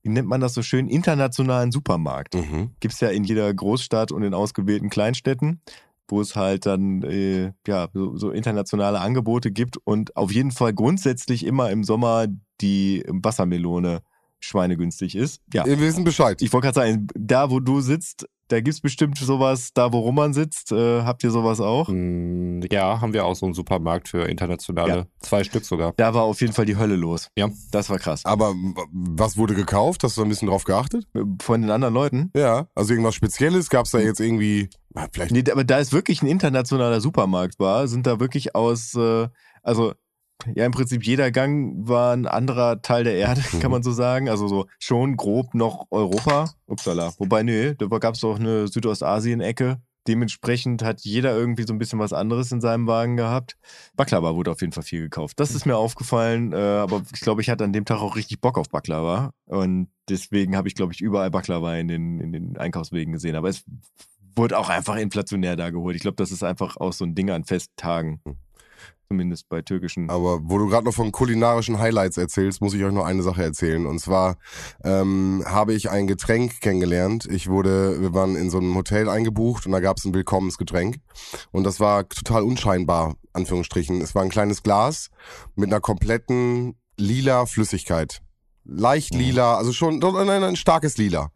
[0.01, 2.71] wie nennt man das so schön, internationalen Supermarkt Mhm.
[2.79, 5.61] gibt's ja in jeder Großstadt und in ausgewählten Kleinstädten,
[6.07, 10.73] wo es halt dann äh, ja so, so internationale Angebote gibt und auf jeden Fall
[10.73, 12.25] grundsätzlich immer im Sommer
[12.61, 14.01] die Wassermelone
[14.39, 15.41] schweinegünstig ist.
[15.53, 16.41] Ja, Wir wissen Bescheid.
[16.41, 20.33] ich wollte gerade sagen, da wo du sitzt, da gibt's bestimmt sowas, da wo Roman
[20.33, 21.87] sitzt, äh, habt ihr sowas auch?
[21.89, 24.95] Mm, Ja, haben wir auch so einen Supermarkt für internationale.
[24.95, 25.05] Ja.
[25.19, 25.93] Zwei Stück sogar.
[25.97, 27.27] Da war auf jeden Fall die Hölle los.
[27.37, 27.49] Ja.
[27.71, 28.25] Das war krass.
[28.25, 28.55] Aber
[28.91, 30.03] was wurde gekauft?
[30.03, 31.05] Hast du da ein bisschen drauf geachtet?
[31.41, 32.31] Von den anderen Leuten?
[32.35, 33.69] Ja, also irgendwas Spezielles?
[33.69, 37.59] Gab es da jetzt irgendwie, ah, vielleicht Nee, aber da es wirklich ein internationaler Supermarkt
[37.59, 39.27] war, sind da wirklich aus, äh,
[39.61, 39.93] also
[40.55, 44.29] ja, im Prinzip jeder Gang war ein anderer Teil der Erde, kann man so sagen.
[44.29, 46.51] Also so schon grob noch Europa.
[46.67, 47.13] Upsala.
[47.17, 49.81] Wobei, nee, da gab es doch eine Südostasien-Ecke.
[50.07, 53.57] Dementsprechend hat jeder irgendwie so ein bisschen was anderes in seinem Wagen gehabt.
[53.95, 55.39] Baklava wurde auf jeden Fall viel gekauft.
[55.39, 58.39] Das ist mir aufgefallen, äh, aber ich glaube, ich hatte an dem Tag auch richtig
[58.39, 59.33] Bock auf Baklava.
[59.45, 63.35] Und deswegen habe ich, glaube ich, überall Baklava in den, in den Einkaufswegen gesehen.
[63.35, 63.63] Aber es
[64.35, 65.95] wurde auch einfach inflationär da geholt.
[65.95, 68.21] Ich glaube, das ist einfach auch so ein Ding an Festtagen.
[69.11, 70.07] Zumindest bei türkischen.
[70.11, 73.41] Aber wo du gerade noch von kulinarischen Highlights erzählst, muss ich euch noch eine Sache
[73.41, 73.87] erzählen.
[73.87, 74.37] Und zwar
[74.83, 77.25] ähm, habe ich ein Getränk kennengelernt.
[77.25, 80.97] Ich wurde, wir waren in so einem Hotel eingebucht und da gab es ein Willkommensgetränk.
[81.49, 83.99] Und das war total unscheinbar, Anführungsstrichen.
[83.99, 85.09] Es war ein kleines Glas
[85.55, 88.21] mit einer kompletten lila Flüssigkeit.
[88.63, 91.31] Leicht lila, also schon nein, nein, ein starkes Lila.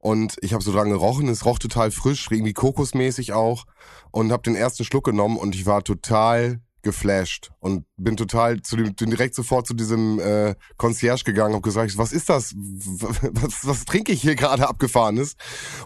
[0.00, 3.64] Und ich habe so dran gerochen, es roch total frisch, irgendwie kokosmäßig auch.
[4.10, 8.76] Und habe den ersten Schluck genommen und ich war total geflasht und bin total zu
[8.76, 12.54] dem, bin direkt sofort zu diesem äh, Concierge gegangen und gesagt, was ist das?
[12.56, 15.36] Was, was trinke ich hier gerade abgefahrenes?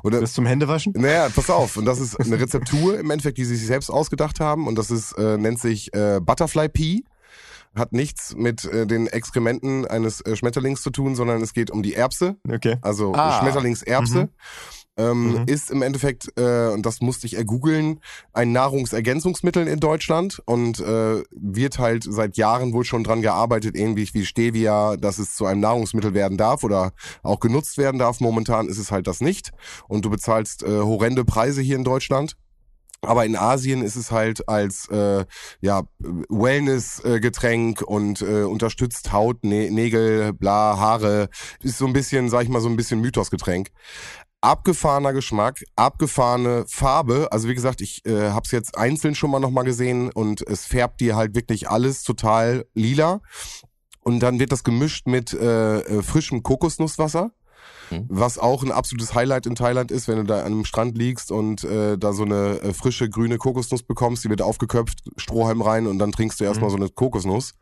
[0.05, 0.93] Oder Bis zum Händewaschen?
[0.97, 1.77] naja, pass auf.
[1.77, 4.69] Und das ist eine Rezeptur im Endeffekt, die sie sich selbst ausgedacht haben.
[4.69, 7.01] Und das ist, äh, nennt sich äh, Butterfly Pea.
[7.75, 11.83] Hat nichts mit äh, den Exkrementen eines äh, Schmetterlings zu tun, sondern es geht um
[11.83, 12.37] die Erbse.
[12.49, 12.77] Okay.
[12.83, 13.41] Also Ah.
[13.41, 14.29] Schmetterlingserbse.
[15.01, 15.45] Ähm, Mhm.
[15.47, 18.01] Ist im Endeffekt, äh, und das musste ich ergoogeln,
[18.33, 24.15] ein Nahrungsergänzungsmittel in Deutschland und äh, wird halt seit Jahren wohl schon dran gearbeitet, ähnlich
[24.15, 26.93] wie Stevia, dass es zu einem Nahrungsmittel werden darf oder
[27.23, 28.21] auch genutzt werden darf.
[28.21, 29.51] Momentan ist es halt das nicht.
[29.89, 32.37] Und du bezahlst äh, horrende Preise hier in Deutschland.
[33.03, 35.25] Aber in Asien ist es halt als äh,
[35.63, 35.85] ja,
[36.29, 41.31] Wellness-Getränk und äh, unterstützt Haut, Nä Nägel, bla, Haare.
[41.63, 43.71] Ist so ein bisschen, sag ich mal, so ein bisschen Mythos-Getränk.
[44.41, 47.29] Abgefahrener Geschmack, abgefahrene Farbe.
[47.31, 50.65] Also wie gesagt, ich äh, habe es jetzt einzeln schon mal nochmal gesehen und es
[50.65, 53.21] färbt dir halt wirklich alles total lila.
[54.01, 57.33] Und dann wird das gemischt mit äh, äh, frischem Kokosnusswasser.
[57.91, 58.07] Mhm.
[58.09, 61.31] Was auch ein absolutes Highlight in Thailand ist, wenn du da an einem Strand liegst
[61.31, 65.87] und äh, da so eine äh, frische grüne Kokosnuss bekommst, die wird aufgeköpft, Strohhalm rein
[65.87, 67.55] und dann trinkst du erstmal so eine Kokosnuss.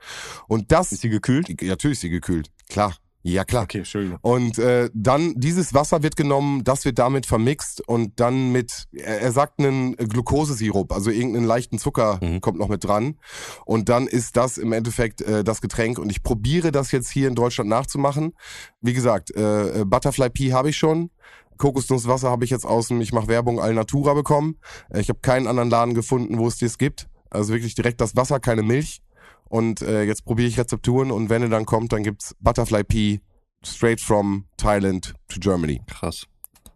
[0.46, 1.48] Und das Ist sie gekühlt?
[1.48, 2.50] ja, natürlich ist sie gekühlt.
[2.68, 2.94] Klar.
[3.22, 3.64] Ja, klar.
[3.64, 4.18] Okay, Entschuldigung.
[4.22, 9.20] Und äh, dann dieses Wasser wird genommen, das wird damit vermixt und dann mit, er,
[9.20, 12.40] er sagt einen Glukosesirup, also irgendeinen leichten Zucker Mhm.
[12.40, 13.16] kommt noch mit dran.
[13.64, 15.98] Und dann ist das im Endeffekt äh, das Getränk.
[15.98, 18.32] Und ich probiere das jetzt hier in Deutschland nachzumachen.
[18.80, 21.10] Wie gesagt, äh, äh, Butterfly Pea habe ich schon.
[21.58, 24.58] Kokosnusswasser habe ich jetzt aus dem Ich mache Werbung Alnatura bekommen.
[24.90, 27.08] Äh, ich habe keinen anderen Laden gefunden, wo es das gibt.
[27.30, 29.02] Also wirklich direkt das Wasser, keine Milch.
[29.48, 33.20] Und äh, jetzt probiere ich Rezepturen und wenn er dann kommt, dann gibt's Butterfly Pea
[33.64, 35.80] straight from Thailand to Germany.
[35.86, 36.26] Krass.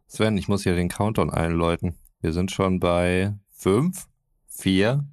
[0.06, 1.96] Sven, ich muss hier den Countdown einläuten.
[2.20, 4.06] Wir sind schon bei fünf,
[4.46, 5.04] vier,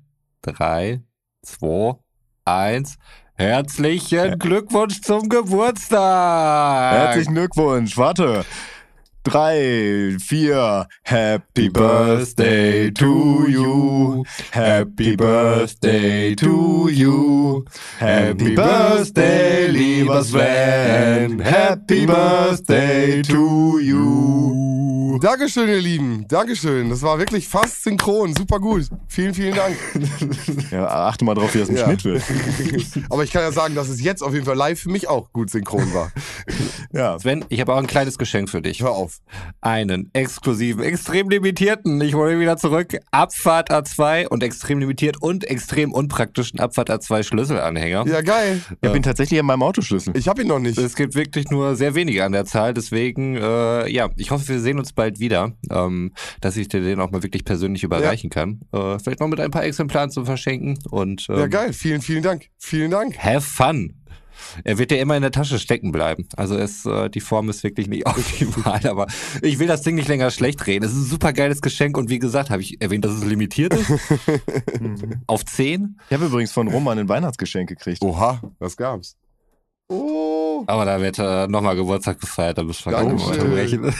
[0.41, 1.01] drei,
[1.41, 1.95] zwei,
[2.45, 2.97] eins.
[3.33, 6.93] Herzlichen Glückwunsch zum Geburtstag!
[6.93, 7.97] Herzlichen Glückwunsch.
[7.97, 8.43] Warte.
[9.23, 10.87] Drei, vier.
[11.03, 14.23] Happy Birthday to you.
[14.51, 17.65] Happy Birthday to you.
[17.99, 21.39] Happy Birthday, lieber Sven.
[21.41, 25.19] Happy Birthday to you.
[25.21, 26.25] Dankeschön, ihr Lieben.
[26.29, 26.89] Dankeschön.
[26.89, 28.33] Das war wirklich fast synchron.
[28.33, 28.87] Super gut.
[29.09, 29.75] Vielen, vielen Dank.
[30.71, 31.85] Ja, achte mal drauf, wie das im Ja.
[31.85, 32.21] Schnitt wird.
[33.09, 35.33] Aber ich kann ja sagen, dass es jetzt auf jeden Fall live für mich auch
[35.33, 36.11] gut synchron war.
[36.93, 37.17] Ja.
[37.19, 38.81] Sven, ich habe auch ein kleines Geschenk für dich.
[38.81, 39.08] Hör auf.
[39.61, 45.43] Einen exklusiven, extrem limitierten, ich hole ihn wieder zurück, Abfahrt A2 und extrem limitiert und
[45.45, 48.05] extrem unpraktischen Abfahrt A2 Schlüsselanhänger.
[48.07, 48.61] Ja, geil.
[48.81, 50.15] Ich habe ihn tatsächlich in meinem Autoschlüssel.
[50.15, 50.77] Ich hab ihn noch nicht.
[50.77, 54.59] Es gibt wirklich nur sehr wenige an der Zahl, deswegen, äh, ja, ich hoffe, wir
[54.59, 58.61] sehen uns bald wieder, ähm, dass ich dir den auch mal wirklich persönlich überreichen kann.
[58.73, 61.73] Äh, vielleicht noch mit ein paar Exemplaren zu verschenken und ähm, Ja, geil.
[61.73, 62.47] Vielen, vielen Dank.
[62.57, 63.17] Vielen Dank.
[63.17, 63.98] have fun.
[64.63, 66.27] Er wird dir immer in der Tasche stecken bleiben.
[66.35, 69.07] Also es, äh, die Form ist wirklich nicht optimal, aber
[69.41, 70.85] ich will das Ding nicht länger schlecht reden.
[70.85, 73.73] Es ist ein super geiles Geschenk und wie gesagt, habe ich erwähnt, dass es limitiert
[73.73, 73.91] ist.
[75.27, 75.99] Auf 10.
[76.09, 78.01] Ich habe übrigens von Roman ein Weihnachtsgeschenk gekriegt.
[78.01, 79.17] Oha, was gab's?
[79.91, 83.93] Oh, Aber da wird äh, nochmal Geburtstag gefeiert, da müssen wir Dankeschön.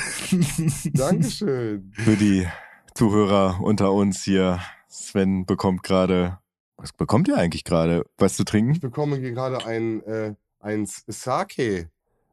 [0.93, 1.91] Dankeschön.
[1.95, 2.47] Für die
[2.93, 4.59] Zuhörer unter uns hier.
[4.87, 6.37] Sven bekommt gerade.
[6.81, 8.05] Was bekommt ihr eigentlich gerade?
[8.17, 8.79] Was zu Ich trinken?
[8.79, 11.89] bekomme hier gerade ein, äh, ein Sake,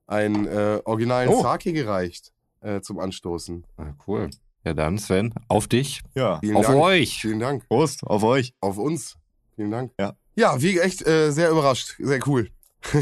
[0.07, 1.43] ein äh, originalen Oh.
[1.43, 3.65] Sake gereicht äh, zum Anstoßen.
[3.77, 4.31] Ah, cool.
[4.65, 6.39] Ja dann, Sven, auf dich, Ja.
[6.41, 6.79] Vielen auf Dank.
[6.79, 7.21] euch.
[7.21, 7.69] Vielen Dank.
[7.69, 8.53] Prost auf euch.
[8.61, 9.17] Auf uns.
[9.57, 9.93] Vielen Dank.
[9.99, 10.15] Ja.
[10.37, 11.95] Ja, wie echt äh, sehr überrascht.
[11.99, 12.49] Sehr cool.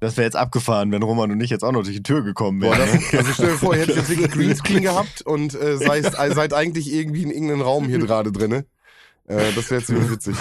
[0.00, 2.60] Das wäre jetzt abgefahren, wenn Roman und ich jetzt auch noch durch die Tür gekommen
[2.60, 2.78] wären.
[2.78, 6.04] das, also stell dir vor, ihr hättet jetzt wirklich Greenscreen gehabt und äh, seid,
[6.34, 8.66] seid eigentlich irgendwie in irgendeinem Raum hier gerade drinne.
[9.26, 10.36] Äh, das wäre ziemlich witzig.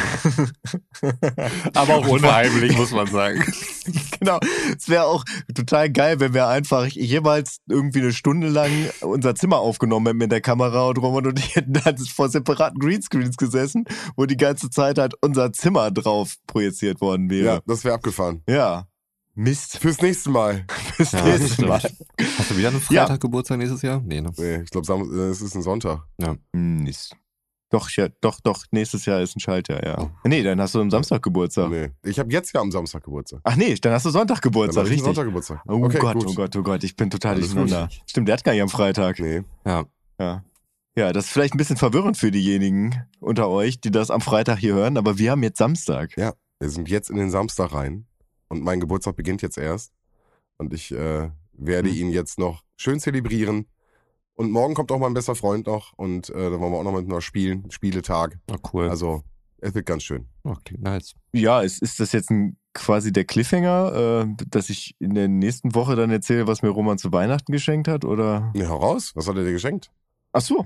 [1.73, 3.41] Aber auch unheimlich, muss man sagen.
[4.19, 4.39] genau.
[4.77, 5.23] Es wäre auch
[5.55, 8.71] total geil, wenn wir einfach jeweils irgendwie eine Stunde lang
[9.01, 12.79] unser Zimmer aufgenommen hätten mit der Kamera und Roman und ich hätten dann vor separaten
[12.79, 13.85] Greenscreens gesessen,
[14.17, 17.63] wo die ganze Zeit halt unser Zimmer drauf projiziert worden Ja, wäre.
[17.65, 18.41] das wäre abgefahren.
[18.49, 18.87] Ja.
[19.35, 19.77] Mist.
[19.79, 20.65] Fürs nächste Mal.
[20.97, 21.69] Bis Ja, nächstes stimmt.
[21.69, 21.81] Mal.
[22.37, 23.05] Hast du wieder einen Ja.
[23.05, 23.99] Freitag Geburtstag nächstes Jahr?
[24.05, 24.31] Nee, ne?
[24.37, 26.03] Nee, ich glaube, es ist ein Sonntag.
[26.51, 27.15] Mist.
[27.73, 30.11] Doch, ja, doch, doch, nächstes Jahr ist ein Schaltjahr, ja.
[30.25, 31.71] Nee, dann hast du am Samstag Geburtstag.
[31.71, 31.89] Nee.
[32.03, 33.39] Ich habe jetzt ja am Samstag Geburtstag.
[33.43, 35.01] Ach nee, dann hast du Sonntag Geburtstag, richtig.
[35.01, 35.63] Sonntag Geburtstag.
[35.67, 36.27] Oh okay, Gott, gut.
[36.27, 37.89] oh Gott, oh Gott, ich bin total Alles durcheinander.
[38.05, 39.17] Stimmt, der hat gar nicht am Freitag.
[39.19, 39.41] Nee.
[39.65, 39.85] Ja.
[40.19, 40.43] Ja.
[40.95, 44.59] Ja, das ist vielleicht ein bisschen verwirrend für diejenigen unter euch, die das am Freitag
[44.59, 46.15] hier hören, aber wir haben jetzt Samstag.
[46.15, 46.35] Wir
[46.69, 48.05] sind jetzt in den Samstag rein
[48.49, 49.91] und mein Geburtstag beginnt jetzt erst.
[50.57, 51.95] Und ich äh, werde Hm.
[51.95, 53.65] ihn jetzt noch schön zelebrieren.
[54.35, 56.91] Und morgen kommt auch mein bester Freund noch und äh, da wollen wir auch noch
[56.91, 57.69] miteinander spielen.
[57.69, 58.39] Spieletag.
[58.51, 58.89] Oh, cool.
[58.89, 59.23] Also,
[59.59, 60.27] es wird ganz schön.
[60.43, 61.13] oh, klingt nice.
[61.33, 65.75] Ja, ist, ist das jetzt ein, quasi der Cliffhanger, äh, dass ich in der nächsten
[65.75, 68.05] Woche dann erzähle, was mir Roman zu Weihnachten geschenkt hat?
[68.05, 68.51] Oder?
[68.55, 69.91] Ne, heraus, was hat er dir geschenkt?
[70.31, 70.65] Ach so.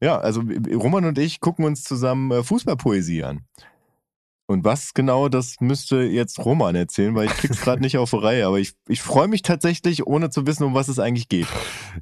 [0.00, 0.42] Ja, also
[0.72, 3.42] Roman und ich gucken uns zusammen äh, Fußballpoesie an.
[4.46, 8.16] Und was genau, das müsste jetzt Roman erzählen, weil ich krieg's gerade nicht auf die
[8.16, 8.46] Reihe.
[8.46, 11.46] Aber ich, ich freue mich tatsächlich, ohne zu wissen, um was es eigentlich geht.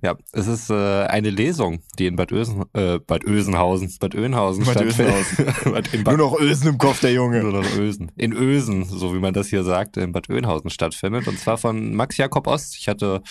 [0.03, 4.65] Ja, es ist äh, eine Lesung, die in Bad, Ösen, äh, Bad Ösenhausen, Bad Oeynhausen
[4.65, 5.27] Bad stattfindet.
[5.65, 7.43] Bad- in Nur Bad, noch Ösen im Kopf, der Junge.
[7.43, 8.11] nur noch Ösen.
[8.17, 11.29] In Ösen, so wie man das hier sagt, in Bad Oeynhausen stattfindet.
[11.29, 12.75] Und zwar von Max Jakob Ost.
[12.77, 13.23] Ich hatte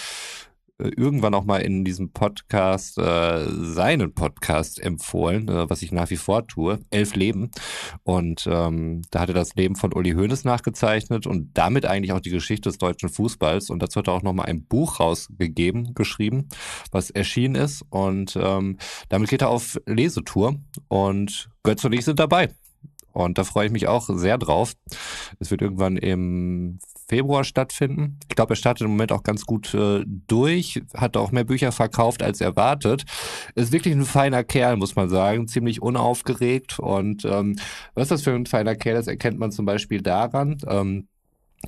[0.79, 6.17] irgendwann auch mal in diesem Podcast äh, seinen Podcast empfohlen, äh, was ich nach wie
[6.17, 7.51] vor tue, Elf Leben.
[8.03, 12.21] Und ähm, da hat er das Leben von Uli Hoeneß nachgezeichnet und damit eigentlich auch
[12.21, 13.69] die Geschichte des deutschen Fußballs.
[13.69, 16.47] Und dazu hat er auch nochmal ein Buch rausgegeben, geschrieben,
[16.91, 17.83] was erschienen ist.
[17.89, 18.77] Und ähm,
[19.09, 20.55] damit geht er auf Lesetour
[20.87, 22.49] und Götz und ich sind dabei.
[23.13, 24.73] Und da freue ich mich auch sehr drauf.
[25.39, 28.19] Es wird irgendwann im Februar stattfinden.
[28.29, 31.71] Ich glaube, er startet im Moment auch ganz gut äh, durch, hat auch mehr Bücher
[31.71, 33.03] verkauft als erwartet.
[33.55, 36.79] Ist wirklich ein feiner Kerl, muss man sagen, ziemlich unaufgeregt.
[36.79, 37.57] Und ähm,
[37.95, 40.57] was das für ein feiner Kerl ist, erkennt man zum Beispiel daran.
[40.67, 41.07] Ähm,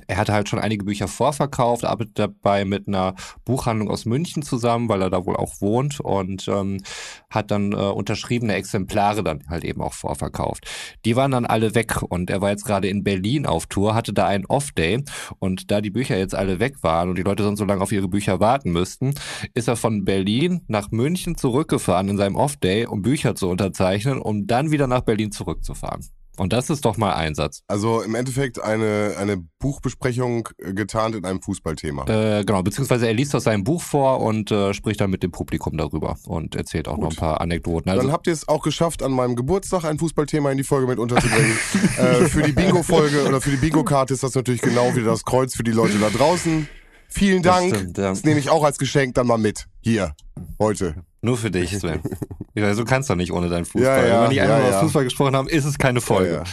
[0.06, 3.14] er hatte halt schon einige Bücher vorverkauft, arbeitet dabei mit einer
[3.44, 6.82] Buchhandlung aus München zusammen, weil er da wohl auch wohnt und ähm,
[7.30, 10.66] hat dann äh, unterschriebene Exemplare dann halt eben auch vorverkauft.
[11.04, 14.12] Die waren dann alle weg und er war jetzt gerade in Berlin auf Tour, hatte
[14.12, 15.04] da einen Off-Day
[15.38, 17.92] und da die Bücher jetzt alle weg waren und die Leute sonst so lange auf
[17.92, 19.14] ihre Bücher warten müssten,
[19.54, 24.46] ist er von Berlin nach München zurückgefahren in seinem Off-Day, um Bücher zu unterzeichnen, um
[24.46, 26.02] dann wieder nach Berlin zurückzufahren.
[26.36, 27.62] Und das ist doch mal Einsatz.
[27.66, 32.06] Also im Endeffekt eine, eine Buchbesprechung äh, getarnt in einem Fußballthema.
[32.08, 35.30] Äh, genau, beziehungsweise er liest aus seinem Buch vor und äh, spricht dann mit dem
[35.30, 37.04] Publikum darüber und erzählt auch Gut.
[37.04, 37.90] noch ein paar Anekdoten.
[37.90, 40.86] Also, Dann habt ihr es auch geschafft, an meinem Geburtstag ein Fußballthema in die Folge
[40.86, 41.56] mit unterzubringen.
[41.98, 45.54] äh, für die Bingo-Folge oder für die Bingo-Karte ist das natürlich genau wieder das Kreuz
[45.54, 46.66] für die Leute da draußen.
[47.08, 47.76] Vielen Das Dank.
[47.76, 48.08] stimmt, ja.
[48.08, 49.66] Das nehme ich auch als Geschenk dann mal mit.
[49.82, 50.14] Hier,
[50.58, 51.04] heute.
[51.22, 52.00] Nur für dich, Sven.
[52.54, 53.82] ja, so kannst du nicht ohne deinen Fußball.
[53.82, 54.80] Ja, ja, Wenn wir nicht ja, einmal über ja.
[54.80, 56.44] Fußball gesprochen haben, ist es keine Folge.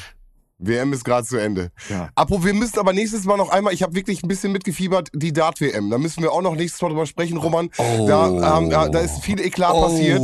[0.62, 1.72] WM ist gerade zu Ende.
[1.90, 2.10] Ja.
[2.16, 5.32] Apropos, wir müssen aber nächstes Mal noch einmal, ich habe wirklich ein bisschen mitgefiebert, die
[5.32, 5.90] Dart-WM.
[5.90, 7.70] Da müssen wir auch noch nächstes Mal drüber sprechen, Roman.
[7.78, 8.06] Oh.
[8.08, 9.84] Da, ähm, da, da ist viel Eklat Oh.
[9.84, 10.22] passiert.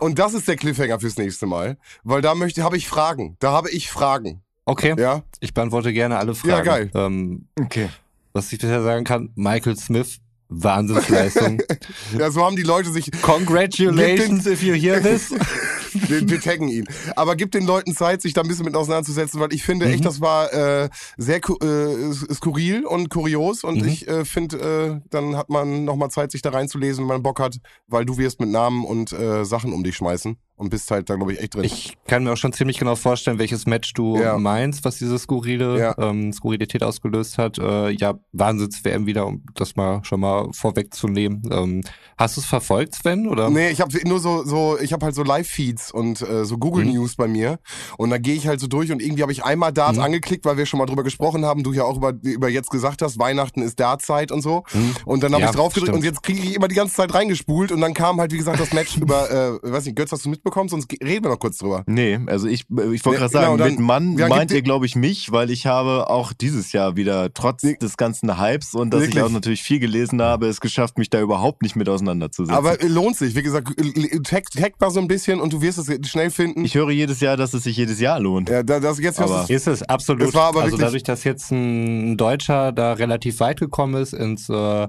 [0.00, 1.76] Und das ist der Cliffhanger fürs nächste Mal.
[2.02, 3.36] Weil da möchte, habe ich Fragen.
[3.38, 4.42] Da habe ich Fragen.
[4.64, 5.22] Okay, Ja?
[5.38, 6.50] ich beantworte gerne alle Fragen.
[6.50, 6.90] Ja, geil.
[6.94, 7.88] Ähm, Okay.
[8.32, 10.18] was ich bisher sagen kann, Michael Smith,
[10.48, 11.60] Wahnsinnsleistung.
[12.18, 15.30] Ja, so haben die Leute sich, Congratulations if you hear this.
[16.08, 16.86] wir, wir taggen ihn.
[17.16, 20.04] Aber gibt den Leuten Zeit, sich da ein bisschen mit auseinanderzusetzen, weil ich finde echt,
[20.04, 23.88] das war äh, sehr äh, skurril und kurios und Mhm.
[23.88, 27.40] ich äh, finde, äh, dann hat man nochmal Zeit, sich da reinzulesen, wenn man Bock
[27.40, 31.08] hat, weil du wirst mit Namen und äh, Sachen um dich schmeißen und bist halt
[31.10, 31.64] da, glaube ich, echt drin.
[31.64, 34.38] Ich kann mir auch schon ziemlich genau vorstellen, welches Match du Ja.
[34.38, 35.94] meinst, was diese skurrile Ja.
[35.98, 37.58] ähm, Skurrilität ausgelöst hat.
[37.58, 41.42] Äh, ja, Wahnsinns-WM wieder, um das mal schon mal vorwegzunehmen.
[41.50, 41.80] Ähm,
[42.18, 43.26] hast du es verfolgt, Sven?
[43.28, 43.50] Oder?
[43.50, 46.84] Nee, ich habe nur so, so ich habe halt so Live-Feeds und äh, so Google
[46.84, 46.92] Mhm.
[46.92, 47.58] News bei mir.
[47.98, 50.02] Und da gehe ich halt so durch und irgendwie habe ich einmal Dart Mhm.
[50.02, 53.02] angeklickt, weil wir schon mal drüber gesprochen haben, du ja auch über, über jetzt gesagt
[53.02, 54.64] hast, Weihnachten ist Dartzeit und so.
[54.72, 54.94] Mhm.
[55.04, 57.12] Und dann habe Ja, ich drauf gedrückt und jetzt kriege ich immer die ganze Zeit
[57.14, 60.24] reingespult und dann kam halt, wie gesagt, das Match über, äh, weiß nicht, Götz, hast
[60.24, 60.68] du mitbekommen?
[60.68, 61.82] Sonst reden wir noch kurz drüber.
[61.86, 64.86] Nee, also ich, ich wollte gerade sagen, genau, dann- mit Mann Ja, meint ihr, glaube
[64.86, 67.76] ich, mich, weil ich habe auch dieses Jahr wieder, trotz Nee.
[67.76, 69.16] des ganzen Hypes und dass Wirklich?
[69.16, 72.54] ich auch natürlich viel gelesen habe, es geschafft, mich da überhaupt nicht mit auseinanderzusetzen.
[72.56, 75.60] Aber äh, lohnt sich, wie gesagt, äh, tag, tag mal so ein bisschen und du
[75.60, 76.64] wirst es schnell finden.
[76.64, 78.48] ich höre jedes Jahr, dass es sich jedes Jahr lohnt.
[78.48, 80.28] ja, da- das, jetzt Aber- du Ist es, absolut.
[80.28, 84.48] Es war aber also dadurch, dass jetzt ein Deutscher da relativ weit gekommen ist ins
[84.48, 84.88] äh,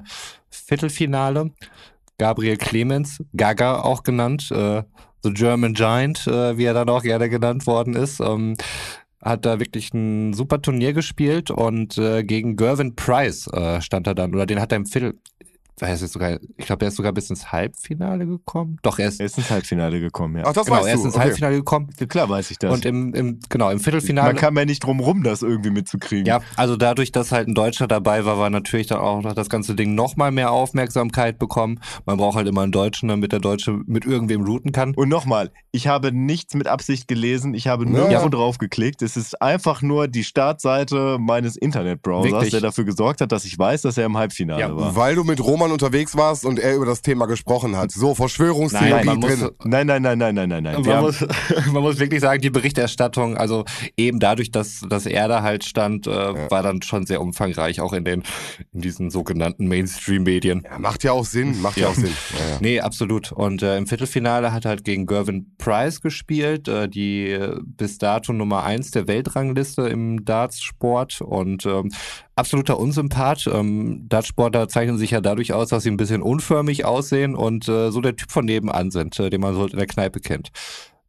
[0.49, 1.51] Viertelfinale,
[2.18, 4.84] Gabriel Clemens, Gaga auch genannt, äh,
[5.24, 8.55] The German Giant, äh, wie er dann auch gerne genannt worden ist, ähm,
[9.22, 14.15] hat da wirklich ein super Turnier gespielt und äh, gegen Gervin Price äh, stand er
[14.15, 15.20] dann, oder den hat er im Viertel,
[15.82, 18.78] weiß jetzt sogar, ich glaube, er ist sogar bis ins Halbfinale gekommen.
[18.82, 20.44] Doch, er ist, Er ist ins Halbfinale gekommen, ja.
[20.48, 21.06] Ach, das genau, weißt er ist du.
[21.08, 21.24] ins okay.
[21.26, 21.90] Halbfinale gekommen.
[22.08, 22.74] Klar weiß ich das.
[22.74, 24.28] Und im, im, genau, im Viertelfinale.
[24.30, 26.26] Man kam ja nicht drum rum, das irgendwie mitzukriegen.
[26.26, 29.50] Ja, also dadurch, dass halt ein Deutscher dabei war, war natürlich dann auch noch das
[29.50, 31.80] ganze Ding noch mal mehr Aufmerksamkeit bekommen.
[32.06, 34.94] Man braucht halt immer einen Deutschen, damit der Deutsche mit irgendwem routen kann.
[34.96, 38.30] Und nochmal, ich habe nichts mit Absicht gelesen, ich habe nirgendwo Ja.
[38.30, 39.02] drauf geklickt.
[39.02, 42.52] Es ist einfach nur die Startseite meines Internetbrowsers, Wirklich?
[42.52, 44.96] der dafür gesorgt hat, dass ich weiß, dass er im Halbfinale Ja, war.
[44.96, 47.91] Weil du mit Roman unterwegs warst und er über das Thema gesprochen hat.
[47.91, 49.39] So, Verschwörungstheorie Nein, man drin.
[49.39, 50.82] muss, Nein, nein, nein, nein, nein, nein, nein.
[50.82, 51.26] Man, muss,
[51.72, 53.65] man muss wirklich sagen, die Berichterstattung, also
[53.97, 57.93] eben dadurch, dass, dass er da halt stand, äh, war dann schon sehr umfangreich, auch
[57.93, 58.24] in den
[58.74, 60.63] in diesen sogenannten Mainstream-Medien.
[60.63, 62.13] Ja, macht ja auch Sinn, macht ja, auch Sinn.
[62.32, 62.57] Ja, ja.
[62.59, 63.32] Nee, absolut.
[63.32, 67.97] Und äh, im Viertelfinale hat er halt gegen Gervin Price gespielt, äh, die äh, bis
[67.97, 71.91] dato Nummer eins der Weltrangliste im Dartsport und ähm,
[72.38, 73.48] absoluter Unsympath.
[73.48, 77.92] Ähm, Dartsportler zeichnen sich ja dadurch aus, dass sie ein bisschen unförmig aussehen und äh,
[77.92, 80.52] so der Typ von nebenan sind, äh, den man so in der Kneipe kennt.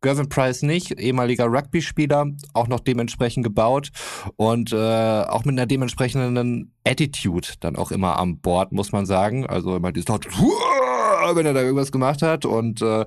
[0.01, 3.91] Gervin Price nicht, ehemaliger Rugby-Spieler, auch noch dementsprechend gebaut
[4.37, 9.47] und äh, auch mit einer dementsprechenden Attitude dann auch immer am Bord, muss man sagen.
[9.47, 10.09] Also immer dieses
[11.35, 13.05] wenn er da irgendwas gemacht hat und äh,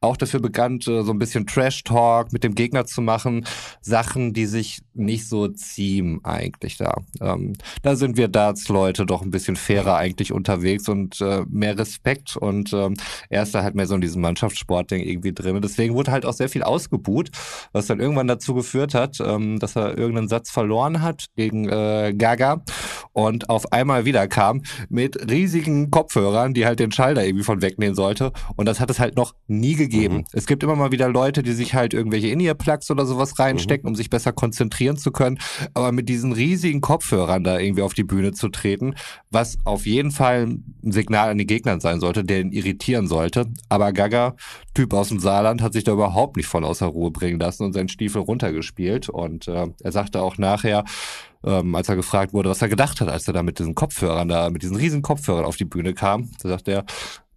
[0.00, 3.46] auch dafür bekannt, äh, so ein bisschen Trash-Talk mit dem Gegner zu machen.
[3.80, 6.96] Sachen, die sich nicht so ziehen eigentlich da.
[7.20, 12.36] Ähm, da sind wir Darts-Leute doch ein bisschen fairer eigentlich unterwegs und äh, mehr Respekt
[12.36, 12.94] und ähm,
[13.30, 15.56] er ist da halt mehr so in diesem Mannschaftssportding irgendwie drin.
[15.56, 17.30] Und deswegen wurde halt auch sehr viel ausgebuht,
[17.72, 22.14] was dann irgendwann dazu geführt hat, ähm, dass er irgendeinen Satz verloren hat gegen äh,
[22.16, 22.62] Gaga
[23.48, 28.32] auf einmal wieder kam mit riesigen Kopfhörern, die halt den Schalter irgendwie von wegnehmen sollte.
[28.56, 30.16] Und das hat es halt noch nie gegeben.
[30.16, 30.24] Mhm.
[30.32, 33.94] Es gibt immer mal wieder Leute, die sich halt irgendwelche In-Ear-Plugs oder sowas reinstecken, um
[33.94, 35.38] sich besser konzentrieren zu können.
[35.74, 38.94] Aber mit diesen riesigen Kopfhörern da irgendwie auf die Bühne zu treten,
[39.30, 43.46] was auf jeden Fall ein Signal an die Gegnern sein sollte, der ihn irritieren sollte.
[43.68, 44.36] Aber Gaga,
[44.74, 47.72] Typ aus dem Saarland hat sich da überhaupt nicht voll außer Ruhe bringen lassen und
[47.74, 49.08] seinen Stiefel runtergespielt.
[49.08, 50.84] Und äh, er sagte auch nachher,
[51.44, 54.28] ähm, als er gefragt wurde, was er gedacht hat, als er da mit diesen Kopfhörern
[54.28, 56.84] da, mit diesen riesen Kopfhörern auf die Bühne kam, da sagte er,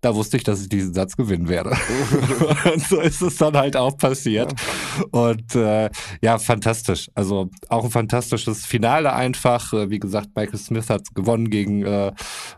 [0.06, 1.72] da wusste ich, dass ich diesen Satz gewinnen werde.
[2.74, 4.54] und so ist es dann halt auch passiert.
[5.10, 5.90] Und äh,
[6.22, 7.10] ja, fantastisch.
[7.16, 9.74] Also auch ein fantastisches Finale einfach.
[9.74, 12.12] Äh, wie gesagt, Michael Smith hat gewonnen gegen äh,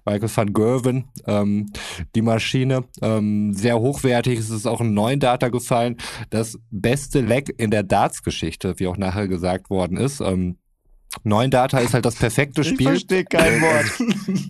[0.05, 1.05] Michael van Gerwen.
[1.25, 1.71] Ähm,
[2.15, 4.39] die Maschine ähm, sehr hochwertig.
[4.39, 5.95] Es ist auch ein neuen Data gefallen.
[6.29, 10.19] Das beste Leck in der Darts-Geschichte, wie auch nachher gesagt worden ist.
[10.19, 10.57] Ähm,
[11.23, 12.81] Neun Data ist halt das perfekte Spiel.
[12.81, 14.45] Ich verstehe kein Wort.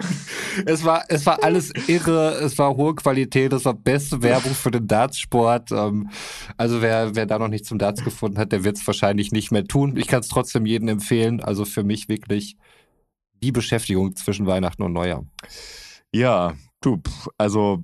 [0.66, 4.72] es war, es war alles irre, es war hohe Qualität, es war beste Werbung für
[4.72, 5.72] den Dartsport.
[5.72, 6.10] Ähm,
[6.58, 9.52] also wer, wer da noch nicht zum Darts gefunden hat, der wird es wahrscheinlich nicht
[9.52, 9.98] mehr tun.
[9.98, 11.42] Ich kann es trotzdem jedem empfehlen.
[11.42, 12.58] Also für mich wirklich
[13.42, 15.26] die Beschäftigung zwischen Weihnachten und Neujahr.
[16.14, 17.02] Ja, du,
[17.38, 17.84] also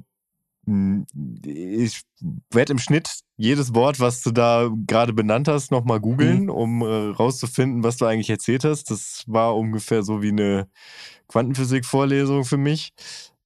[0.66, 1.06] hm,
[1.46, 2.02] ich
[2.52, 6.50] werde im Schnitt jedes Wort, was du da gerade benannt hast, nochmal googeln, mhm.
[6.50, 8.90] um äh, rauszufinden, was du eigentlich erzählt hast.
[8.90, 10.68] Das war ungefähr so wie eine
[11.28, 12.94] Quantenphysik-Vorlesung für mich.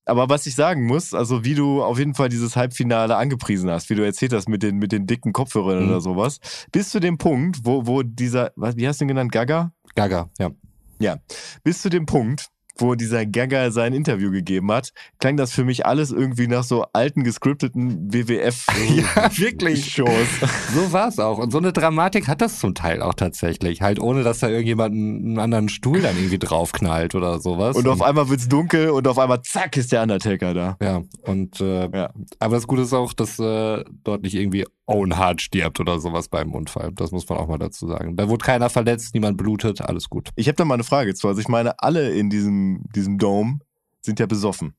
[0.05, 3.89] Aber was ich sagen muss, also wie du auf jeden Fall dieses Halbfinale angepriesen hast,
[3.89, 5.89] wie du erzählt hast mit den, mit den dicken Kopfhörern mhm.
[5.89, 6.39] oder sowas,
[6.71, 9.71] bis zu dem Punkt, wo, wo dieser, was, wie hast du ihn genannt, Gaga?
[9.95, 10.51] Gaga, ja.
[10.99, 11.17] Ja,
[11.63, 15.85] bis zu dem Punkt, wo dieser Gagger sein Interview gegeben hat, klang das für mich
[15.85, 20.09] alles irgendwie nach so alten gescripteten WWF ja, wirklich Shows.
[20.73, 23.99] So war es auch und so eine Dramatik hat das zum Teil auch tatsächlich, halt
[23.99, 27.75] ohne dass da irgendjemand einen anderen Stuhl dann irgendwie draufknallt oder sowas.
[27.75, 30.77] Und auf einmal wird's dunkel und auf einmal zack ist der Undertaker da.
[30.81, 32.09] Ja, und äh, ja.
[32.39, 36.29] aber das Gute ist auch, dass äh, dort nicht irgendwie Owen Hart stirbt oder sowas
[36.29, 36.91] beim Unfall.
[36.93, 38.15] Das muss man auch mal dazu sagen.
[38.15, 40.29] Da wurde keiner verletzt, niemand blutet, alles gut.
[40.35, 41.27] Ich habe da mal eine Frage zu.
[41.27, 43.59] Also ich meine, alle in diesem, diesem Dome
[44.01, 44.73] sind ja besoffen.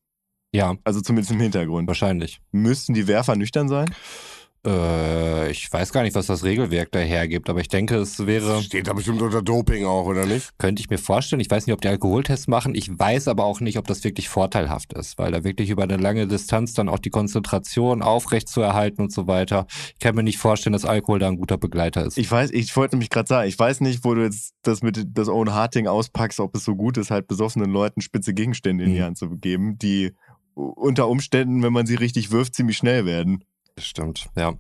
[0.53, 0.77] Ja.
[0.85, 1.89] Also zumindest im Hintergrund.
[1.89, 2.41] Wahrscheinlich.
[2.53, 3.95] Müssten die Werfer nüchtern sein?
[4.67, 8.63] Äh, ich weiß gar nicht, was das Regelwerk da hergibt, aber ich denke, es wäre.
[8.63, 10.51] Steht da bestimmt unter Doping auch, oder nicht?
[10.59, 11.41] Könnte ich mir vorstellen.
[11.41, 12.75] Ich weiß nicht, ob die Alkoholtests machen.
[12.75, 15.97] Ich weiß aber auch nicht, ob das wirklich vorteilhaft ist, weil da wirklich über eine
[15.97, 19.67] lange Distanz dann auch die Konzentration aufrecht zu erhalten und so weiter.
[19.95, 22.19] Ich kann mir nicht vorstellen, dass Alkohol da ein guter Begleiter ist.
[22.19, 25.07] Ich weiß, ich wollte nämlich gerade sagen, ich weiß nicht, wo du jetzt das mit
[25.15, 28.93] das Own Harting auspackst, ob es so gut ist, halt besoffenen Leuten spitze Gegenstände in
[28.93, 29.05] die mhm.
[29.05, 30.13] Hand zu geben, die
[30.55, 33.45] unter Umständen, wenn man sie richtig wirft, ziemlich schnell werden.
[33.81, 34.55] Stimmt, ja.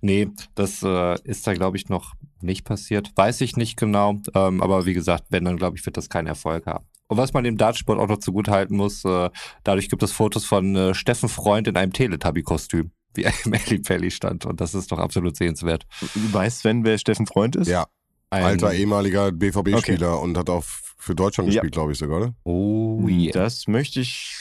[0.00, 3.12] Nee, das äh, ist da, glaube ich, noch nicht passiert.
[3.16, 4.20] Weiß ich nicht genau.
[4.34, 6.86] Ähm, aber wie gesagt, wenn, dann glaube ich, wird das keinen Erfolg haben.
[7.08, 9.30] Und was man dem Dartsport auch noch zugutehalten muss, äh,
[9.64, 13.80] dadurch gibt es Fotos von äh, Steffen Freund in einem Teletubby-Kostüm, wie er im Ellie
[13.80, 14.46] Pelli stand.
[14.46, 15.86] Und das ist doch absolut sehenswert.
[16.14, 17.68] Weißt Sven, wer Steffen Freund ist?
[17.68, 17.86] Ja.
[18.30, 20.24] Ein Alter ehemaliger BVB-Spieler okay.
[20.24, 21.80] und hat auch für Deutschland gespielt, ja.
[21.80, 22.34] glaube ich sogar, oder?
[22.44, 23.30] Oh, yeah.
[23.32, 24.34] Das möchte ich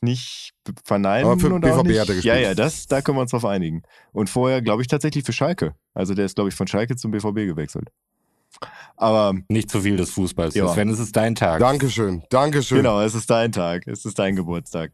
[0.00, 0.45] nicht
[0.84, 1.26] verneinen.
[1.26, 2.24] Aber für und BVB nicht, hat er gespielt.
[2.24, 3.82] Ja, ja, das, da können wir uns drauf einigen.
[4.12, 5.74] Und vorher, glaube ich, tatsächlich für Schalke.
[5.94, 7.88] Also der ist, glaube ich, von Schalke zum BVB gewechselt.
[8.96, 10.54] Aber nicht zu viel des Fußballs.
[10.54, 10.68] Ja.
[10.68, 11.60] Sven, es ist dein Tag.
[11.60, 12.78] Dankeschön, Dankeschön.
[12.78, 13.86] Genau, es ist dein Tag.
[13.86, 14.92] Es ist dein Geburtstag.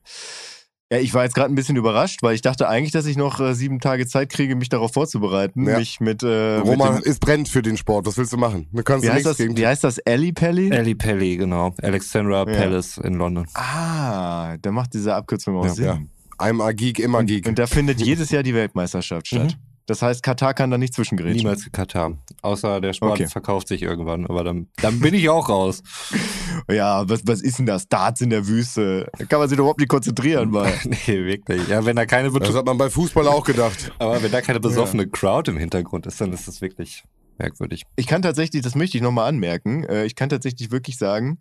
[0.92, 3.40] Ja, ich war jetzt gerade ein bisschen überrascht, weil ich dachte eigentlich, dass ich noch
[3.40, 5.66] äh, sieben Tage Zeit kriege, mich darauf vorzubereiten.
[5.66, 5.78] Ja.
[5.78, 6.22] Mich mit.
[6.22, 8.04] Äh, Roman ist brennt für den Sport.
[8.04, 8.68] Was willst du machen?
[8.72, 10.04] Du kannst wie, heißt das, wie heißt das?
[10.06, 10.70] Ali Pelli?
[10.70, 11.74] Ali Pelli, genau.
[11.80, 12.44] Alexandra ja.
[12.44, 13.46] Palace in London.
[13.54, 15.72] Ah, der macht diese Abkürzung auch ja.
[15.72, 15.84] Sinn.
[15.86, 15.98] Ja.
[16.36, 17.46] Einmal Geek, immer Geek.
[17.46, 19.56] Und, und da findet jedes Jahr die Weltmeisterschaft statt.
[19.56, 19.71] Mhm.
[19.92, 21.36] Das heißt, Katar kann da nicht zwischengerätschen.
[21.36, 22.16] Niemals Katar.
[22.40, 23.26] Außer der Sport okay.
[23.26, 24.26] verkauft sich irgendwann.
[24.26, 25.82] Aber dann, dann bin ich auch raus.
[26.70, 27.88] ja, was, was ist denn das?
[27.88, 29.10] Darts in der Wüste.
[29.18, 30.50] Da kann man sich doch überhaupt nicht konzentrieren.
[30.52, 30.72] Mal.
[30.86, 31.68] nee, wirklich.
[31.68, 33.92] Ja, wenn da keine Das hat man bei Fußball auch gedacht.
[33.98, 35.08] Aber wenn da keine besoffene ja.
[35.12, 37.04] Crowd im Hintergrund ist, dann ist das wirklich
[37.36, 37.82] merkwürdig.
[37.96, 41.36] Ich kann tatsächlich, das möchte ich nochmal anmerken, äh, ich kann tatsächlich wirklich sagen,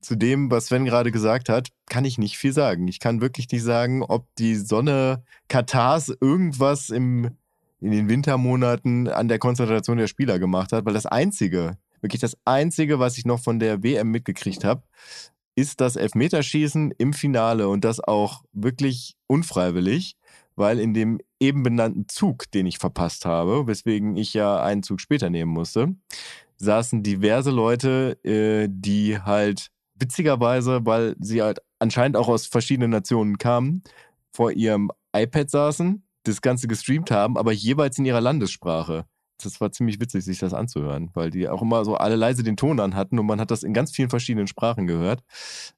[0.00, 2.88] zu dem, was Sven gerade gesagt hat, kann ich nicht viel sagen.
[2.88, 7.30] Ich kann wirklich nicht sagen, ob die Sonne Katars irgendwas im
[7.82, 12.36] in den Wintermonaten an der Konzentration der Spieler gemacht hat, weil das Einzige, wirklich das
[12.44, 14.82] Einzige, was ich noch von der WM mitgekriegt habe,
[15.56, 20.16] ist das Elfmeterschießen im Finale und das auch wirklich unfreiwillig,
[20.54, 25.00] weil in dem eben benannten Zug, den ich verpasst habe, weswegen ich ja einen Zug
[25.00, 25.94] später nehmen musste,
[26.58, 33.38] saßen diverse Leute, äh, die halt witzigerweise, weil sie halt anscheinend auch aus verschiedenen Nationen
[33.38, 33.82] kamen,
[34.30, 39.04] vor ihrem iPad saßen das Ganze gestreamt haben, aber jeweils in ihrer Landessprache.
[39.42, 42.56] Das war ziemlich witzig, sich das anzuhören, weil die auch immer so alle leise den
[42.56, 45.22] Ton an hatten und man hat das in ganz vielen verschiedenen Sprachen gehört.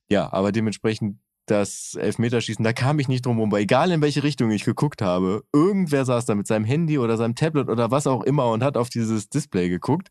[0.08, 4.22] Ja, aber dementsprechend das Elfmeterschießen, da kam ich nicht drum rum, weil egal in welche
[4.22, 8.06] Richtung ich geguckt habe, irgendwer saß da mit seinem Handy oder seinem Tablet oder was
[8.06, 10.08] auch immer und hat auf dieses Display geguckt.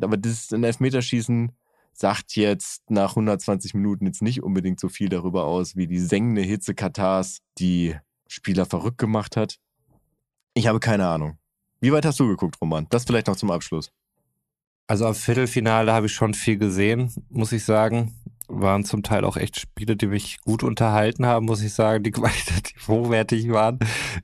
[0.00, 1.52] Aber das Elfmeterschießen
[1.92, 6.42] sagt jetzt nach 120 Minuten jetzt nicht unbedingt so viel darüber aus, wie die sengende
[6.42, 7.94] Hitze Katars die
[8.26, 9.58] Spieler verrückt gemacht hat.
[10.54, 11.38] Ich habe keine Ahnung.
[11.80, 12.86] Wie weit hast du geguckt, Roman?
[12.90, 13.90] Das vielleicht noch zum Abschluss.
[14.86, 18.14] Also am Viertelfinale habe ich schon viel gesehen, muss ich sagen.
[18.48, 22.10] Waren zum Teil auch echt Spiele, die mich gut unterhalten haben, muss ich sagen, die
[22.12, 23.78] qualitativ hochwertig waren.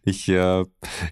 [0.05, 0.65] Ich, äh,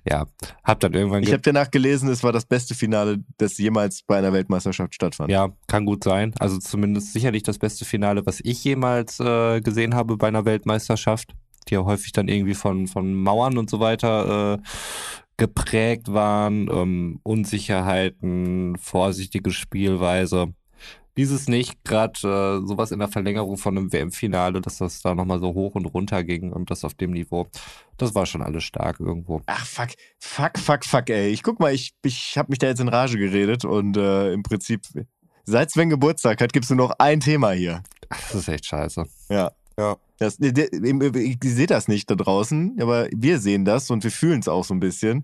[0.07, 0.27] ja,
[0.63, 1.23] habe dann irgendwann.
[1.23, 5.31] Ich habe danach gelesen, es war das beste Finale, das jemals bei einer Weltmeisterschaft stattfand.
[5.31, 6.35] Ja, kann gut sein.
[6.39, 11.35] Also zumindest sicherlich das beste Finale, was ich jemals äh, gesehen habe bei einer Weltmeisterschaft,
[11.69, 14.59] die ja häufig dann irgendwie von, von Mauern und so weiter äh,
[15.37, 20.55] geprägt waren, ähm, Unsicherheiten, vorsichtige Spielweise.
[21.17, 22.13] Dieses nicht, gerade
[22.63, 25.87] äh, sowas in der Verlängerung von einem WM-Finale, dass das da nochmal so hoch und
[25.87, 27.47] runter ging und das auf dem Niveau,
[27.97, 29.41] das war schon alles stark irgendwo.
[29.47, 29.89] Ach, fuck,
[30.19, 31.29] fuck, fuck, fuck, ey.
[31.29, 34.43] Ich guck mal, ich, ich habe mich da jetzt in Rage geredet und äh, im
[34.43, 34.83] Prinzip,
[35.45, 37.83] seit Sven Geburtstag hat, gibst du noch ein Thema hier.
[38.09, 39.07] Das ist echt scheiße.
[39.31, 39.53] Ja.
[39.79, 39.97] Ja.
[40.19, 44.49] Das, ich sehe das nicht da draußen, aber wir sehen das und wir fühlen es
[44.49, 45.23] auch so ein bisschen.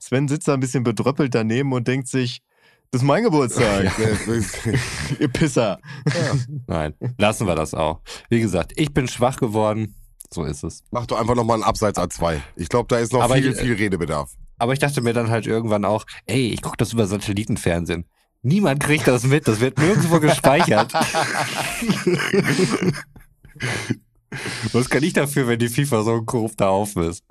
[0.00, 2.42] Sven sitzt da ein bisschen bedröppelt daneben und denkt sich,
[2.90, 3.92] das ist mein Geburtstag.
[5.20, 5.78] Ihr Pisser.
[6.06, 6.34] Ja.
[6.66, 8.00] Nein, lassen wir das auch.
[8.28, 9.94] Wie gesagt, ich bin schwach geworden.
[10.30, 10.82] So ist es.
[10.90, 12.40] Mach doch einfach nochmal einen Abseits A2.
[12.56, 14.32] Ich glaube, da ist noch Aber viel, ich- viel Redebedarf.
[14.58, 18.04] Aber ich dachte mir dann halt irgendwann auch, ey, ich gucke das über Satellitenfernsehen.
[18.42, 20.92] Niemand kriegt das mit, das wird nirgendwo gespeichert.
[24.72, 27.24] Was kann ich dafür, wenn die FIFA so ein korrupter Haufen ist?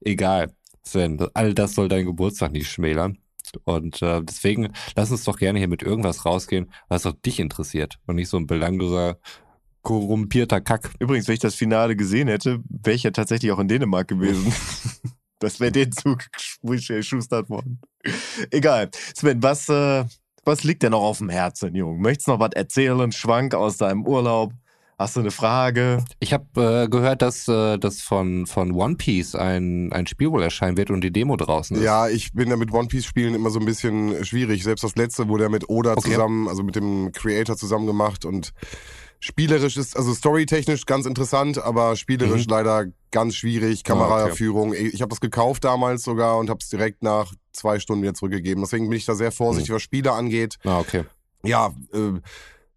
[0.00, 0.52] Egal,
[0.82, 3.18] Sven, all das soll dein Geburtstag nicht schmälern.
[3.64, 7.98] Und äh, deswegen lass uns doch gerne hier mit irgendwas rausgehen, was auch dich interessiert
[8.06, 9.18] und nicht so ein belangloser,
[9.82, 10.92] korrumpierter Kack.
[10.98, 14.52] Übrigens, wenn ich das Finale gesehen hätte, wäre ich ja tatsächlich auch in Dänemark gewesen.
[15.40, 16.24] Das wäre den Zug
[16.62, 17.80] geschustert worden.
[18.50, 18.90] Egal.
[19.14, 20.04] Sven, was, äh,
[20.44, 21.96] was liegt dir noch auf dem Herzen, Junge?
[22.00, 23.12] Möchtest du noch was erzählen?
[23.12, 24.52] Schwank aus deinem Urlaub?
[25.00, 26.02] Hast du eine Frage?
[26.18, 30.42] Ich habe äh, gehört, dass äh, das von, von One Piece ein, ein Spiel wohl
[30.42, 31.84] erscheinen wird und die Demo draußen ist.
[31.84, 34.64] Ja, ich bin ja mit One Piece Spielen immer so ein bisschen schwierig.
[34.64, 36.10] Selbst das letzte wurde ja mit Oda Okay.
[36.10, 38.50] zusammen, also mit dem Creator zusammen gemacht und
[39.20, 42.50] spielerisch ist, also storytechnisch ganz interessant, aber spielerisch Mhm.
[42.52, 43.84] leider ganz schwierig.
[43.84, 44.74] Kameraführung.
[44.74, 48.64] Ich habe das gekauft damals sogar und habe es direkt nach zwei Stunden wieder zurückgegeben.
[48.64, 50.56] Deswegen bin ich da sehr vorsichtig, was Spiele angeht.
[50.64, 51.04] Ah, okay.
[51.44, 52.20] Ja, äh,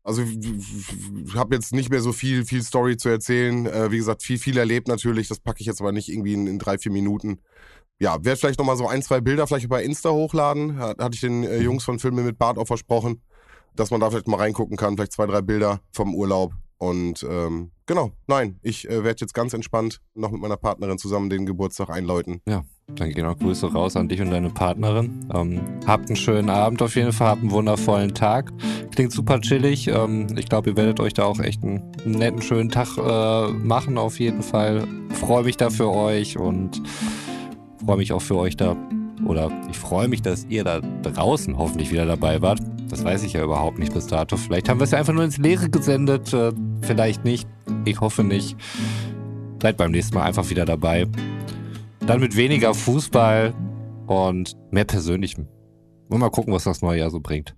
[0.04, 3.66] also ich habe jetzt nicht mehr so viel, viel Story zu erzählen.
[3.68, 5.28] Äh, wie gesagt, viel, viel erlebt natürlich.
[5.28, 7.40] Das packe ich jetzt aber nicht irgendwie in, in drei, vier Minuten.
[8.00, 10.78] Ja, werde vielleicht nochmal so ein, zwei Bilder vielleicht bei Insta hochladen.
[10.78, 13.22] Hat, hatte ich den äh, Jungs von Filme mit Bart auch versprochen,
[13.76, 14.96] dass man da vielleicht mal reingucken kann.
[14.96, 16.54] Vielleicht zwei, drei Bilder vom Urlaub.
[16.82, 21.30] Und ähm, genau, nein, ich äh, werde jetzt ganz entspannt noch mit meiner Partnerin zusammen
[21.30, 22.42] den Geburtstag einläuten.
[22.96, 25.30] Dann gehen auch Grüße raus an dich und deine Partnerin.
[25.32, 28.52] Ähm, habt einen schönen Abend auf jeden Fall, habt einen wundervollen Tag.
[28.96, 29.90] Klingt super chillig.
[29.90, 34.00] Ähm, ich glaube, ihr werdet euch da auch echt einen netten, schönen Tag äh, machen
[34.00, 34.88] auf jeden Fall.
[35.12, 36.82] Freue mich da für euch und
[37.86, 38.76] freue mich auch für euch da.
[39.26, 42.60] Oder ich freue mich, dass ihr da draußen hoffentlich wieder dabei wart.
[42.90, 44.36] Das weiß ich ja überhaupt nicht bis dato.
[44.38, 46.34] Vielleicht haben wir es ja einfach nur ins Leere gesendet.
[46.34, 47.48] Äh, vielleicht nicht.
[47.86, 48.58] Ich hoffe nicht.
[49.62, 51.08] Seid beim nächsten Mal einfach wieder dabei.
[52.06, 53.54] Dann mit weniger Fußball
[54.08, 55.48] und mehr Persönlichem.
[56.10, 57.56] Und mal gucken, was das neue Jahr so bringt.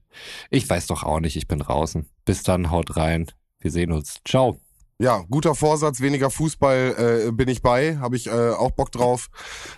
[0.51, 2.05] Ich weiß doch auch nicht, ich bin draußen.
[2.25, 3.25] Bis dann, haut rein.
[3.59, 4.19] Wir sehen uns.
[4.25, 4.62] Ciao.
[5.03, 9.27] Ja, guter Vorsatz, weniger Fußball äh, bin ich bei, habe ich äh, auch Bock drauf.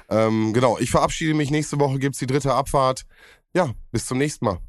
[0.07, 1.49] Ähm, genau, ich verabschiede mich.
[1.49, 3.07] Nächste Woche gibt's die dritte Abfahrt.
[3.55, 4.59] Ja, bis zum nächsten Mal.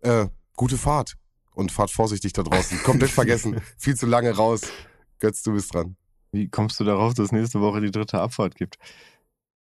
[0.00, 1.16] Äh, gute Fahrt
[1.54, 2.82] und fahrt vorsichtig da draußen.
[2.82, 3.60] Komplett vergessen.
[3.76, 4.62] Viel zu lange raus.
[5.18, 5.98] Götz, du bist dran.
[6.32, 8.78] Wie kommst du darauf, dass es nächste Woche die dritte Abfahrt gibt?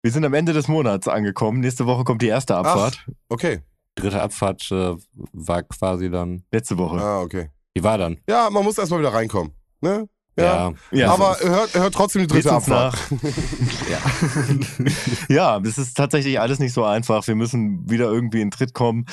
[0.02, 1.60] Wir sind am Ende des Monats angekommen.
[1.60, 3.06] Nächste Woche kommt die erste Abfahrt.
[3.28, 3.60] Okay.
[3.94, 4.96] Dritte Abfahrt äh,
[5.32, 6.44] war quasi dann.
[6.52, 6.98] Letzte Woche.
[7.00, 7.52] Ah, okay.
[7.78, 8.18] Die war dann.
[8.28, 9.54] Ja, man muss erstmal wieder reinkommen.
[9.82, 10.10] Ne?
[10.44, 10.74] Ja.
[10.92, 12.98] Ja, Aber hört, hört trotzdem die dritte Abfahrt.
[15.30, 17.28] ja, das ist tatsächlich alles nicht so einfach.
[17.28, 19.06] Wir müssen wieder irgendwie in Tritt kommen.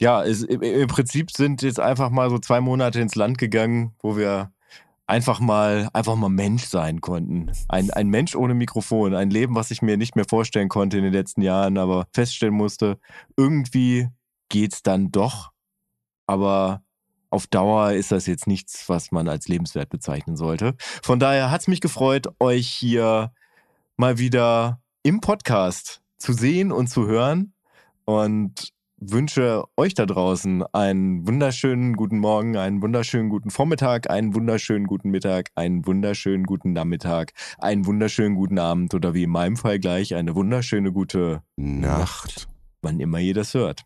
[0.00, 3.94] Ja, es, im, im Prinzip sind jetzt einfach mal so zwei Monate ins Land gegangen,
[4.02, 4.52] wo wir
[5.06, 7.50] einfach mal, einfach mal Mensch sein konnten.
[7.68, 9.14] Ein, ein Mensch ohne Mikrofon.
[9.14, 12.54] Ein Leben, was ich mir nicht mehr vorstellen konnte in den letzten Jahren, aber feststellen
[12.54, 12.98] musste,
[13.36, 14.08] irgendwie
[14.48, 15.52] geht's dann doch.
[16.26, 16.82] Aber
[17.36, 20.74] auf Dauer ist das jetzt nichts, was man als lebenswert bezeichnen sollte.
[21.02, 23.30] Von daher hat's mich gefreut, euch hier
[23.98, 27.52] mal wieder im Podcast zu sehen und zu hören
[28.06, 34.86] und wünsche euch da draußen einen wunderschönen guten Morgen, einen wunderschönen guten Vormittag, einen wunderschönen
[34.86, 39.78] guten Mittag, einen wunderschönen guten Nachmittag, einen wunderschönen guten Abend oder wie in meinem Fall
[39.78, 42.48] gleich eine wunderschöne gute Nacht.
[42.80, 43.82] wann immer ihr das hört.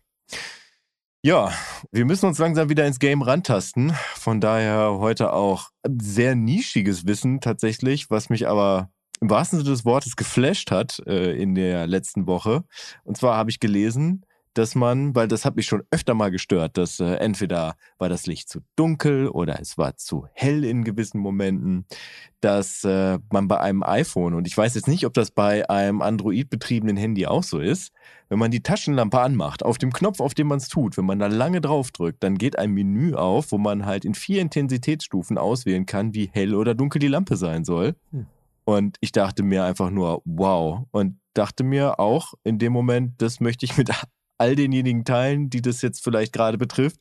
[1.23, 1.53] Ja,
[1.91, 3.93] wir müssen uns langsam wieder ins Game rantasten.
[4.15, 8.89] Von daher heute auch sehr nischiges Wissen tatsächlich, was mich aber
[9.19, 12.63] im wahrsten Sinne des Wortes geflasht hat äh, in der letzten Woche.
[13.03, 16.77] Und zwar habe ich gelesen, dass man, weil das hat mich schon öfter mal gestört,
[16.77, 21.19] dass äh, entweder war das Licht zu dunkel oder es war zu hell in gewissen
[21.19, 21.85] Momenten,
[22.41, 26.01] dass äh, man bei einem iPhone, und ich weiß jetzt nicht, ob das bei einem
[26.01, 27.93] Android-betriebenen Handy auch so ist,
[28.29, 31.19] wenn man die Taschenlampe anmacht, auf dem Knopf, auf dem man es tut, wenn man
[31.19, 35.37] da lange drauf drückt, dann geht ein Menü auf, wo man halt in vier Intensitätsstufen
[35.37, 37.95] auswählen kann, wie hell oder dunkel die Lampe sein soll.
[38.11, 38.25] Hm.
[38.63, 40.85] Und ich dachte mir einfach nur, wow.
[40.91, 43.89] Und dachte mir auch in dem Moment, das möchte ich mit
[44.41, 46.99] all denjenigen teilen, die das jetzt vielleicht gerade betrifft.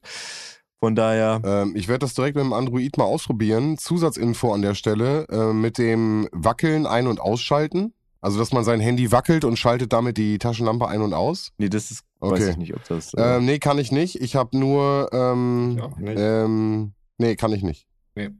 [0.78, 1.40] Von daher.
[1.44, 3.76] Ähm, ich werde das direkt mit dem Android mal ausprobieren.
[3.78, 7.92] Zusatzinfo an der Stelle äh, mit dem Wackeln ein- und ausschalten.
[8.22, 11.52] Also, dass man sein Handy wackelt und schaltet damit die Taschenlampe ein und aus?
[11.56, 12.32] Nee, das ist, okay.
[12.34, 13.14] weiß ich nicht, ob das.
[13.14, 14.20] Äh ähm, nee, kann ich nicht.
[14.20, 15.08] Ich habe nur.
[15.12, 16.18] Ähm, ja, nicht.
[16.18, 17.86] Ähm, nee, kann ich nicht.
[18.14, 18.30] Nee.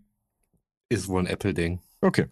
[0.90, 1.80] Ist wohl ein Apple-Ding.
[2.02, 2.26] Okay.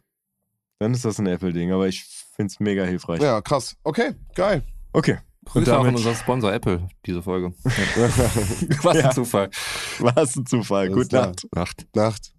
[0.79, 2.05] Dann ist das ein Apple-Ding, aber ich
[2.37, 3.21] finde es mega hilfreich.
[3.21, 3.77] Ja, krass.
[3.83, 4.63] Okay, geil.
[4.93, 5.19] Okay.
[5.53, 7.53] Grüße auch an unser Sponsor Apple, diese Folge.
[7.65, 9.11] Was ein ja.
[9.11, 9.51] Zufall.
[9.99, 10.91] Was ein Zufall.
[10.91, 11.47] Gute Nacht.
[11.55, 11.87] Nacht.
[11.95, 12.33] Nacht.